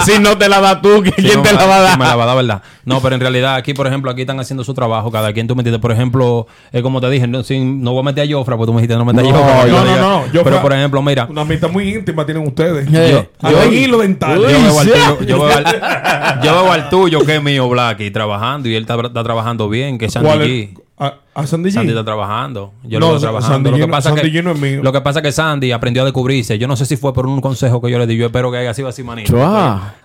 si 0.05 0.17
no 0.19 0.37
te 0.37 0.49
la 0.49 0.59
das 0.59 0.81
tú, 0.81 1.03
Si 1.05 1.11
¿quién 1.11 1.35
no 1.37 1.43
te 1.43 1.53
la 1.53 1.65
va 1.65 1.87
a 1.87 1.91
si 1.93 1.97
Me 1.99 2.03
la 2.05 2.09
dar? 2.09 2.17
va 2.19 2.23
a 2.23 2.25
dar, 2.25 2.35
¿verdad? 2.37 2.61
No, 2.83 2.99
pero 3.01 3.13
en 3.15 3.21
realidad 3.21 3.55
aquí, 3.55 3.73
por 3.75 3.85
ejemplo, 3.85 4.09
aquí 4.09 4.21
están 4.21 4.39
haciendo 4.39 4.63
su 4.63 4.73
trabajo, 4.73 5.11
cada 5.11 5.33
quien, 5.33 5.45
tú 5.47 5.55
me 5.55 5.61
entiendes. 5.61 5.79
Por 5.81 5.91
ejemplo, 5.91 6.47
es 6.71 6.81
como 6.81 6.99
te 6.99 7.09
dije, 7.11 7.27
no, 7.27 7.43
sin- 7.43 7.83
no 7.83 7.91
voy 7.91 7.99
a 7.99 8.03
meter 8.03 8.27
a 8.27 8.31
Jofra, 8.35 8.57
porque 8.57 8.67
tú 8.67 8.73
me 8.73 8.81
dijiste 8.81 8.97
no 8.97 9.05
meter 9.05 9.21
a 9.25 9.29
No, 9.31 9.37
Jofra. 9.37 9.55
no, 9.55 9.67
yo 9.67 9.83
no, 9.85 9.95
no, 9.97 10.21
Jofra- 10.27 10.43
Pero 10.45 10.61
por 10.63 10.73
ejemplo, 10.73 11.01
mira, 11.03 11.27
Una 11.29 11.41
amistad 11.41 11.69
muy 11.69 11.93
íntima 11.93 12.25
tienen 12.25 12.47
ustedes. 12.47 12.87
Eh, 12.91 13.27
Yo, 13.43 13.49
yo- 13.51 13.63
yo, 13.65 13.71
hilo 13.71 13.97
dental. 13.99 14.39
Yo 14.41 14.47
veo, 14.47 14.79
al 14.79 14.87
tuyo, 14.87 15.21
yo, 15.27 15.39
veo 15.43 15.57
al, 15.57 16.41
yo 16.43 16.51
veo 16.63 16.71
al 16.71 16.89
tuyo 16.89 17.25
que 17.25 17.35
es 17.35 17.43
mío, 17.43 17.69
Blacky, 17.69 18.09
trabajando 18.09 18.67
y 18.69 18.75
él 18.75 18.81
está, 18.81 18.95
está 18.95 19.23
trabajando 19.23 19.69
bien, 19.69 19.97
que 19.99 20.05
es 20.05 20.13
Sandy. 20.13 20.73
¿A, 20.99 21.13
a 21.35 21.45
Sandy 21.45 21.69
G? 21.69 21.73
Sandy 21.73 21.89
está 21.89 22.03
trabajando. 22.03 22.73
Yo 22.83 22.99
No, 22.99 23.05
lo 23.07 23.11
veo 23.13 23.21
trabajando. 23.21 23.55
Sandy 23.55 23.69
lo, 23.69 23.75
que 23.77 23.85
no- 23.87 23.91
pasa 23.91 24.09
Sandy 24.15 24.31
que, 24.31 24.41
no 24.41 24.51
es 24.51 24.59
mío. 24.59 24.79
lo 24.81 24.91
que 24.91 25.01
pasa 25.01 25.21
que 25.21 25.31
Sandy 25.31 25.71
aprendió 25.71 26.01
a 26.01 26.05
descubrirse. 26.05 26.57
Yo 26.57 26.67
no 26.67 26.75
sé 26.75 26.85
si 26.87 26.97
fue 26.97 27.13
por 27.13 27.27
un 27.27 27.39
consejo 27.39 27.79
que 27.81 27.91
yo 27.91 27.99
le 27.99 28.07
di. 28.07 28.17
Yo 28.17 28.25
espero 28.25 28.51
que 28.51 28.57
haya 28.57 28.73
sido 28.73 28.87
así, 28.87 29.03
manito. 29.03 29.33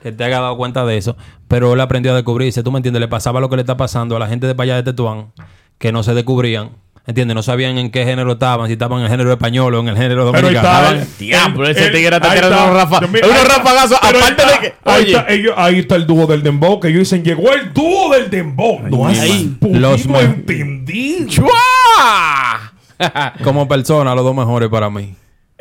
Que 0.02 0.12
te 0.12 0.24
haya 0.24 0.40
dado 0.40 0.56
cuenta 0.58 0.84
de 0.84 0.98
eso. 0.98 1.16
Pero 1.48 1.72
él 1.72 1.80
aprendió 1.80 2.12
a 2.12 2.14
descubrirse. 2.14 2.62
Tú 2.62 2.70
me 2.70 2.78
entiendes. 2.78 3.00
Le 3.00 3.08
pasaba 3.08 3.40
lo 3.40 3.48
que 3.48 3.56
le 3.56 3.62
está 3.62 3.76
pasando 3.76 4.16
a 4.16 4.18
la 4.18 4.28
gente 4.28 4.46
de 4.46 4.54
para 4.54 4.64
allá 4.64 4.76
de 4.76 4.82
Tetuán. 4.82 5.32
Que 5.78 5.92
no 5.92 6.02
se 6.02 6.12
descubrían. 6.12 6.70
¿Entiendes? 7.04 7.34
No 7.34 7.42
sabían 7.42 7.78
en 7.78 7.90
qué 7.90 8.04
género 8.04 8.32
estaban. 8.32 8.68
Si 8.68 8.74
estaban 8.74 8.98
en 9.00 9.06
el 9.06 9.10
género 9.10 9.32
español 9.32 9.74
o 9.74 9.80
en 9.80 9.88
el 9.88 9.96
género 9.96 10.24
dominicano. 10.24 10.60
Diablo, 11.18 11.66
ese 11.68 11.90
tigre 11.90 12.14
está 12.16 12.28
tirando 12.34 12.56
unos 13.28 13.48
rafagazos, 13.48 13.98
aparte 14.00 14.42
de 14.46 14.58
que- 14.60 14.74
Ahí 14.84 15.02
oye. 15.02 15.12
está, 15.16 15.32
ellos- 15.32 15.54
ahí 15.56 15.78
está 15.80 15.96
el 15.96 16.06
dúo 16.06 16.26
del 16.28 16.42
Dembow, 16.44 16.78
que 16.78 16.88
ellos 16.88 17.00
dicen, 17.00 17.24
llegó 17.24 17.52
el 17.52 17.72
dúo 17.72 18.12
del 18.14 18.30
Dembow. 18.30 18.82
No 18.88 19.08
has 19.08 19.18
los. 19.80 20.00
¡Chua! 21.28 22.72
Como 23.42 23.66
persona, 23.66 24.14
los 24.14 24.24
dos 24.24 24.34
mejores 24.36 24.68
para 24.68 24.88
mí. 24.88 25.14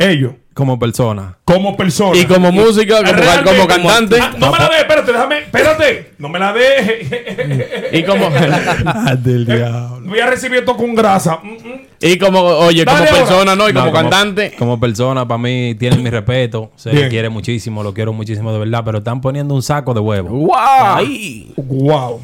Ellos, 0.09 0.33
Como 0.53 0.77
persona. 0.79 1.37
como 1.45 1.77
personas. 1.77 2.17
Y 2.17 2.25
como 2.25 2.51
música, 2.51 2.97
como, 2.97 3.13
Realmente, 3.13 3.49
como 3.55 3.67
cantante. 3.67 4.17
Ah, 4.21 4.33
no 4.37 4.51
me 4.51 4.57
la 4.57 4.65
dejes, 4.65 4.79
espérate, 4.81 5.11
déjame, 5.11 5.39
espérate. 5.39 6.11
No 6.17 6.29
me 6.29 6.39
la 6.39 6.53
dejes. 6.53 7.91
Y 7.93 8.03
como, 8.03 8.29
del 9.19 9.45
diablo. 9.45 10.01
Voy 10.09 10.19
a 10.19 10.27
recibir 10.27 10.59
esto 10.59 10.75
con 10.75 10.93
grasa. 10.95 11.39
Mm, 11.41 11.47
mm. 11.51 11.81
y 12.01 12.17
como, 12.17 12.39
oye, 12.41 12.83
como 12.85 12.97
ahora. 12.97 13.11
persona, 13.11 13.55
¿no? 13.55 13.69
Y 13.69 13.73
como 13.73 13.91
cantante. 13.91 14.53
Como 14.57 14.79
persona, 14.79 15.27
para 15.27 15.37
mí, 15.37 15.75
tienen 15.75 16.01
mi 16.03 16.09
respeto. 16.09 16.71
Se 16.75 16.89
Bien. 16.91 17.09
quiere 17.09 17.29
muchísimo, 17.29 17.83
lo 17.83 17.93
quiero 17.93 18.11
muchísimo 18.11 18.51
de 18.51 18.59
verdad. 18.59 18.81
Pero 18.83 18.97
están 18.99 19.21
poniendo 19.21 19.53
un 19.53 19.61
saco 19.61 19.93
de 19.93 19.99
huevo. 19.99 20.29
¡Wow! 20.29 21.53
Wow. 21.57 22.21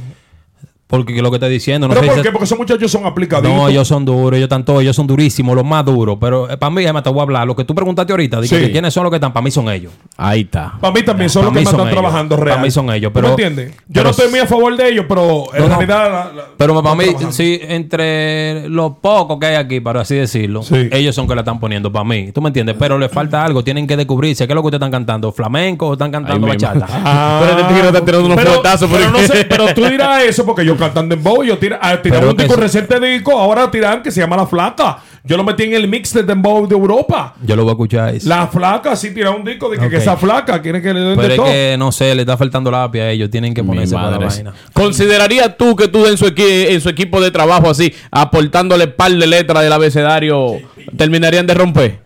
Porque 0.88 1.22
lo 1.22 1.30
que 1.30 1.36
estoy 1.36 1.50
diciendo, 1.52 1.86
no 1.88 1.94
¿Pero 1.94 2.02
sé 2.04 2.08
por 2.08 2.16
si- 2.18 2.24
qué? 2.24 2.32
Porque 2.32 2.46
esos 2.46 2.58
muchachos 2.58 2.90
son 2.90 3.06
aplicaditos. 3.06 3.52
No, 3.54 3.68
ellos 3.68 3.86
son 3.88 4.06
duros, 4.06 4.32
ellos 4.38 4.46
están 4.46 4.64
todos, 4.64 4.82
ellos 4.82 4.96
son 4.96 5.06
durísimos, 5.06 5.54
los 5.54 5.66
más 5.66 5.84
duros. 5.84 6.18
Pero 6.20 6.48
para 6.58 6.70
mí, 6.70 6.82
además 6.86 7.04
te 7.04 7.10
voy 7.10 7.20
a 7.20 7.24
hablar. 7.24 7.46
Lo 7.46 7.58
que 7.58 7.66
tú 7.66 7.76
preguntaste 7.76 8.14
ahorita, 8.14 8.40
de 8.40 8.48
Sí. 8.48 8.56
que 8.56 8.72
quiénes 8.72 8.94
son 8.94 9.04
los 9.04 9.12
que 9.12 9.18
están, 9.18 9.34
para 9.34 9.44
mí 9.44 9.52
son 9.52 9.70
ellos. 9.70 9.92
Ahí 10.16 10.42
está. 10.42 10.76
Para 10.80 10.94
mí 10.94 11.04
también 11.04 11.30
son 11.30 11.42
Pa' 11.42 11.46
los 11.50 11.58
que 11.58 11.64
son 11.66 11.74
están 11.74 11.88
ellos. 11.88 12.00
trabajando 12.00 12.38
real. 12.38 12.62
mí 12.62 12.72
son 12.72 12.90
ellos, 12.92 13.12
¿Tú 13.12 13.14
pero- 13.16 13.28
me 13.28 13.32
entiendes? 13.34 13.72
Yo 13.76 13.84
pero- 13.92 14.04
no 14.06 14.10
estoy 14.12 14.30
muy 14.30 14.40
a 14.40 14.46
favor 14.48 14.78
de 14.78 14.90
ellos, 14.90 15.06
pero 15.10 15.54
en 15.54 15.62
No, 15.64 15.68
no. 15.68 15.76
realidad... 15.76 16.10
la- 16.10 16.34
la- 16.34 16.48
Pero 16.58 16.82
para 16.82 16.96
mí, 16.96 17.04
trabajando. 17.04 17.32
sí, 17.34 17.60
entre 17.62 18.70
los 18.70 18.94
pocos 19.02 19.38
que 19.40 19.46
hay 19.48 19.56
aquí, 19.56 19.80
para 19.82 20.02
así 20.02 20.16
decirlo, 20.16 20.64
Sí. 20.64 20.88
ellos 20.92 21.14
son 21.14 21.28
que 21.28 21.36
la 21.36 21.42
están 21.42 21.60
poniendo 21.60 21.92
para 21.92 22.06
mí. 22.06 22.32
¿Tú 22.32 22.42
me 22.42 22.48
entiendes? 22.48 22.78
Pero 22.80 22.98
le 22.98 23.10
falta 23.10 23.44
algo, 23.44 23.62
tienen 23.62 23.88
que 23.88 23.98
descubrirse. 23.98 24.48
¿Qué 24.48 24.54
es 24.54 24.56
lo 24.56 24.62
que 24.62 24.68
ustedes 24.68 24.80
están 24.80 24.92
cantando? 24.92 25.34
¿Flamenco 25.34 25.88
o 25.90 25.94
están 25.94 26.12
cantando 26.12 26.48
Ay, 26.48 26.54
bachata? 26.54 26.88
Ah, 27.06 27.40
Pero 27.44 27.60
este 27.60 27.74
tigre 27.74 27.88
está 27.88 28.06
tirando 28.06 28.26
unos 28.26 28.38
pero, 28.38 28.62
pero, 28.64 29.06
el- 29.06 29.12
no 29.12 29.20
sé, 29.20 29.46
pero 29.50 29.74
tú 29.74 29.86
dirás 29.86 30.24
eso 30.24 30.46
porque 30.46 30.64
ellos 30.78 30.88
cantan 30.88 31.10
dembow. 31.10 31.44
Yo 31.44 31.58
tira, 31.58 31.80
ah, 31.82 31.96
un 31.96 32.38
disco 32.38 32.54
eso- 32.54 32.62
reciente 32.62 33.00
disco, 33.00 33.38
ahora 33.38 33.70
tiran 33.72 34.02
que 34.02 34.12
se 34.12 34.20
llama 34.22 34.38
La 34.38 34.46
Flaca. 34.48 35.00
Yo 35.24 35.36
lo 35.36 35.44
metí 35.44 35.64
en 35.64 35.74
el 35.74 35.90
mix 35.90 36.14
de 36.14 36.24
dembow 36.24 36.66
de 36.68 36.74
Europa. 36.76 37.36
Yo 37.44 37.56
lo 37.58 37.64
voy 37.64 37.72
a 37.72 37.74
escuchar. 37.74 38.16
eso. 38.16 38.30
La 38.30 38.48
Flaca 38.48 38.96
sí 38.96 39.14
tira 39.14 39.32
un 39.32 39.44
disco 39.44 39.70
de 39.70 39.78
que, 39.78 39.98
esa 39.98 40.16
flaca 40.16 40.62
quiere 40.62 40.82
que 40.82 40.94
le 40.94 41.02
den 41.02 41.16
Pero 41.18 41.28
de 41.28 41.34
es 41.34 41.38
todo. 41.38 41.46
que, 41.48 41.76
no 41.78 41.92
sé, 41.92 42.16
le 42.16 42.22
está 42.22 42.38
faltando 42.38 42.72
lápiz 42.72 43.02
a 43.02 43.10
ellos. 43.10 43.30
Tienen 43.30 43.54
que 43.54 43.62
ponerse 43.64 43.94
para 43.94 44.12
la 44.12 44.20
madre. 44.20 44.28
vaina. 44.36 44.54
¿Considerarías 44.72 45.58
tú 45.58 45.76
que 45.76 45.90
tú 45.90 46.06
en 46.06 46.18
su, 46.18 46.28
equi- 46.28 46.68
en 46.70 46.80
su 46.80 46.88
equipo 46.88 47.20
de 47.20 47.32
trabajo 47.32 47.70
así, 47.70 47.94
aportándole 48.10 48.88
par 48.88 49.12
de 49.12 49.28
letras 49.28 49.64
del 49.64 49.74
abecedario, 49.74 50.54
terminarían 50.96 51.46
de 51.46 51.54
romper? 51.54 52.00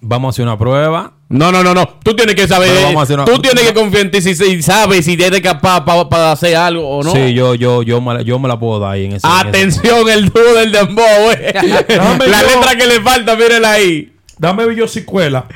Vamos 0.00 0.28
a 0.28 0.30
hacer 0.30 0.44
una 0.44 0.56
prueba. 0.56 1.12
No, 1.30 1.52
no, 1.52 1.62
no, 1.62 1.72
no. 1.74 1.88
Tú 2.02 2.14
tienes 2.16 2.34
que 2.34 2.48
saber. 2.48 2.68
Una- 2.88 3.24
Tú 3.24 3.40
tienes 3.40 3.62
que 3.64 3.72
confiar 3.72 4.02
en 4.06 4.10
ti 4.10 4.20
si, 4.20 4.34
si 4.34 4.62
sabes 4.62 5.04
si 5.04 5.12
eres 5.12 5.40
capaz 5.40 5.84
para 5.84 6.32
hacer 6.32 6.56
algo 6.56 6.86
o 6.88 7.02
no. 7.04 7.12
Sí, 7.12 7.32
yo, 7.34 7.54
yo, 7.54 7.82
yo, 7.84 8.00
me 8.00 8.14
la, 8.14 8.22
yo 8.22 8.38
me 8.40 8.48
la 8.48 8.58
puedo 8.58 8.80
dar 8.80 8.92
ahí 8.94 9.04
en 9.04 9.12
ese. 9.12 9.26
en 9.26 9.32
ese- 9.32 9.48
Atención, 9.48 10.08
el 10.10 10.28
dúo 10.28 10.54
del 10.54 10.72
dembow, 10.72 11.30
eh. 11.30 11.52
La 11.88 12.42
yo- 12.42 12.48
letra 12.48 12.76
que 12.76 12.86
le 12.86 13.00
falta, 13.00 13.36
mírenla 13.36 13.70
ahí. 13.72 14.12
Dame 14.38 14.74
yo 14.74 14.88
si 14.88 15.04
cuela. 15.04 15.46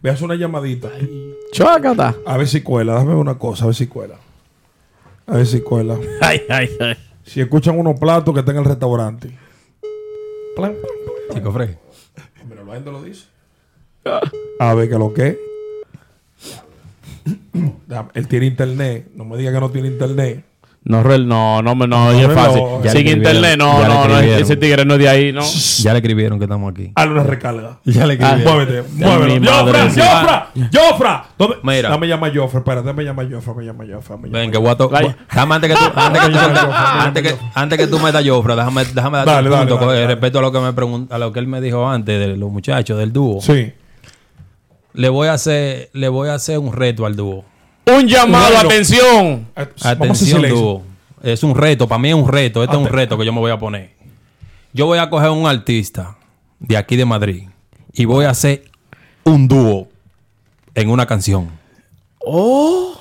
Ve 0.00 0.10
a 0.10 0.12
hacer 0.12 0.24
una 0.24 0.36
llamadita. 0.36 0.90
Chócata. 1.52 2.14
A 2.26 2.36
ver 2.36 2.46
si 2.46 2.60
cuela. 2.60 2.94
Dame 2.94 3.14
una 3.16 3.36
cosa, 3.36 3.64
a 3.64 3.66
ver 3.66 3.74
si 3.74 3.86
cuela. 3.88 4.14
A 5.26 5.36
ver 5.36 5.46
si 5.46 5.62
cuela. 5.62 5.96
Ay, 6.20 6.42
ay, 6.48 6.68
ay. 6.78 6.96
Si 7.24 7.40
escuchan 7.40 7.76
unos 7.78 7.98
platos 7.98 8.32
que 8.34 8.40
están 8.40 8.54
en 8.56 8.62
el 8.62 8.68
restaurante. 8.68 9.28
Plan, 10.54 10.74
plan, 10.74 10.92
plan. 11.30 11.38
Chico. 11.40 11.52
Mira, 12.48 12.62
la 12.64 12.74
gente 12.74 12.90
lo 12.92 13.02
dice. 13.02 13.24
A 14.58 14.74
ver, 14.74 14.88
que 14.88 14.98
lo 14.98 15.12
que. 15.12 15.38
Él 18.14 18.28
tiene 18.28 18.46
internet. 18.46 19.08
No 19.14 19.24
me 19.24 19.36
diga 19.36 19.52
que 19.52 19.60
no 19.60 19.70
tiene 19.70 19.88
internet. 19.88 20.44
No, 20.86 21.02
rel- 21.02 21.24
no, 21.24 21.62
no, 21.62 21.74
me- 21.74 21.86
no, 21.86 22.12
No, 22.12 22.18
es 22.20 22.26
fácil. 22.34 22.62
Ya 22.82 22.90
Sin 22.90 23.06
escribieron, 23.06 23.16
internet, 23.36 23.56
no, 23.56 23.82
no, 23.82 23.88
no, 23.88 24.04
escribieron. 24.04 24.42
ese 24.42 24.56
tigre 24.58 24.84
no 24.84 24.92
es 24.94 25.00
de 25.00 25.08
ahí, 25.08 25.32
¿no? 25.32 25.40
Ya 25.78 25.92
le 25.94 26.00
escribieron 26.00 26.38
que 26.38 26.44
estamos 26.44 26.70
aquí. 26.72 26.92
Hazle 26.94 27.12
una 27.12 27.22
recarga. 27.22 27.78
Ya 27.86 28.06
le 28.06 28.18
Ah, 28.20 28.36
Muévete, 28.44 28.82
mi 28.92 29.02
muévelo. 29.02 29.50
madre, 29.50 29.78
¡Jofra! 29.88 30.50
¡Jofra! 30.70 31.24
¡Jofra! 31.38 31.58
Mira. 31.62 31.88
Dame 31.88 32.06
llama 32.06 32.30
Jofra. 32.34 32.58
Espera, 32.58 32.82
dame 32.82 33.02
llama 33.02 33.22
Jofra. 33.30 33.54
Me 33.54 33.64
llama 33.64 33.84
Jofra. 33.90 34.16
me 34.18 34.28
llama 34.28 34.38
Ven, 34.38 34.48
a 34.50 34.52
que 34.52 34.58
voy 34.58 34.68
a 34.68 34.74
to- 34.76 34.90
Vaya. 34.90 35.16
Déjame 35.30 35.54
antes 35.54 35.70
que 35.70 35.76
tú, 35.76 35.92
antes 35.96 36.20
que 36.20 36.28
tú, 36.28 36.34
Dame, 36.34 36.54
dame, 36.54 36.74
antes 37.00 37.22
que, 37.22 37.34
antes 37.54 37.78
que 37.78 37.86
tú 37.86 37.98
metas 38.00 38.28
Jofra, 38.28 38.54
déjame, 38.56 38.84
déjame 38.84 39.16
darte 39.16 39.30
Dale, 39.32 39.48
un 39.50 39.56
punto 39.56 39.74
dale, 39.76 39.86
con 39.86 39.94
dale. 39.94 40.06
respecto 40.06 40.38
a 40.38 40.42
lo 40.42 40.52
que 40.52 40.60
me 40.60 40.72
pregunta, 40.74 41.14
a 41.14 41.18
lo 41.18 41.32
que 41.32 41.38
él 41.40 41.46
me 41.46 41.62
dijo 41.62 41.88
antes 41.88 42.20
de 42.20 42.36
los 42.36 42.50
muchachos 42.52 42.98
del 42.98 43.10
dúo. 43.10 43.40
Sí. 43.40 43.72
Le 44.94 45.08
voy 45.08 45.28
a 45.28 45.34
hacer, 45.34 45.90
le 45.92 46.08
voy 46.08 46.28
a 46.28 46.34
hacer 46.34 46.58
un 46.58 46.72
reto 46.72 47.04
al 47.04 47.14
dúo. 47.16 47.44
Un 47.86 48.06
llamado, 48.08 48.46
Bueno. 48.54 48.68
atención. 48.70 49.46
Atención, 49.82 50.42
dúo. 50.48 50.82
Es 51.22 51.42
un 51.42 51.54
reto, 51.54 51.86
para 51.88 51.98
mí 51.98 52.08
es 52.08 52.14
un 52.14 52.28
reto. 52.28 52.62
Este 52.62 52.74
es 52.76 52.80
un 52.82 52.88
reto 52.88 53.18
que 53.18 53.24
yo 53.26 53.32
me 53.32 53.40
voy 53.40 53.50
a 53.50 53.58
poner. 53.58 53.90
Yo 54.72 54.86
voy 54.86 54.98
a 54.98 55.10
coger 55.10 55.30
un 55.30 55.46
artista 55.46 56.16
de 56.60 56.76
aquí 56.76 56.96
de 56.96 57.04
Madrid 57.04 57.44
y 57.92 58.04
voy 58.06 58.24
a 58.24 58.30
hacer 58.30 58.64
un 59.24 59.46
dúo 59.48 59.88
en 60.74 60.88
una 60.90 61.06
canción. 61.06 61.50
Oh. 62.20 62.92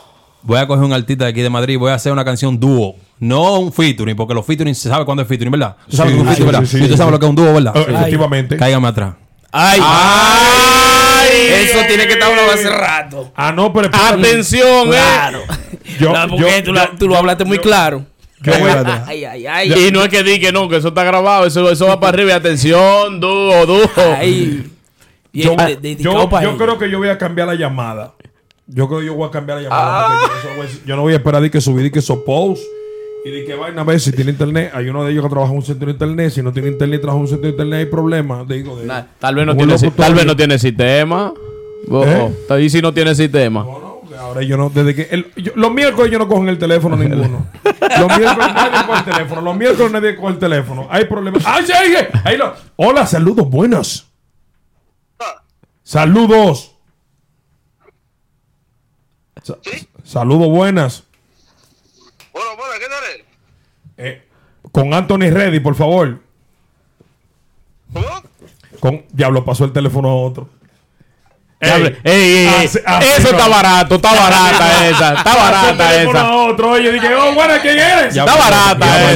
Voy 0.42 0.58
a 0.58 0.68
coger 0.68 0.84
un 0.84 0.94
artista 0.94 1.24
de 1.26 1.30
aquí 1.32 1.42
de 1.42 1.50
Madrid 1.50 1.76
y 1.76 1.78
voy 1.78 1.92
a 1.92 1.96
hacer 1.96 2.12
una 2.12 2.26
canción 2.26 2.60
dúo. 2.60 2.96
No 3.20 3.60
un 3.60 3.72
featuring, 3.72 4.16
porque 4.18 4.34
los 4.34 4.46
featuring 4.46 4.76
se 4.76 4.90
sabe 4.90 5.06
cuándo 5.06 5.22
es 5.24 5.28
featuring, 5.30 5.52
¿verdad? 5.52 5.78
Tú 5.90 5.96
sabes 5.96 6.12
Sí, 6.14 6.18
que 6.18 6.24
es 6.24 6.28
un 6.28 6.36
sí, 6.36 6.42
featuring, 6.42 6.52
¿verdad? 6.62 6.68
sí, 6.70 6.84
y 6.84 6.88
tú 6.90 6.98
sabes 6.98 7.12
lo 7.12 7.20
que 7.20 7.26
es 7.26 7.30
un 7.30 7.36
dúo, 7.36 7.54
¿verdad? 7.54 7.74
Eh, 7.78 7.86
Efectivamente. 7.88 8.58
Cáigame 8.58 8.88
atrás. 8.90 9.14
Ay, 9.52 9.80
ay, 9.82 10.93
Eso 11.50 11.80
tiene 11.88 12.08
que 12.08 12.14
estar 12.14 12.30
hablado 12.30 12.52
hace 12.52 12.70
rato. 12.70 13.32
Ah, 13.36 13.52
no, 13.52 13.72
pero 13.74 13.88
espérate. 13.88 14.20
Atención, 14.28 14.88
Claro. 14.90 15.40
eh. 15.40 15.80
Yo, 16.00 16.14
No, 16.14 16.28
porque 16.28 16.44
yo- 16.58 16.64
tú, 16.64 16.74
la- 16.74 16.86
yo- 16.92 16.98
tú 16.98 17.08
lo 17.08 17.18
hablaste 17.18 17.46
muy 17.46 17.58
claro. 17.60 18.06
a- 18.46 19.04
Ay, 19.08 19.24
ay, 19.26 19.48
ay. 19.48 19.88
Y 19.88 19.92
no 19.92 20.04
es 20.04 20.10
que 20.10 20.24
di 20.24 20.40
que 20.40 20.52
no, 20.52 20.68
que 20.68 20.78
eso 20.78 20.90
está 20.90 21.04
grabado, 21.04 21.46
eso, 21.46 21.70
eso 21.72 21.88
va 21.88 22.00
para 22.00 22.10
arriba. 22.16 22.32
Y 22.32 22.34
atención, 22.34 23.20
dúo, 23.20 23.66
dúo. 23.66 23.90
Yo, 25.32 25.56
de- 25.56 25.78
yo- 26.04 26.12
yo 26.44 26.58
creo 26.58 26.78
que 26.78 26.90
yo 26.90 26.98
voy 27.00 27.10
a 27.10 27.18
cambiar 27.18 27.48
la 27.48 27.56
llamada. 27.56 28.14
Yo 28.68 28.88
creo 28.88 29.00
que 29.02 29.06
yo 29.08 29.14
voy 29.16 29.28
a 29.28 29.32
cambiar 29.32 29.58
la 29.60 29.64
llamada. 29.64 30.08
porque 30.20 30.36
yo, 30.44 30.50
no 30.50 30.56
voy 30.58 30.66
a- 30.68 30.86
yo 30.88 30.96
no 30.96 31.02
voy 31.02 31.14
a 31.14 31.16
esperar 31.18 31.42
de 31.42 31.52
que 31.52 31.60
subir 31.62 31.86
y 31.88 31.92
que 31.92 32.00
esos 32.00 32.20
posts 32.20 32.66
y 33.26 33.32
de 33.32 33.46
que 33.46 33.56
vaina 33.56 33.82
a 33.82 33.86
ver 33.86 34.00
si 34.00 34.12
tiene 34.12 34.32
internet. 34.32 34.72
Hay 34.74 34.90
uno 34.90 35.04
de 35.06 35.12
ellos 35.12 35.24
que 35.24 35.30
trabaja 35.30 35.52
en 35.52 35.58
un 35.58 35.64
centro 35.66 35.86
de 35.88 35.94
internet. 35.94 36.32
Si 36.32 36.42
no 36.42 36.52
tiene 36.52 36.70
internet 36.70 37.00
y 37.00 37.02
trabaja 37.02 37.18
en 37.18 37.22
un 37.22 37.28
centro 37.28 37.44
de 37.48 37.52
internet, 37.52 37.80
hay 37.80 37.86
problemas. 37.86 38.48
Digo, 38.48 38.76
de, 38.78 38.86
Nah, 38.86 39.04
tal 39.20 39.36
vez 39.36 39.46
no 39.46 39.56
tiene, 39.56 39.78
si- 39.78 39.92
tal 39.92 40.14
vez 40.14 40.26
no 40.26 40.36
tiene 40.36 40.60
sistema. 40.60 41.34
¿Eh? 41.90 42.60
Y 42.62 42.70
si 42.70 42.82
no 42.82 42.94
tiene 42.94 43.14
sistema. 43.16 43.64
No, 43.64 44.02
ahora 44.20 44.42
yo 44.44 44.58
no, 44.58 44.70
desde 44.70 44.94
que 44.96 45.08
el- 45.12 45.32
yo- 45.36 45.52
los 45.56 45.72
miércoles 45.74 46.12
yo 46.12 46.20
no 46.20 46.28
cojo 46.28 46.48
el 46.48 46.58
teléfono 46.58 46.96
ninguno. 46.98 47.48
Los 47.64 48.18
miércoles 48.18 48.54
nadie 48.54 48.86
coge 48.88 49.00
el 49.00 49.06
teléfono. 49.06 49.42
Los 49.42 49.56
miércoles 49.58 49.92
nadie 49.92 50.16
coge 50.16 50.34
el 50.34 50.40
teléfono. 50.40 50.88
Hay 50.90 51.06
problemas. 51.06 51.44
¡Ay, 51.46 51.66
sí, 51.66 51.72
ahí, 51.72 51.94
ahí 52.26 52.38
lo- 52.38 52.54
Hola, 52.76 53.06
saludos, 53.08 53.50
buenas. 53.50 54.06
Saludos. 55.84 56.76
Sa- 59.44 59.58
Saludos, 60.06 60.48
buenas. 60.48 61.04
Bueno, 62.32 62.50
bueno, 62.58 62.74
¿qué 62.80 62.86
tal? 62.88 63.26
Eh, 63.98 64.24
con 64.72 64.94
Anthony 64.94 65.30
Reddy, 65.32 65.60
por 65.60 65.76
favor. 65.76 66.20
Con 68.80 69.04
Diablo, 69.12 69.46
pasó 69.46 69.66
el 69.66 69.72
teléfono 69.72 70.10
a 70.10 70.16
otro. 70.16 70.50
Ey, 71.60 71.98
ey, 72.04 72.22
ey, 72.46 72.48
así- 72.66 72.80
así 72.86 73.08
Eso 73.18 73.32
no. 73.32 73.38
está 73.38 73.48
barato, 73.48 73.96
está 73.96 74.14
barata 74.14 74.86
esa. 74.90 75.14
Está 75.14 75.34
barata 75.36 76.02
esa. 76.04 76.20
a 76.22 76.36
otro. 76.36 76.72
Oye, 76.72 76.92
dije, 76.92 77.16
oh, 77.16 77.34
bueno, 77.34 77.54
¿quién 77.62 77.80
eres? 77.80 78.18
Está 78.18 78.36
barata 78.36 79.12
esa. 79.12 79.14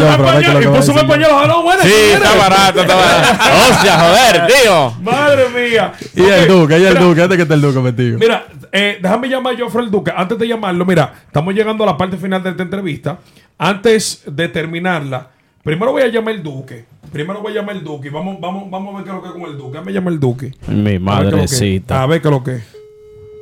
y 0.62 0.66
a 0.66 0.72
puso 0.72 0.94
un 0.94 0.98
español. 1.00 1.30
Ah, 1.34 1.46
no, 1.46 1.62
bueno, 1.64 1.84
Sí, 1.84 1.90
¿quién 1.90 2.14
está 2.24 2.30
eres? 2.30 2.40
barato, 2.42 2.82
está 2.82 2.96
barato. 2.96 3.44
Hostia, 3.70 4.00
joder, 4.00 4.48
tío. 4.48 4.92
Madre 5.02 5.50
mía. 5.50 5.92
Y 6.16 6.24
el 6.24 6.48
Duque, 6.48 6.80
y 6.80 6.86
el 6.86 6.94
mira, 6.94 7.02
Duque, 7.02 7.22
este 7.24 7.36
que 7.36 7.42
está 7.42 7.54
el 7.56 7.62
Duque 7.62 7.80
metido. 7.80 8.18
Mira, 8.18 8.46
eh, 8.72 8.98
déjame 9.02 9.28
llamar 9.28 9.54
a 9.56 9.60
Joffrey 9.60 9.84
el 9.84 9.92
Duque. 9.92 10.14
Antes 10.16 10.38
de 10.40 10.48
llamarlo, 10.48 10.86
mira, 10.86 11.16
estamos 11.26 11.54
llegando 11.54 11.84
a 11.84 11.88
la 11.88 11.98
parte 11.98 12.16
final 12.16 12.42
de 12.44 12.52
esta 12.52 12.64
entrevista. 12.64 13.18
Antes 13.58 14.22
de 14.26 14.48
terminarla, 14.50 15.30
primero 15.64 15.92
voy 15.92 16.04
a 16.04 16.08
llamar 16.08 16.36
el 16.36 16.44
Duque. 16.44 16.86
Primero 17.12 17.42
voy 17.42 17.54
a 17.54 17.56
llamar 17.56 17.76
el 17.76 17.84
Duque. 17.84 18.10
Vamos, 18.10 18.38
vamos, 18.40 18.70
vamos 18.70 18.94
a 18.94 18.98
ver 18.98 19.06
qué 19.06 19.10
es 19.12 19.16
lo 19.16 19.22
que 19.24 19.28
es 19.30 19.34
con 19.34 19.44
el 19.52 19.58
Duque. 19.58 19.72
Déjame 19.72 19.92
llamar 19.94 20.14
el 20.14 20.20
Duque. 20.20 20.54
Mi 20.68 20.92
que 20.92 21.00
madrecita. 21.00 22.04
A 22.04 22.06
ver 22.06 22.22
qué 22.22 22.28
es 22.28 22.32
lo 22.32 22.44
que 22.44 22.56
es. 22.56 22.64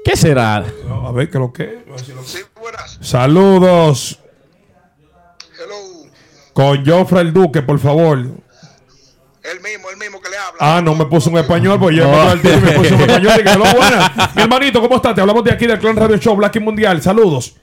¿Qué 0.05 0.15
será? 0.15 0.57
A 0.57 1.11
ver 1.11 1.29
qué 1.29 1.37
es 1.37 1.41
lo 1.41 1.51
que 1.51 1.63
es. 1.63 2.01
Sí, 2.25 2.39
buenas. 2.61 2.97
Saludos. 3.01 4.19
Hello. 5.59 6.09
Con 6.53 6.85
Joffrey 6.85 7.21
el 7.21 7.33
Duque, 7.33 7.61
por 7.63 7.79
favor. 7.79 8.19
El 8.19 9.61
mismo, 9.61 9.89
el 9.91 9.97
mismo 9.97 10.21
que 10.21 10.29
le 10.29 10.37
habla. 10.37 10.57
Ah, 10.59 10.81
no 10.83 10.95
me 10.95 11.05
puso 11.05 11.29
un 11.29 11.37
español, 11.37 11.77
pues 11.79 11.95
yo 11.95 12.09
No. 12.09 12.35
me 12.35 12.41
puse 12.41 12.61
me 12.61 12.71
puso 12.71 12.95
un 12.95 13.01
español. 13.09 13.33
Dije, 13.37 13.49
"Hello, 13.51 13.65
buenas". 13.75 14.35
Mi 14.35 14.41
hermanito, 14.43 14.81
¿cómo 14.81 14.95
estás? 14.95 15.13
Te 15.15 15.21
hablamos 15.21 15.43
de 15.43 15.51
aquí 15.51 15.67
del 15.67 15.77
Clan 15.79 15.95
Radio 15.95 16.17
Show, 16.17 16.35
Black 16.35 16.55
y 16.55 16.59
Mundial. 16.59 17.01
Saludos. 17.01 17.55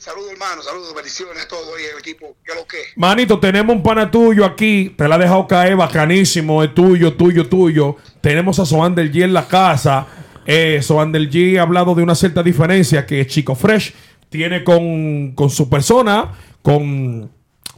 Saludos, 0.00 0.32
hermano. 0.32 0.62
Saludos, 0.62 0.94
bendiciones 0.94 1.44
a 1.44 1.46
todos 1.46 1.78
y 1.78 1.84
el 1.84 1.98
equipo. 1.98 2.34
¿Qué 2.42 2.54
lo 2.54 2.66
que? 2.66 2.78
Manito, 2.96 3.38
tenemos 3.38 3.76
un 3.76 3.82
pana 3.82 4.10
tuyo 4.10 4.46
aquí. 4.46 4.94
Te 4.96 5.06
la 5.06 5.16
ha 5.16 5.18
dejado 5.18 5.46
caer 5.46 5.76
bacanísimo. 5.76 6.64
Es 6.64 6.74
tuyo, 6.74 7.12
tuyo, 7.12 7.46
tuyo. 7.46 7.96
Tenemos 8.22 8.58
a 8.58 8.64
Soander 8.64 9.12
G 9.12 9.24
en 9.24 9.34
la 9.34 9.46
casa. 9.46 10.06
Eh, 10.46 10.80
G 10.80 11.58
ha 11.58 11.62
hablado 11.62 11.94
de 11.94 12.02
una 12.02 12.14
cierta 12.14 12.42
diferencia 12.42 13.04
que 13.04 13.26
Chico 13.26 13.54
Fresh 13.54 13.92
tiene 14.30 14.64
con, 14.64 15.32
con 15.34 15.50
su 15.50 15.68
persona, 15.68 16.32
con 16.62 17.30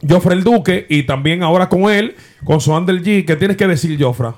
Joffre 0.07 0.33
el 0.33 0.45
Duque 0.45 0.85
y 0.89 1.03
también 1.03 1.43
ahora 1.43 1.67
con 1.67 1.91
él, 1.91 2.15
con 2.45 2.61
Soander 2.61 3.03
G. 3.03 3.25
¿Qué 3.25 3.35
tienes 3.35 3.57
que 3.57 3.67
decir, 3.67 4.01
Jofra? 4.01 4.33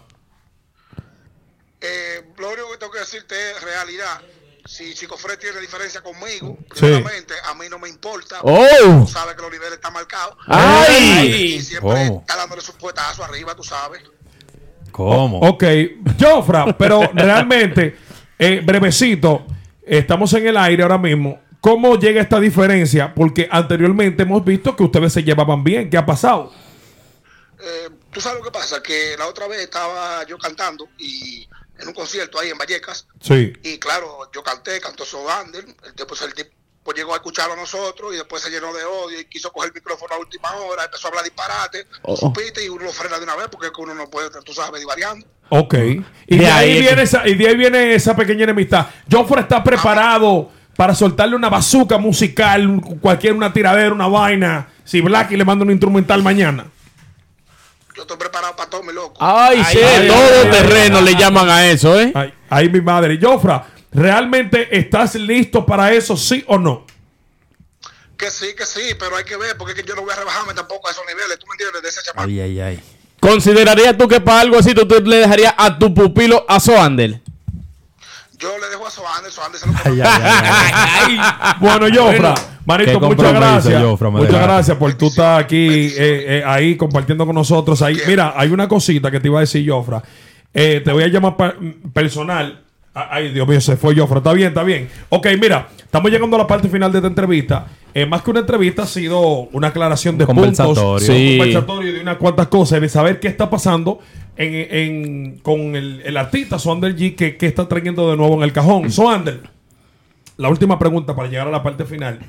Eh, 1.81 2.23
lo 2.35 2.47
único 2.47 2.71
que 2.71 2.77
tengo 2.79 2.91
que 2.91 2.99
decirte 2.99 3.35
es 3.51 3.61
realidad. 3.61 4.21
Si 4.65 4.93
Chico 4.95 5.15
Fred 5.15 5.37
tiene 5.37 5.59
diferencia 5.59 6.01
conmigo, 6.01 6.57
Sí. 6.73 6.81
primeramente, 6.81 7.33
a 7.47 7.53
mí 7.53 7.65
no 7.69 7.77
me 7.77 7.87
importa. 7.87 8.39
¡Oh! 8.41 9.03
Tú 9.05 9.07
sabes 9.07 9.35
que 9.35 9.41
los 9.43 9.51
niveles 9.51 9.73
están 9.75 9.93
marcados. 9.93 10.35
¡Ay! 10.47 11.55
Y 11.57 11.61
siempre 11.61 11.89
¿Cómo? 12.07 12.19
está 12.21 12.35
dándole 12.35 12.61
su 12.61 12.73
puestazo 12.73 13.23
arriba, 13.23 13.55
tú 13.55 13.63
sabes. 13.63 14.01
¿Cómo? 14.91 15.39
Ok, 15.39 15.63
Jofra, 16.19 16.75
pero 16.77 17.01
realmente, 17.13 17.95
eh, 18.39 18.61
brevecito, 18.65 19.45
estamos 19.85 20.33
en 20.33 20.47
el 20.47 20.57
aire 20.57 20.81
ahora 20.83 20.97
mismo. 20.97 21.39
¿Cómo 21.61 21.97
llega 21.99 22.21
esta 22.21 22.39
diferencia? 22.39 23.13
Porque 23.13 23.47
anteriormente 23.51 24.23
hemos 24.23 24.43
visto 24.43 24.75
que 24.75 24.83
ustedes 24.83 25.13
se 25.13 25.23
llevaban 25.23 25.63
bien. 25.63 25.89
¿Qué 25.89 25.97
ha 25.97 26.05
pasado? 26.05 26.51
Eh, 27.59 27.89
tú 28.11 28.21
sabes 28.21 28.39
lo 28.39 28.45
que 28.45 28.51
pasa, 28.51 28.81
que 28.81 29.15
la 29.17 29.27
otra 29.27 29.47
vez 29.47 29.59
estaba 29.61 30.23
yo 30.25 30.37
cantando 30.37 30.87
y 30.97 31.47
en 31.79 31.87
un 31.87 31.93
concierto 31.93 32.39
ahí 32.39 32.49
en 32.49 32.57
Vallecas. 32.57 33.07
Sí. 33.21 33.53
Y 33.63 33.77
claro, 33.79 34.29
yo 34.33 34.43
canté, 34.43 34.79
cantó 34.81 35.05
Sogander, 35.05 35.65
después 35.95 36.21
el 36.21 36.33
tipo 36.33 36.51
llegó 36.95 37.13
a 37.13 37.17
escucharlo 37.17 37.53
a 37.53 37.57
nosotros 37.57 38.13
y 38.13 38.17
después 38.17 38.43
se 38.43 38.49
llenó 38.51 38.71
de 38.73 38.83
odio 38.83 39.19
y 39.19 39.25
quiso 39.25 39.51
coger 39.51 39.69
el 39.69 39.73
micrófono 39.73 40.13
a 40.13 40.19
última 40.19 40.51
hora, 40.55 40.85
empezó 40.85 41.07
a 41.07 41.09
hablar 41.09 41.23
disparate, 41.23 41.87
Oh. 42.03 42.13
tú 42.13 42.27
supiste 42.27 42.63
y 42.63 42.69
uno 42.69 42.85
lo 42.85 42.91
frena 42.91 43.17
de 43.17 43.23
una 43.23 43.35
vez 43.35 43.47
porque 43.51 43.67
es 43.67 43.73
que 43.73 43.81
uno 43.81 43.95
no 43.95 44.07
puede, 44.09 44.29
tú 44.43 44.53
sabes, 44.53 44.79
divariando. 44.79 45.25
Ok. 45.49 45.73
Y 46.27 46.37
De 46.37 46.45
de, 46.45 46.51
ahí 46.51 46.79
viene 46.81 46.95
que- 46.97 47.01
esa, 47.01 47.27
y 47.27 47.33
de 47.35 47.47
ahí 47.47 47.55
viene 47.57 47.95
esa 47.95 48.15
pequeña 48.15 48.43
enemistad. 48.43 48.87
Jofra 49.11 49.41
está 49.41 49.63
preparado 49.63 50.51
para 50.77 50.93
soltarle 50.93 51.35
una 51.35 51.49
bazuca 51.49 51.97
musical, 51.97 52.81
cualquier 53.01 53.33
una 53.33 53.51
tiradera, 53.51 53.91
una 53.93 54.07
vaina. 54.07 54.69
Si 54.83 55.01
Blacky 55.01 55.35
le 55.37 55.45
manda 55.45 55.63
un 55.65 55.71
instrumental 55.71 56.21
mañana. 56.21 56.67
Yo 57.95 58.01
estoy 58.01 58.17
preparado 58.17 58.55
para 58.57 58.69
todo, 58.69 58.83
mi 58.83 58.91
loco. 58.91 59.15
Ay, 59.19 59.63
sí, 59.71 59.77
ay, 59.77 60.07
todo 60.07 60.41
ay, 60.43 60.51
terreno 60.51 60.99
le 60.99 61.15
llaman 61.15 61.49
a 61.49 61.67
eso, 61.67 61.97
¿eh? 61.97 62.11
Ay, 62.13 62.33
ay, 62.49 62.69
mi 62.69 62.81
madre. 62.81 63.17
Jofra, 63.21 63.67
¿realmente 63.91 64.77
estás 64.77 65.15
listo 65.15 65.65
para 65.65 65.93
eso, 65.93 66.17
sí 66.17 66.43
o 66.47 66.57
no? 66.57 66.85
Que 68.17 68.29
sí, 68.29 68.53
que 68.53 68.65
sí, 68.65 68.95
pero 68.99 69.15
hay 69.15 69.23
que 69.23 69.37
ver 69.37 69.55
porque 69.57 69.73
es 69.73 69.81
que 69.81 69.87
yo 69.87 69.95
no 69.95 70.01
voy 70.01 70.11
a 70.11 70.15
rebajarme 70.17 70.53
tampoco 70.53 70.89
a 70.89 70.91
esos 70.91 71.05
niveles, 71.05 71.39
tú 71.39 71.47
me 71.47 71.53
entiendes, 71.53 71.81
de 71.81 71.89
ese 71.89 72.01
chamaco. 72.03 72.27
Ay, 72.27 72.39
ay, 72.41 72.59
ay. 72.59 72.83
¿Considerarías 73.21 73.97
tú 73.97 74.09
que 74.09 74.19
para 74.19 74.41
algo 74.41 74.59
así 74.59 74.73
tú, 74.73 74.85
tú 74.85 75.01
le 75.01 75.17
dejarías 75.17 75.53
a 75.57 75.79
tu 75.79 75.93
pupilo 75.93 76.45
a 76.49 76.59
Soander? 76.59 77.21
Yo 78.37 78.57
le 78.59 78.67
dejo 78.67 78.85
a 78.85 78.91
Soander, 78.91 79.31
Soander 79.31 79.59
se 79.59 79.67
lo 79.67 79.73
Ay, 79.85 80.01
ay, 80.01 80.21
ay, 80.21 81.17
ay. 81.17 81.55
Bueno, 81.59 81.87
Jofra, 81.93 82.35
manito, 82.65 82.99
muchas 83.15 83.33
gracias. 83.39 83.81
Muchas 84.25 84.41
gracias 84.47 84.77
por 84.77 84.93
tú 84.93 85.07
estar 85.07 85.39
aquí 85.41 85.67
eh, 85.67 85.93
eh, 85.97 86.43
ahí 86.45 86.75
compartiendo 86.75 87.25
con 87.25 87.35
nosotros. 87.35 87.81
Ahí, 87.81 87.97
mira, 88.07 88.33
hay 88.35 88.49
una 88.49 88.67
cosita 88.67 89.09
que 89.11 89.19
te 89.19 89.27
iba 89.27 89.39
a 89.39 89.41
decir, 89.41 89.69
Jofra. 89.69 90.01
Eh, 90.53 90.81
te 90.83 90.91
voy 90.91 91.03
a 91.03 91.07
llamar 91.07 91.35
personal. 91.93 92.61
Ay, 92.93 93.33
Dios 93.33 93.45
mío, 93.47 93.59
se 93.59 93.75
fue 93.75 93.93
Jofra. 93.95 94.19
Está 94.19 94.31
bien, 94.33 94.47
está 94.49 94.63
bien. 94.63 94.87
Ok, 95.09 95.27
mira, 95.39 95.67
estamos 95.77 96.09
llegando 96.09 96.37
a 96.37 96.39
la 96.39 96.47
parte 96.47 96.69
final 96.69 96.91
de 96.91 96.99
esta 96.99 97.07
entrevista. 97.09 97.67
Eh, 97.93 98.05
más 98.05 98.21
que 98.21 98.31
una 98.31 98.39
entrevista, 98.41 98.83
ha 98.83 98.87
sido 98.87 99.19
una 99.51 99.67
aclaración 99.67 100.17
de 100.17 100.25
puntos. 100.25 101.03
Sí. 101.03 101.31
Un 101.33 101.37
conversatorio 101.39 101.93
de 101.93 101.99
unas 102.01 102.17
cuantas 102.17 102.47
cosas, 102.47 102.79
de 102.81 102.89
saber 102.89 103.19
qué 103.19 103.27
está 103.27 103.49
pasando 103.49 103.99
en, 104.37 104.53
en- 104.53 105.39
con 105.39 105.75
el, 105.75 106.01
el 106.05 106.17
artista 106.17 106.57
Soander 106.57 106.95
G, 106.95 107.15
que, 107.15 107.35
que 107.37 107.45
está 107.47 107.67
trayendo 107.67 108.09
de 108.09 108.17
nuevo 108.17 108.35
en 108.35 108.43
el 108.43 108.51
cajón. 108.53 108.89
Soander, 108.91 109.41
la 110.37 110.49
última 110.49 110.77
pregunta 110.79 111.15
para 111.15 111.27
llegar 111.29 111.47
a 111.47 111.51
la 111.51 111.63
parte 111.63 111.85
final. 111.85 112.19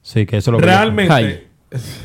Sí, 0.00 0.26
que 0.26 0.38
eso 0.38 0.50
es 0.50 0.52
lo 0.52 0.58
que 0.58 0.64
Realmente. 0.66 1.48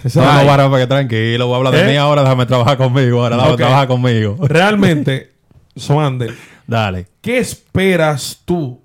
Esa- 0.03 0.21
No, 0.23 0.43
no, 0.43 0.69
para, 0.69 0.77
que 0.79 0.87
tranquilo, 0.87 1.47
voy 1.47 1.53
a 1.55 1.57
hablar 1.57 1.73
de 1.73 1.81
¿Eh? 1.83 1.91
mí 1.91 1.97
ahora, 1.97 2.21
déjame 2.23 2.45
trabajar 2.45 2.77
conmigo, 2.77 3.21
ahora 3.23 3.35
déjame 3.35 3.53
Ok. 3.53 3.57
trabajar 3.59 3.87
conmigo. 3.87 4.37
Realmente, 4.47 5.33
Soander, 5.75 6.33
Dale. 6.65 7.07
¿qué 7.21 7.37
esperas 7.39 8.41
tú 8.45 8.81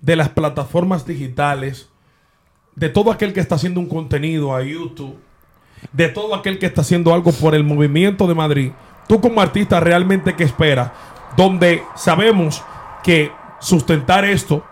de 0.00 0.16
las 0.16 0.28
plataformas 0.28 1.06
digitales, 1.06 1.88
de 2.74 2.88
todo 2.90 3.10
aquel 3.10 3.32
que 3.32 3.40
está 3.40 3.54
haciendo 3.54 3.80
un 3.80 3.88
contenido 3.88 4.54
a 4.54 4.62
YouTube, 4.62 5.16
de 5.92 6.08
todo 6.08 6.34
aquel 6.34 6.58
que 6.58 6.66
está 6.66 6.82
haciendo 6.82 7.14
algo 7.14 7.32
por 7.32 7.54
el 7.54 7.64
movimiento 7.64 8.26
de 8.26 8.34
Madrid? 8.34 8.72
Tú 9.08 9.20
como 9.20 9.40
artista 9.40 9.80
realmente 9.80 10.34
qué 10.34 10.44
esperas? 10.44 10.90
Donde 11.38 11.82
sabemos 11.94 12.62
que 13.02 13.30
sustentar 13.60 14.24
esto 14.26 14.62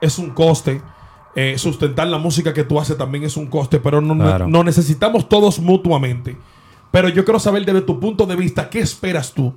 es 0.00 0.18
un 0.18 0.30
coste, 0.30 0.82
eh, 1.34 1.56
sustentar 1.58 2.06
la 2.08 2.18
música 2.18 2.52
que 2.52 2.64
tú 2.64 2.78
haces 2.78 2.96
también 2.98 3.24
es 3.24 3.36
un 3.36 3.46
coste, 3.46 3.78
pero 3.80 4.00
no, 4.00 4.14
no- 4.14 4.24
Claro. 4.24 4.48
no 4.48 4.62
necesitamos 4.64 5.28
todos 5.28 5.58
mutuamente. 5.58 6.36
Pero 6.90 7.08
yo 7.08 7.24
quiero 7.24 7.40
saber 7.40 7.64
desde 7.64 7.80
tu 7.82 7.98
punto 7.98 8.26
de 8.26 8.36
vista, 8.36 8.68
¿qué 8.68 8.80
esperas 8.80 9.32
tú 9.32 9.54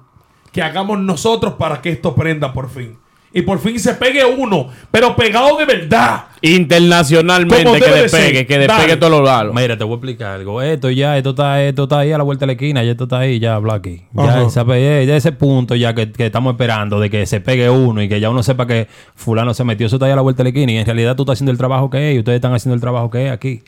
que 0.54 0.62
hagamos 0.62 1.00
nosotros 1.00 1.56
para 1.56 1.82
que 1.82 1.90
esto 1.90 2.16
prenda 2.16 2.54
por 2.54 2.70
fin? 2.70 2.98
Y 3.38 3.42
por 3.42 3.60
fin 3.60 3.78
se 3.78 3.94
pegue 3.96 4.24
uno, 4.24 4.70
pero 4.90 5.14
pegado 5.14 5.58
de 5.58 5.66
verdad. 5.66 6.24
Internacionalmente 6.42 7.70
que 7.82 7.92
de 7.92 8.02
despegue, 8.04 8.48
que 8.48 8.60
despegue 8.60 8.96
todos 8.96 9.12
los 9.12 9.24
lados. 9.26 9.54
Mira, 9.54 9.78
te 9.78 9.84
voy 9.84 9.92
a 9.92 9.96
explicar 9.96 10.32
algo. 10.36 10.62
Esto 10.62 10.90
ya, 10.90 11.18
esto 11.18 11.32
está, 11.32 11.62
esto 11.62 11.84
está 11.84 12.00
ahí 12.00 12.14
a 12.14 12.18
la 12.18 12.24
vuelta 12.24 12.44
de 12.44 12.48
la 12.48 12.54
esquina, 12.54 12.82
ya 12.82 12.92
esto 12.92 13.04
está 13.04 13.20
ahí, 13.20 13.40
ya 13.40 13.58
Blacky. 13.60 14.04
Ya, 14.14 14.48
eh, 14.76 15.06
ya 15.06 15.18
ese 15.18 15.34
punto 15.34 15.76
ya 15.76 15.94
que, 15.94 16.14
que 16.14 16.28
estamos 16.28 16.54
esperando 16.54 16.98
de 17.02 17.10
que 17.10 17.26
se 17.26 17.42
pegue 17.42 17.70
uno 17.70 18.02
y 18.02 18.08
que 18.08 18.22
ya 18.22 18.30
uno 18.30 18.42
sepa 18.42 18.66
que 18.68 18.88
fulano 19.16 19.54
se 19.54 19.66
metió, 19.66 19.88
eso 19.88 19.98
está 19.98 20.06
ahí 20.06 20.14
a 20.14 20.16
la 20.16 20.22
vuelta 20.22 20.42
de 20.42 20.46
la 20.46 20.50
esquina 20.52 20.72
y 20.72 20.78
en 20.78 20.86
realidad 20.86 21.18
tú 21.18 21.24
estás 21.24 21.34
haciendo 21.34 21.52
el 21.52 21.58
trabajo 21.58 21.90
que 21.90 22.12
es 22.12 22.16
y 22.16 22.20
ustedes 22.20 22.38
están 22.38 22.54
haciendo 22.54 22.76
el 22.76 22.80
trabajo 22.80 23.12
que 23.12 23.26
es 23.26 23.32
aquí. 23.34 23.64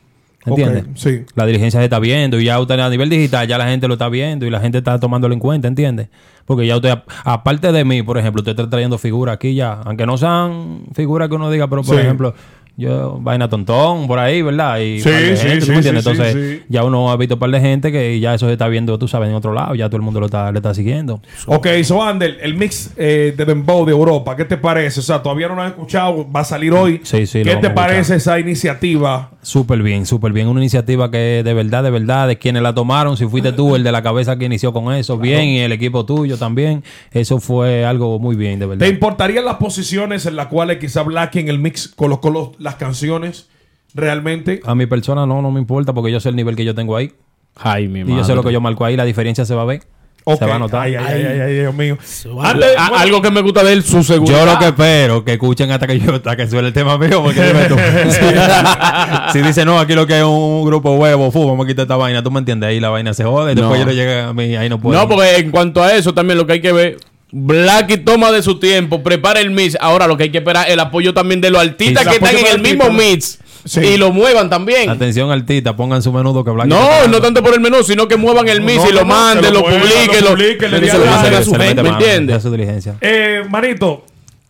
¿Entiendes? 0.48 0.86
Sí. 0.96 1.22
La 1.36 1.46
dirigencia 1.46 1.80
se 1.80 1.84
está 1.86 2.00
viendo 2.00 2.40
y 2.40 2.46
ya 2.46 2.60
usted 2.60 2.80
a 2.80 2.90
nivel 2.90 3.10
digital 3.10 3.48
ya 3.48 3.58
la 3.58 3.68
gente 3.68 3.88
lo 3.88 3.94
está 3.96 4.10
viendo 4.10 4.46
y 4.46 4.50
la 4.50 4.60
gente 4.60 4.78
está 4.80 5.00
tomándolo 5.00 5.34
en 5.34 5.40
cuenta, 5.40 5.68
¿entiendes? 5.68 6.08
Porque 6.46 6.66
ya 6.66 6.76
usted, 6.78 6.94
aparte 7.26 7.72
de 7.72 7.84
mí, 7.84 8.02
por 8.04 8.18
ejemplo, 8.18 8.40
usted 8.42 8.52
está 8.52 8.70
trayendo 8.70 8.98
figuras 8.98 9.36
aquí 9.36 9.54
ya, 9.54 9.74
aunque 9.84 10.06
no 10.06 10.18
sean 10.18 10.84
figuras 10.94 11.28
que 11.30 11.36
uno 11.36 11.52
diga, 11.52 11.68
pero 11.68 11.84
por 11.84 11.96
Sí. 11.96 12.02
ejemplo, 12.02 12.34
yo, 12.78 13.18
vaina 13.20 13.50
tontón 13.50 14.06
por 14.08 14.20
ahí, 14.20 14.42
¿verdad? 14.44 14.80
Y 14.80 15.02
Sí, 15.02 15.10
gente, 15.10 15.58
¿tú 15.60 15.66
sí, 15.66 15.82
sí, 15.84 15.90
Entonces, 15.90 16.34
sí. 16.34 16.64
ya 16.70 16.84
uno 16.84 17.10
ha 17.12 17.18
visto 17.18 17.34
un 17.36 17.40
par 17.40 17.50
de 17.50 17.60
gente 17.60 17.92
que 17.92 18.20
ya 18.20 18.36
eso 18.36 18.46
se 18.46 18.52
está 18.54 18.68
viendo, 18.68 18.98
tú 19.00 19.08
sabes, 19.08 19.30
en 19.30 19.36
otro 19.36 19.52
lado, 19.52 19.74
ya 19.76 19.88
todo 19.90 19.98
el 19.98 20.04
mundo 20.04 20.20
lo 20.20 20.28
está, 20.28 20.52
le 20.52 20.60
está 20.60 20.74
siguiendo. 20.76 21.20
Ok, 21.48 21.68
so 21.84 22.04
Ander, 22.04 22.38
el 22.42 22.56
mix 22.56 22.92
eh, 22.96 23.34
de 23.36 23.46
Dembow 23.46 23.84
de 23.86 23.92
Europa, 23.94 24.36
¿qué 24.36 24.46
te 24.46 24.58
parece? 24.58 25.00
O 25.00 25.04
sea, 25.04 25.24
todavía 25.24 25.48
no 25.48 25.56
lo 25.56 25.64
has 25.64 25.70
escuchado, 25.72 26.32
va 26.32 26.42
a 26.42 26.44
salir 26.44 26.72
hoy. 26.72 27.02
Sí, 27.04 27.26
sí, 27.26 27.42
¿Qué 27.44 27.56
te 27.56 27.70
parece 27.72 28.16
esa 28.16 28.40
iniciativa? 28.40 29.32
Súper 29.42 29.82
bien, 29.82 30.06
súper 30.06 30.32
bien. 30.34 30.48
Una 30.48 30.60
iniciativa 30.60 31.10
que 31.10 31.42
de 31.44 31.54
verdad, 31.54 31.84
de 31.84 31.90
verdad, 31.90 32.28
de 32.28 32.38
quienes 32.38 32.62
la 32.62 32.74
tomaron, 32.76 33.18
si 33.18 33.26
fuiste 33.26 33.54
tú 33.54 33.76
el 33.76 33.84
de 33.84 33.92
la 33.92 34.04
cabeza 34.04 34.38
que 34.38 34.46
inició 34.46 34.72
con 34.74 34.94
eso, 34.94 35.18
bien, 35.18 35.46
y 35.46 35.60
el 35.60 35.72
equipo 35.72 36.06
tuyo 36.06 36.38
también, 36.38 36.84
eso 37.12 37.40
fue 37.40 37.86
algo 37.86 38.20
muy 38.20 38.36
bien, 38.36 38.60
de 38.60 38.66
verdad. 38.68 38.86
¿Te 38.86 38.92
importarían 38.92 39.46
las 39.46 39.56
posiciones 39.56 40.26
en 40.26 40.36
las 40.36 40.48
cuales 40.48 40.78
quizá 40.78 41.02
Black 41.04 41.38
en 41.38 41.48
el 41.48 41.60
mix 41.60 41.88
colocó 41.88 42.30
los- 42.30 42.50
las 42.68 42.76
canciones 42.76 43.48
realmente? 43.94 44.62
A 44.66 44.76
mi 44.76 44.86
persona 44.86 45.26
no, 45.26 45.42
no 45.42 45.52
me 45.52 45.60
importa 45.60 45.94
porque 45.94 46.12
yo 46.12 46.20
sé 46.20 46.30
el 46.30 46.36
nivel 46.36 46.56
que 46.56 46.66
yo 46.66 46.76
tengo 46.76 46.96
ahí. 46.96 47.12
Ay, 47.56 47.88
mi 47.88 48.02
Y 48.02 48.16
yo 48.16 48.24
sé 48.24 48.36
lo 48.36 48.44
que 48.44 48.54
yo 48.54 48.62
marco 48.62 48.86
ahí, 48.86 48.96
la 48.96 49.06
diferencia 49.06 49.44
se 49.46 49.56
va 49.56 49.64
a 49.64 49.66
ver. 49.66 49.82
Ok. 50.30 50.40
Se 50.40 50.46
va 50.46 50.56
a 50.56 50.60
notar. 50.60 50.82
Ay, 50.82 50.96
ay, 50.96 51.06
ay, 51.08 51.24
ay, 51.26 51.40
ay, 51.40 51.54
Dios 51.54 51.74
mío. 51.74 51.98
va 52.38 52.48
a 52.48 52.52
Antes- 52.52 52.76
A- 52.78 52.90
bueno, 52.90 53.04
algo 53.04 53.22
que 53.22 53.32
me 53.32 53.42
gusta 53.42 53.64
de 53.64 53.72
él, 53.72 53.82
su 53.84 54.04
seguridad. 54.04 54.40
Yo 54.40 54.46
lo 54.46 54.60
que 54.60 54.66
espero, 54.66 55.24
que 55.24 55.32
escuchen 55.34 55.72
hasta 55.72 55.88
que 55.88 55.98
yo, 56.00 56.16
hasta 56.16 56.36
que 56.36 56.48
suene 56.48 56.68
el 56.68 56.74
tema 56.74 56.98
mío, 56.98 57.24
porque 57.24 57.42
dime 57.42 57.64
tú. 57.66 57.76
si 59.32 59.40
dice, 59.42 59.64
no, 59.64 59.80
aquí 59.80 59.94
lo 59.94 60.06
que 60.06 60.18
es 60.20 60.26
un 60.26 60.66
grupo 60.66 60.92
huevo, 60.96 61.32
fu, 61.32 61.48
vamos 61.48 61.66
a 61.66 61.68
quitar 61.68 61.84
esta 61.84 61.96
vaina, 61.96 62.22
tú 62.22 62.30
me 62.30 62.40
entiendes, 62.40 62.68
ahí 62.70 62.80
la 62.82 62.90
vaina 62.90 63.14
se 63.14 63.24
jode, 63.24 63.54
y 63.54 63.56
después 63.56 63.80
No. 63.80 63.86
yo 63.86 63.90
le 63.90 63.96
llegue 63.96 64.20
a 64.22 64.34
mí, 64.34 64.56
ahí 64.58 64.68
no 64.68 64.80
puedo. 64.82 65.00
No, 65.00 65.08
porque 65.08 65.38
en 65.38 65.50
cuanto 65.50 65.82
a 65.82 65.94
eso 65.96 66.14
también 66.14 66.38
lo 66.38 66.46
que 66.46 66.54
hay 66.54 66.62
que 66.62 66.74
ver, 66.74 66.98
Blacky 67.32 67.98
toma 67.98 68.32
de 68.32 68.42
su 68.42 68.60
tiempo, 68.60 69.04
prepara 69.04 69.42
el 69.42 69.52
mix. 69.52 69.78
Ahora 69.80 70.08
lo 70.08 70.16
que 70.18 70.24
hay 70.24 70.32
que 70.32 70.38
esperar 70.40 70.68
es 70.68 70.74
el 70.74 70.80
apoyo 70.80 71.14
también 71.14 71.42
de 71.42 71.50
los 71.50 71.62
artistas 71.62 72.04
Sí, 72.04 72.10
que 72.10 72.16
están 72.16 72.38
en 72.38 72.46
el 72.48 72.62
mismo 72.62 72.86
artistas. 72.86 73.08
mix 73.12 73.40
Sí. 73.66 73.82
y 73.82 73.98
lo 73.98 74.14
muevan 74.14 74.50
también. 74.50 74.90
Atención 74.90 75.30
artista, 75.30 75.76
pongan 75.76 76.02
su 76.02 76.14
menudo 76.14 76.44
que 76.46 76.52
Black 76.52 76.68
No, 76.68 77.06
no 77.08 77.20
tanto 77.22 77.44
por 77.44 77.54
el 77.54 77.60
menú, 77.60 77.84
sino 77.84 78.08
que 78.08 78.16
muevan 78.16 78.48
el 78.48 78.62
mix 78.62 78.78
no, 78.82 78.90
y 78.90 78.94
lo 78.94 79.02
no, 79.02 79.08
manden, 79.08 79.54
lo 79.54 79.60
lo 79.60 79.66
publiquen, 79.66 80.24
lo 80.24 80.38
se 80.38 80.98
lo 80.98 81.14
a 81.14 81.64
gente, 81.66 81.84
¿me 81.84 81.90
entiendes? 81.90 82.38
es 82.38 82.44
su 82.44 82.52
diligencia. 82.52 82.96
Eh, 83.02 83.44
manito, 83.50 84.06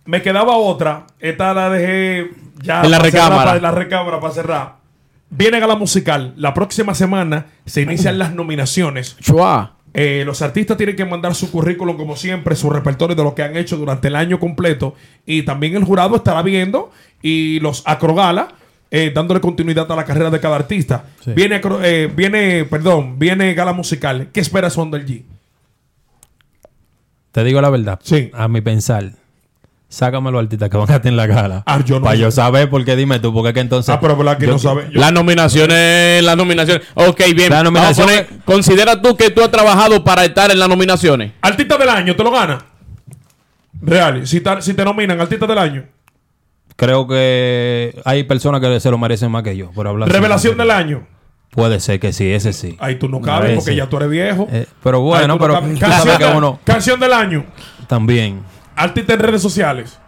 me 0.06 0.22
quedaba 0.22 0.56
otra. 0.58 1.08
Esta 1.20 1.54
la 1.56 1.70
dejé 1.72 2.30
ya. 2.62 2.82
En 2.84 2.92
la 2.92 2.98
para 3.00 3.10
cerrar, 3.12 3.30
recámara. 3.30 3.56
En 3.56 3.62
la 3.64 3.72
recámara 3.72 4.20
para 4.20 4.34
cerrar. 4.34 4.76
Viene 5.30 5.60
Gala 5.60 5.76
Musical. 5.76 6.34
La 6.38 6.54
próxima 6.54 6.94
semana 6.94 7.48
se 7.66 7.82
inician 7.82 8.18
las 8.20 8.34
nominaciones. 8.34 9.18
Chua. 9.20 9.77
Eh, 10.00 10.22
los 10.26 10.44
artistas 10.44 10.78
tienen 10.78 10.96
que 10.96 11.06
mandar 11.06 11.34
su 11.34 11.50
currículum, 11.50 11.98
como 11.98 12.16
siempre, 12.16 12.56
su 12.56 12.70
repertorio 12.70 13.16
de 13.16 13.24
lo 13.24 13.34
que 13.34 13.42
han 13.42 13.58
hecho 13.58 13.78
durante 13.78 14.10
el 14.10 14.16
año 14.16 14.40
completo. 14.40 14.94
Y 15.26 15.42
también 15.42 15.76
el 15.76 15.84
jurado 15.84 16.16
estará 16.18 16.44
viendo 16.44 16.92
y 17.22 17.60
los 17.62 17.82
acrogala. 17.86 18.50
eh, 18.90 19.12
dándole 19.14 19.42
continuidad 19.42 19.92
a 19.92 19.96
la 19.98 20.06
carrera 20.06 20.30
de 20.30 20.40
cada 20.40 20.56
artista. 20.56 21.04
Sí. 21.20 21.32
Viene, 21.34 21.56
acro- 21.60 21.82
eh, 21.84 22.08
viene, 22.16 22.64
perdón, 22.64 23.20
viene 23.20 23.54
Gala 23.54 23.74
Musical. 23.74 24.30
¿Qué 24.32 24.40
esperas 24.40 24.78
Wonder 24.78 25.06
G? 25.06 25.24
Te 27.32 27.44
digo 27.44 27.60
la 27.62 27.70
verdad. 27.70 28.00
Sí. 28.04 28.30
A 28.34 28.48
mi 28.48 28.62
pensar. 28.62 29.12
Sácame 29.90 30.32
los 30.32 30.42
artistas 30.44 30.70
que 30.70 30.76
van 30.76 30.90
a 30.92 30.96
estar 30.96 31.08
en 31.08 31.16
la 31.16 31.28
gala. 31.28 31.64
Ah, 31.66 31.80
yo 31.86 31.96
no 32.00 32.04
Para 32.06 32.16
sé. 32.18 32.22
yo 32.22 32.30
saber, 32.32 32.70
porque 32.70 32.96
dime 32.98 33.20
tú, 33.20 33.34
porque 33.34 33.50
es 33.50 33.54
que 33.54 33.62
entonces. 33.62 33.94
Ah, 33.96 34.00
pero 34.02 34.18
verdad 34.18 34.38
que 34.38 34.46
yo- 34.46 34.52
no 34.52 34.60
sabe. 34.60 34.90
Yo- 34.92 35.00
Las 35.00 35.14
nominaciones, 35.14 36.22
las 36.24 36.36
nominaciones. 36.36 36.86
Ok, 36.94 37.22
bien. 37.34 37.50
La 37.50 37.64
nominación 37.64 38.08
poner- 38.08 38.28
considera 38.44 39.02
tú 39.02 39.16
que 39.16 39.30
tú 39.30 39.42
has 39.42 39.50
trabajado 39.50 40.04
para 40.04 40.26
estar 40.26 40.52
en 40.52 40.60
las 40.60 40.68
nominaciones. 40.68 41.32
Artista 41.42 41.78
del 41.78 41.88
año, 41.90 42.16
¿te 42.18 42.24
lo 42.24 42.32
gana? 42.32 42.66
Real, 43.82 44.28
si, 44.28 44.42
ta- 44.42 44.62
si 44.62 44.74
te 44.74 44.84
nominan 44.84 45.22
artista 45.22 45.46
del 45.48 45.58
año. 45.58 45.86
Creo 46.76 47.08
que 47.08 48.00
hay 48.06 48.24
personas 48.24 48.60
que 48.62 48.80
se 48.80 48.92
lo 48.92 48.98
merecen 48.98 49.32
más 49.32 49.44
que 49.44 49.56
yo. 49.56 49.72
Por 49.72 49.88
hablar 49.88 50.10
Revelación 50.10 50.58
del 50.58 50.70
año. 50.72 51.08
Puede 51.52 51.80
ser 51.80 52.00
que 52.00 52.12
sí, 52.14 52.30
ese 52.32 52.54
sí. 52.54 52.76
Ahí 52.80 52.96
tú 53.00 53.08
no 53.08 53.22
cabes 53.22 53.56
porque 53.56 53.76
ya 53.76 53.88
tú 53.88 53.98
eres 53.98 54.10
viejo. 54.10 54.48
Eh, 54.52 54.68
pero 54.84 55.00
bueno, 55.02 55.28
no 55.28 55.40
pero 55.40 55.54
cabes. 55.56 55.74
tú 55.76 55.80
canción, 55.80 56.02
sabes 56.04 56.18
que 56.20 56.26
de- 56.26 56.38
uno 56.38 56.60
canción 56.66 57.00
del 57.00 57.14
año. 57.14 57.46
también. 57.88 58.42
Artista 58.78 59.14
en 59.14 59.20
redes 59.20 59.42
sociales. 59.42 60.00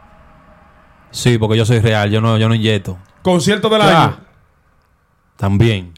Sí, 1.12 1.38
porque 1.38 1.58
yo 1.58 1.66
soy 1.66 1.80
real, 1.80 2.10
yo 2.12 2.22
no, 2.22 2.38
yo 2.38 2.48
no 2.48 2.56
inyecto. 2.56 2.98
Concierto 3.24 3.68
del 3.70 3.82
Ya. 3.82 4.04
año. 4.06 4.18
También. 5.38 5.94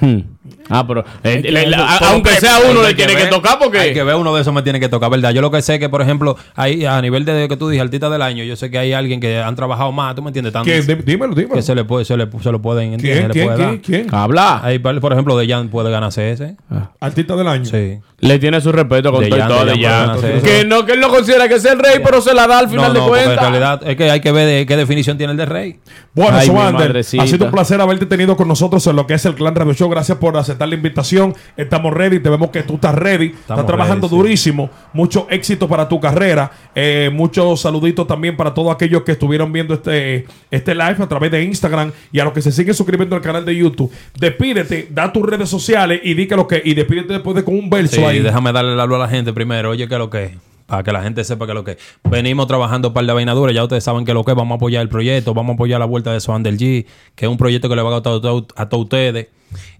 Hmm. 0.00 0.31
Ah, 0.68 0.84
pero 0.86 1.04
eh, 1.22 1.40
le- 1.42 1.66
le- 1.68 1.76
a- 1.76 1.96
Pero, 2.00 2.10
aunque 2.12 2.30
sea 2.32 2.58
uno 2.68 2.80
Hay 2.80 2.88
le 2.88 2.94
tiene 2.94 3.14
que 3.14 3.22
ver- 3.24 3.30
tocar 3.30 3.58
porque 3.60 3.78
Hay 3.78 3.92
que 3.94 4.02
ver 4.02 4.16
uno 4.16 4.34
de 4.34 4.40
esos 4.42 4.52
me 4.52 4.62
tiene 4.62 4.80
que 4.80 4.88
tocar, 4.88 5.08
¿verdad? 5.08 5.30
Yo 5.30 5.40
lo 5.40 5.50
que 5.52 5.62
sé 5.62 5.78
que, 5.78 5.88
por 5.88 6.02
ejemplo, 6.02 6.36
ahí 6.56 6.84
a 6.84 7.00
nivel 7.00 7.24
de 7.24 7.46
que 7.48 7.56
tú 7.56 7.68
dices 7.68 7.82
artista 7.84 8.10
del 8.10 8.22
año, 8.22 8.42
yo 8.42 8.56
sé 8.56 8.70
que 8.70 8.78
hay 8.78 8.92
alguien 8.92 9.20
que 9.20 9.38
han 9.38 9.54
trabajado 9.54 9.92
más, 9.92 10.14
¿tú 10.16 10.22
me 10.22 10.30
entiendes? 10.30 10.52
Tanto 10.52 10.68
Dímelo, 10.70 11.34
dímelo. 11.34 11.54
que 11.54 11.62
se 11.62 11.74
le, 11.76 11.84
puede, 11.84 12.04
se, 12.04 12.16
le, 12.16 12.26
se 12.42 12.50
lo 12.50 12.60
pueden 12.60 12.98
¿Quién? 12.98 13.28
¿Quién? 13.28 13.46
puede 13.46 13.56
¿Quién? 13.56 13.68
dar. 13.70 13.80
¿Quién? 13.80 14.06
habla. 14.14 14.60
Ahí, 14.64 14.78
por 14.80 15.12
ejemplo, 15.12 15.36
de 15.36 15.46
Jan 15.46 15.68
puede 15.68 15.90
ganarse 15.90 16.32
ese. 16.32 16.56
Artista 17.00 17.36
del 17.36 17.46
año. 17.48 17.64
Sí. 17.64 18.00
Le 18.18 18.38
tiene 18.38 18.60
su 18.60 18.70
respeto 18.70 19.10
con 19.12 19.22
De 19.24 19.28
todo 19.30 19.36
y 19.38 19.40
Jan, 19.40 19.48
todo 19.48 19.64
de 19.64 19.72
de 19.72 19.82
Jan 19.84 20.06
Jan. 20.08 20.14
pueden 20.20 20.36
hacer 20.36 20.36
eso. 20.36 20.44
Que 20.60 20.64
no, 20.64 20.86
que 20.86 20.92
él 20.92 21.00
no 21.00 21.08
considera 21.08 21.48
que 21.48 21.54
es 21.54 21.64
el 21.64 21.78
rey, 21.78 22.00
pero 22.04 22.20
se 22.20 22.32
la 22.34 22.46
da 22.46 22.60
al 22.60 22.68
final 22.68 22.88
no, 22.88 22.94
de 22.94 22.98
no, 23.00 23.04
en 23.16 23.24
cuentas. 23.24 23.40
realidad 23.50 23.80
es 23.84 23.96
que 23.96 24.10
hay 24.10 24.20
que 24.20 24.30
ver 24.32 24.46
de 24.46 24.66
qué 24.66 24.76
definición 24.76 25.18
tiene 25.18 25.32
el 25.32 25.36
de 25.36 25.46
rey. 25.46 25.80
Bueno, 26.14 26.38
madrecita. 26.72 27.22
ha 27.22 27.26
sido 27.26 27.46
un 27.46 27.52
placer 27.52 27.80
haberte 27.80 28.06
tenido 28.06 28.36
con 28.36 28.46
nosotros 28.46 28.86
en 28.86 28.94
lo 28.96 29.06
que 29.06 29.14
es 29.14 29.24
el 29.26 29.34
Clan 29.34 29.54
Radio 29.54 29.72
Show. 29.74 29.88
Gracias 29.88 30.18
por 30.18 30.31
aceptar 30.40 30.68
la 30.68 30.74
invitación. 30.74 31.34
Estamos 31.56 31.92
ready. 31.92 32.20
Te 32.20 32.28
vemos 32.30 32.50
que 32.50 32.62
tú 32.62 32.74
estás 32.74 32.94
ready. 32.94 33.26
estás 33.26 33.40
Estamos 33.40 33.66
trabajando 33.66 34.06
ready, 34.06 34.10
sí. 34.10 34.16
durísimo. 34.16 34.70
Mucho 34.92 35.26
éxito 35.30 35.68
para 35.68 35.88
tu 35.88 36.00
carrera. 36.00 36.50
Eh, 36.74 37.10
muchos 37.12 37.60
saluditos 37.60 38.06
también 38.06 38.36
para 38.36 38.54
todos 38.54 38.74
aquellos 38.74 39.02
que 39.02 39.12
estuvieron 39.12 39.52
viendo 39.52 39.74
este, 39.74 40.26
este 40.50 40.74
live 40.74 40.96
a 40.98 41.06
través 41.08 41.30
de 41.30 41.42
Instagram 41.44 41.92
y 42.12 42.20
a 42.20 42.24
los 42.24 42.32
que 42.32 42.42
se 42.42 42.52
siguen 42.52 42.74
suscribiendo 42.74 43.16
al 43.16 43.22
canal 43.22 43.44
de 43.44 43.54
YouTube. 43.56 43.90
Despídete, 44.18 44.88
da 44.90 45.12
tus 45.12 45.24
redes 45.24 45.48
sociales 45.48 46.00
y 46.02 46.14
di 46.14 46.26
que 46.26 46.36
lo 46.36 46.46
que. 46.46 46.62
Y 46.64 46.74
despídete 46.74 47.14
después 47.14 47.36
de 47.36 47.44
con 47.44 47.54
un 47.56 47.68
verso 47.70 47.96
Sí, 47.96 48.04
ahí. 48.04 48.20
déjame 48.20 48.52
darle 48.52 48.72
el 48.72 48.80
hablo 48.80 48.96
a 48.96 49.00
la 49.00 49.08
gente 49.08 49.32
primero. 49.32 49.70
Oye, 49.70 49.86
¿qué 49.88 49.94
es 49.94 49.98
lo 49.98 50.10
que 50.10 50.24
es? 50.24 50.32
Para 50.66 50.82
que 50.82 50.92
la 50.92 51.02
gente 51.02 51.24
sepa 51.24 51.44
qué 51.46 51.52
es 51.52 51.54
lo 51.54 51.64
que 51.64 51.72
es. 51.72 51.78
Venimos 52.04 52.46
trabajando 52.46 52.88
un 52.88 52.94
par 52.94 53.04
de 53.04 53.12
vainaduras. 53.12 53.54
Ya 53.54 53.62
ustedes 53.62 53.84
saben 53.84 54.04
qué 54.04 54.12
es 54.12 54.14
lo 54.14 54.24
que 54.24 54.32
es. 54.32 54.36
Vamos 54.36 54.52
a 54.52 54.56
apoyar 54.56 54.82
el 54.82 54.88
proyecto. 54.88 55.34
Vamos 55.34 55.52
a 55.52 55.54
apoyar 55.54 55.80
la 55.80 55.86
vuelta 55.86 56.12
de 56.12 56.20
Swan 56.20 56.42
del 56.42 56.58
G. 56.58 56.86
Que 57.14 57.26
es 57.26 57.30
un 57.30 57.36
proyecto 57.38 57.68
que 57.68 57.76
le 57.76 57.82
va 57.82 57.90
a 57.90 57.94
gustar 57.94 58.14
a 58.14 58.20
todos 58.20 58.44
a 58.56 58.68
todos 58.68 58.84
ustedes. 58.84 59.28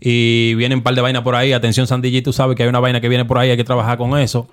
Y 0.00 0.54
vienen 0.54 0.78
un 0.78 0.82
par 0.84 0.94
de 0.94 1.00
vainas 1.00 1.22
por 1.22 1.34
ahí. 1.34 1.52
Atención, 1.52 1.86
Sandy 1.86 2.10
G. 2.12 2.22
Tú 2.22 2.32
sabes 2.32 2.56
que 2.56 2.62
hay 2.62 2.68
una 2.68 2.80
vaina 2.80 3.00
que 3.00 3.08
viene 3.08 3.24
por 3.24 3.38
ahí. 3.38 3.50
Hay 3.50 3.56
que 3.56 3.64
trabajar 3.64 3.96
con 3.98 4.18
eso. 4.18 4.48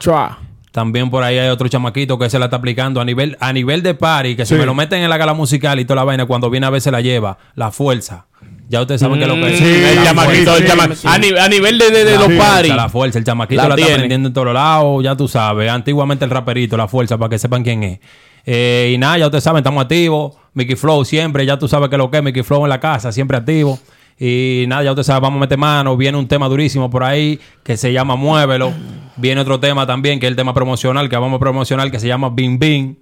También 0.71 1.09
por 1.09 1.23
ahí 1.23 1.37
hay 1.39 1.49
otro 1.49 1.67
chamaquito 1.67 2.19
que 2.19 2.29
se 2.29 2.37
la 2.37 2.45
está 2.45 2.57
aplicando 2.57 3.01
a 3.01 3.05
nivel, 3.05 3.35
a 3.39 3.51
nivel 3.51 3.81
de 3.81 3.95
party. 3.95 4.35
Que 4.35 4.45
Sí. 4.45 4.53
si 4.53 4.59
me 4.59 4.65
lo 4.67 4.75
meten 4.75 5.01
en 5.01 5.09
la 5.09 5.17
gala 5.17 5.33
musical 5.33 5.79
y 5.79 5.85
toda 5.85 5.95
la 5.97 6.03
vaina, 6.03 6.25
cuando 6.27 6.49
viene 6.49 6.67
a 6.67 6.69
ver 6.69 6.79
se 6.79 6.91
la 6.91 7.01
lleva. 7.01 7.37
La 7.55 7.71
fuerza. 7.71 8.27
Ya 8.69 8.81
ustedes 8.81 9.01
saben 9.01 9.17
qué 9.17 9.23
es 9.23 9.27
lo 9.27 9.33
que 9.35 9.53
es. 9.53 9.59
Mm, 9.61 9.63
el 9.65 9.95
la 9.95 10.03
chamaquito, 10.05 10.55
el 10.57 10.67
chama- 10.67 10.95
sí, 10.95 11.07
A, 11.09 11.17
ni- 11.17 11.37
a 11.37 11.49
nivel 11.49 11.77
de, 11.79 11.89
de, 11.89 12.05
de 12.05 12.11
La 12.11 12.17
los 12.17 12.25
fuerza, 12.27 12.47
paris. 12.51 12.75
La 12.75 12.89
fuerza, 12.89 13.17
el 13.19 13.25
chamaquito 13.25 13.61
La 13.61 13.67
la, 13.67 13.73
está 13.73 13.75
tiene. 13.83 13.93
aprendiendo 13.95 14.27
en 14.27 14.33
todos 14.33 14.53
lados, 14.53 15.03
ya 15.03 15.15
tú 15.17 15.27
sabes. 15.27 15.69
Antiguamente 15.71 16.23
el 16.23 16.31
raperito, 16.31 16.77
la 16.77 16.87
fuerza, 16.87 17.17
para 17.17 17.29
que 17.29 17.39
sepan 17.39 17.63
quién 17.63 17.83
es. 17.83 17.99
Eh, 18.45 18.91
y 18.93 18.97
nada, 18.99 19.17
ya 19.17 19.25
ustedes 19.25 19.43
saben, 19.43 19.59
estamos 19.59 19.81
activos. 19.81 20.35
Mickey 20.53 20.75
Flow 20.75 21.03
siempre, 21.03 21.45
ya 21.45 21.57
tú 21.57 21.67
sabes 21.67 21.89
que 21.89 21.97
lo 21.97 22.09
que 22.11 22.17
es 22.17 22.23
Mickey 22.23 22.43
Flow 22.43 22.63
en 22.63 22.69
la 22.69 22.79
casa, 22.79 23.11
siempre 23.11 23.37
activo. 23.37 23.79
Y 24.19 24.65
nada, 24.67 24.83
ya 24.83 24.91
ustedes 24.91 25.07
saben, 25.07 25.23
vamos 25.23 25.37
a 25.37 25.41
meter 25.41 25.57
mano. 25.57 25.95
Viene 25.97 26.17
un 26.17 26.27
tema 26.27 26.47
durísimo 26.47 26.89
por 26.89 27.03
ahí 27.03 27.39
que 27.63 27.75
se 27.77 27.91
llama 27.91 28.15
Muévelo. 28.17 28.71
Viene 29.15 29.41
otro 29.41 29.59
tema 29.59 29.87
también, 29.87 30.19
que 30.19 30.27
es 30.27 30.29
el 30.29 30.35
tema 30.35 30.53
promocional, 30.53 31.09
que 31.09 31.15
vamos 31.15 31.37
a 31.37 31.39
promocionar, 31.39 31.89
que 31.89 31.99
se 31.99 32.07
llama 32.07 32.29
Bing 32.29 32.59
Bing. 32.59 32.95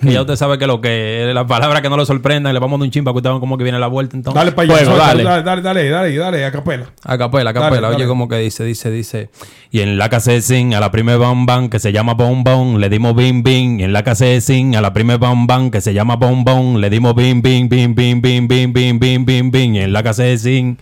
Que 0.00 0.12
ya 0.12 0.20
ustedes 0.22 0.40
saben 0.40 0.58
que 0.58 0.66
lo 0.66 0.80
que 0.80 1.28
es, 1.28 1.34
las 1.34 1.44
palabras 1.44 1.80
que 1.80 1.88
no 1.88 1.96
lo 1.96 2.04
sorprendan, 2.04 2.52
le 2.52 2.58
vamos 2.58 2.76
a 2.76 2.80
dar 2.80 2.86
un 2.86 2.90
chimpa 2.90 3.12
que 3.12 3.18
ustedes 3.18 3.38
cómo 3.38 3.56
que 3.56 3.62
viene 3.62 3.78
la 3.78 3.86
vuelta 3.86 4.16
entonces. 4.16 4.38
Dale 4.38 4.52
para 4.52 4.80
allá. 4.80 4.96
Dale. 4.96 5.22
dale, 5.22 5.42
dale, 5.42 5.62
dale, 5.62 5.88
dale, 5.88 6.16
dale, 6.16 6.44
a 6.44 6.50
capela. 6.50 6.86
A 7.04 7.16
capela, 7.16 7.50
a 7.50 7.54
capela. 7.54 7.80
dale. 7.82 7.96
Oye, 7.96 8.06
como 8.06 8.28
que 8.28 8.36
dice, 8.38 8.64
dice, 8.64 8.90
dice. 8.90 9.30
Y 9.70 9.80
en 9.80 9.96
la 9.96 10.08
casa 10.08 10.32
de 10.32 10.42
Sin, 10.42 10.74
a 10.74 10.80
la 10.80 10.90
prima 10.90 11.16
Bam 11.16 11.46
Bam, 11.46 11.68
que 11.68 11.78
se 11.78 11.92
llama 11.92 12.14
Bom 12.14 12.42
Bom, 12.42 12.78
le 12.78 12.88
dimos 12.88 13.14
bim 13.14 13.42
bim. 13.44 13.78
Y 13.78 13.84
en 13.84 13.92
la 13.92 14.02
casa 14.02 14.24
de 14.24 14.40
Sin, 14.40 14.74
a 14.74 14.80
la 14.80 14.92
prima 14.92 15.16
Bam 15.16 15.46
Bam, 15.46 15.70
que 15.70 15.80
se 15.80 15.94
llama 15.94 16.16
Bom 16.16 16.44
Bom, 16.44 16.78
le 16.78 16.90
dimos 16.90 17.14
bim 17.14 17.40
bim 17.40 17.68
bim 17.68 17.94
bim 17.94 18.20
bim 18.20 18.48
bim 18.48 18.72
bim 18.72 18.98
bim 18.98 19.24
bim 19.24 19.50
bim. 19.50 19.74
Y 19.74 19.78
en 19.78 19.92
la 19.92 20.02
casa 20.02 20.24
de 20.24 20.38
Sin. 20.38 20.78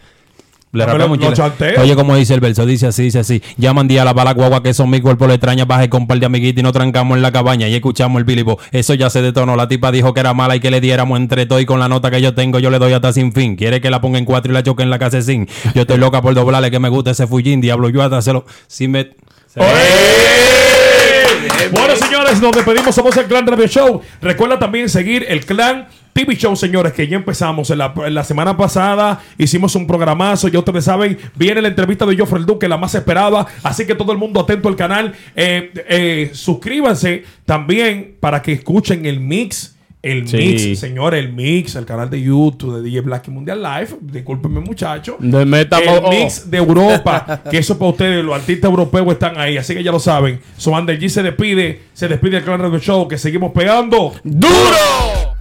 Le 0.72 0.86
rapeamos 0.86 1.18
chanteo. 1.18 1.82
Oye, 1.82 1.94
como 1.94 2.16
dice 2.16 2.32
el 2.32 2.40
verso, 2.40 2.64
dice 2.64 2.86
así, 2.86 3.02
dice 3.02 3.18
así. 3.18 3.42
Llaman 3.58 3.88
día 3.88 4.02
a 4.02 4.04
la 4.06 4.14
bala 4.14 4.32
guagua 4.32 4.62
que 4.62 4.72
son 4.72 4.88
mi 4.88 5.02
cuerpo 5.02 5.26
le 5.26 5.34
extraña, 5.34 5.66
baje 5.66 5.90
con 5.90 6.02
un 6.02 6.06
par 6.08 6.18
de 6.18 6.24
amiguitos 6.24 6.60
y 6.60 6.62
nos 6.62 6.72
trancamos 6.72 7.14
en 7.16 7.22
la 7.22 7.30
cabaña 7.30 7.68
y 7.68 7.74
escuchamos 7.74 8.18
el 8.18 8.24
bilibo. 8.24 8.58
Eso 8.70 8.94
ya 8.94 9.10
se 9.10 9.20
detonó. 9.20 9.54
La 9.54 9.68
tipa 9.68 9.92
dijo 9.92 10.14
que 10.14 10.20
era 10.20 10.32
mala 10.32 10.56
y 10.56 10.60
que 10.60 10.70
le 10.70 10.80
diéramos 10.80 11.18
entre 11.18 11.44
todo 11.44 11.60
y 11.60 11.66
con 11.66 11.78
la 11.78 11.88
nota 11.88 12.10
que 12.10 12.22
yo 12.22 12.34
tengo 12.34 12.58
yo 12.58 12.70
le 12.70 12.78
doy 12.78 12.94
hasta 12.94 13.12
sin 13.12 13.34
fin. 13.34 13.54
Quiere 13.54 13.82
que 13.82 13.90
la 13.90 14.00
ponga 14.00 14.18
en 14.18 14.24
cuatro 14.24 14.50
y 14.50 14.54
la 14.54 14.62
choque 14.62 14.82
en 14.82 14.88
la 14.88 14.98
casa 14.98 15.20
sin. 15.20 15.46
Yo 15.74 15.82
estoy 15.82 15.98
loca 15.98 16.22
por 16.22 16.34
doblarle 16.34 16.70
que 16.70 16.78
me 16.78 16.88
gusta 16.88 17.10
ese 17.10 17.26
fullín. 17.26 17.60
Diablo, 17.60 17.90
yo 17.90 18.02
hasta 18.02 18.22
se 18.22 18.32
lo... 18.32 18.46
Si 18.66 18.88
me... 18.88 19.10
Bueno, 21.70 21.96
señores, 21.96 22.40
nos 22.40 22.52
despedimos. 22.52 22.94
Somos 22.94 23.16
el 23.16 23.26
Clan 23.26 23.46
Radio 23.46 23.66
Show. 23.66 24.00
Recuerda 24.20 24.58
también 24.58 24.88
seguir 24.88 25.24
el 25.28 25.44
Clan 25.44 25.88
TV 26.12 26.36
Show, 26.36 26.54
señores, 26.56 26.92
que 26.92 27.08
ya 27.08 27.16
empezamos. 27.16 27.70
En 27.70 27.78
la, 27.78 28.24
semana 28.24 28.56
pasada 28.56 29.20
hicimos 29.38 29.74
un 29.74 29.86
programazo. 29.86 30.48
Ya 30.48 30.58
ustedes 30.58 30.84
saben, 30.84 31.18
viene 31.34 31.62
la 31.62 31.68
entrevista 31.68 32.06
de 32.06 32.16
Joffrey 32.16 32.44
Duque, 32.44 32.68
la 32.68 32.76
más 32.76 32.94
esperada. 32.94 33.46
Así 33.62 33.86
que 33.86 33.94
todo 33.94 34.12
el 34.12 34.18
mundo 34.18 34.40
atento 34.40 34.68
al 34.68 34.76
canal. 34.76 35.14
Eh, 35.34 35.72
eh, 35.88 36.30
suscríbanse 36.34 37.24
también 37.46 38.16
para 38.20 38.42
que 38.42 38.52
escuchen 38.52 39.06
el 39.06 39.20
mix. 39.20 39.76
El 40.02 40.26
Sí. 40.26 40.36
mix, 40.36 40.80
señores, 40.80 41.24
el 41.24 41.32
mix, 41.32 41.76
el 41.76 41.84
canal 41.86 42.10
de 42.10 42.20
YouTube 42.20 42.74
de 42.76 42.82
DJ 42.82 43.02
Black 43.02 43.28
y 43.28 43.30
Mundial 43.30 43.62
Live. 43.62 43.88
Discúlpenme, 44.00 44.58
muchachos. 44.58 45.14
De 45.20 45.44
Meta- 45.46 45.78
El 45.78 45.88
oh, 45.90 46.00
oh. 46.06 46.10
mix 46.10 46.50
de 46.50 46.58
Europa, 46.58 47.40
que 47.50 47.58
eso 47.58 47.78
para 47.78 47.90
ustedes, 47.92 48.24
los 48.24 48.34
artistas 48.34 48.68
europeos 48.68 49.12
están 49.12 49.38
ahí, 49.38 49.56
así 49.56 49.74
que 49.74 49.84
ya 49.84 49.92
lo 49.92 50.00
saben. 50.00 50.40
So 50.56 50.72
Under 50.72 50.98
G 50.98 51.08
se 51.08 51.22
despide, 51.22 51.82
se 51.92 52.08
despide 52.08 52.38
el 52.38 52.42
Clan 52.42 52.58
Radio 52.60 52.80
Show, 52.80 53.06
que 53.06 53.16
seguimos 53.16 53.52
pegando. 53.52 54.12
¡Duro! 54.24 55.31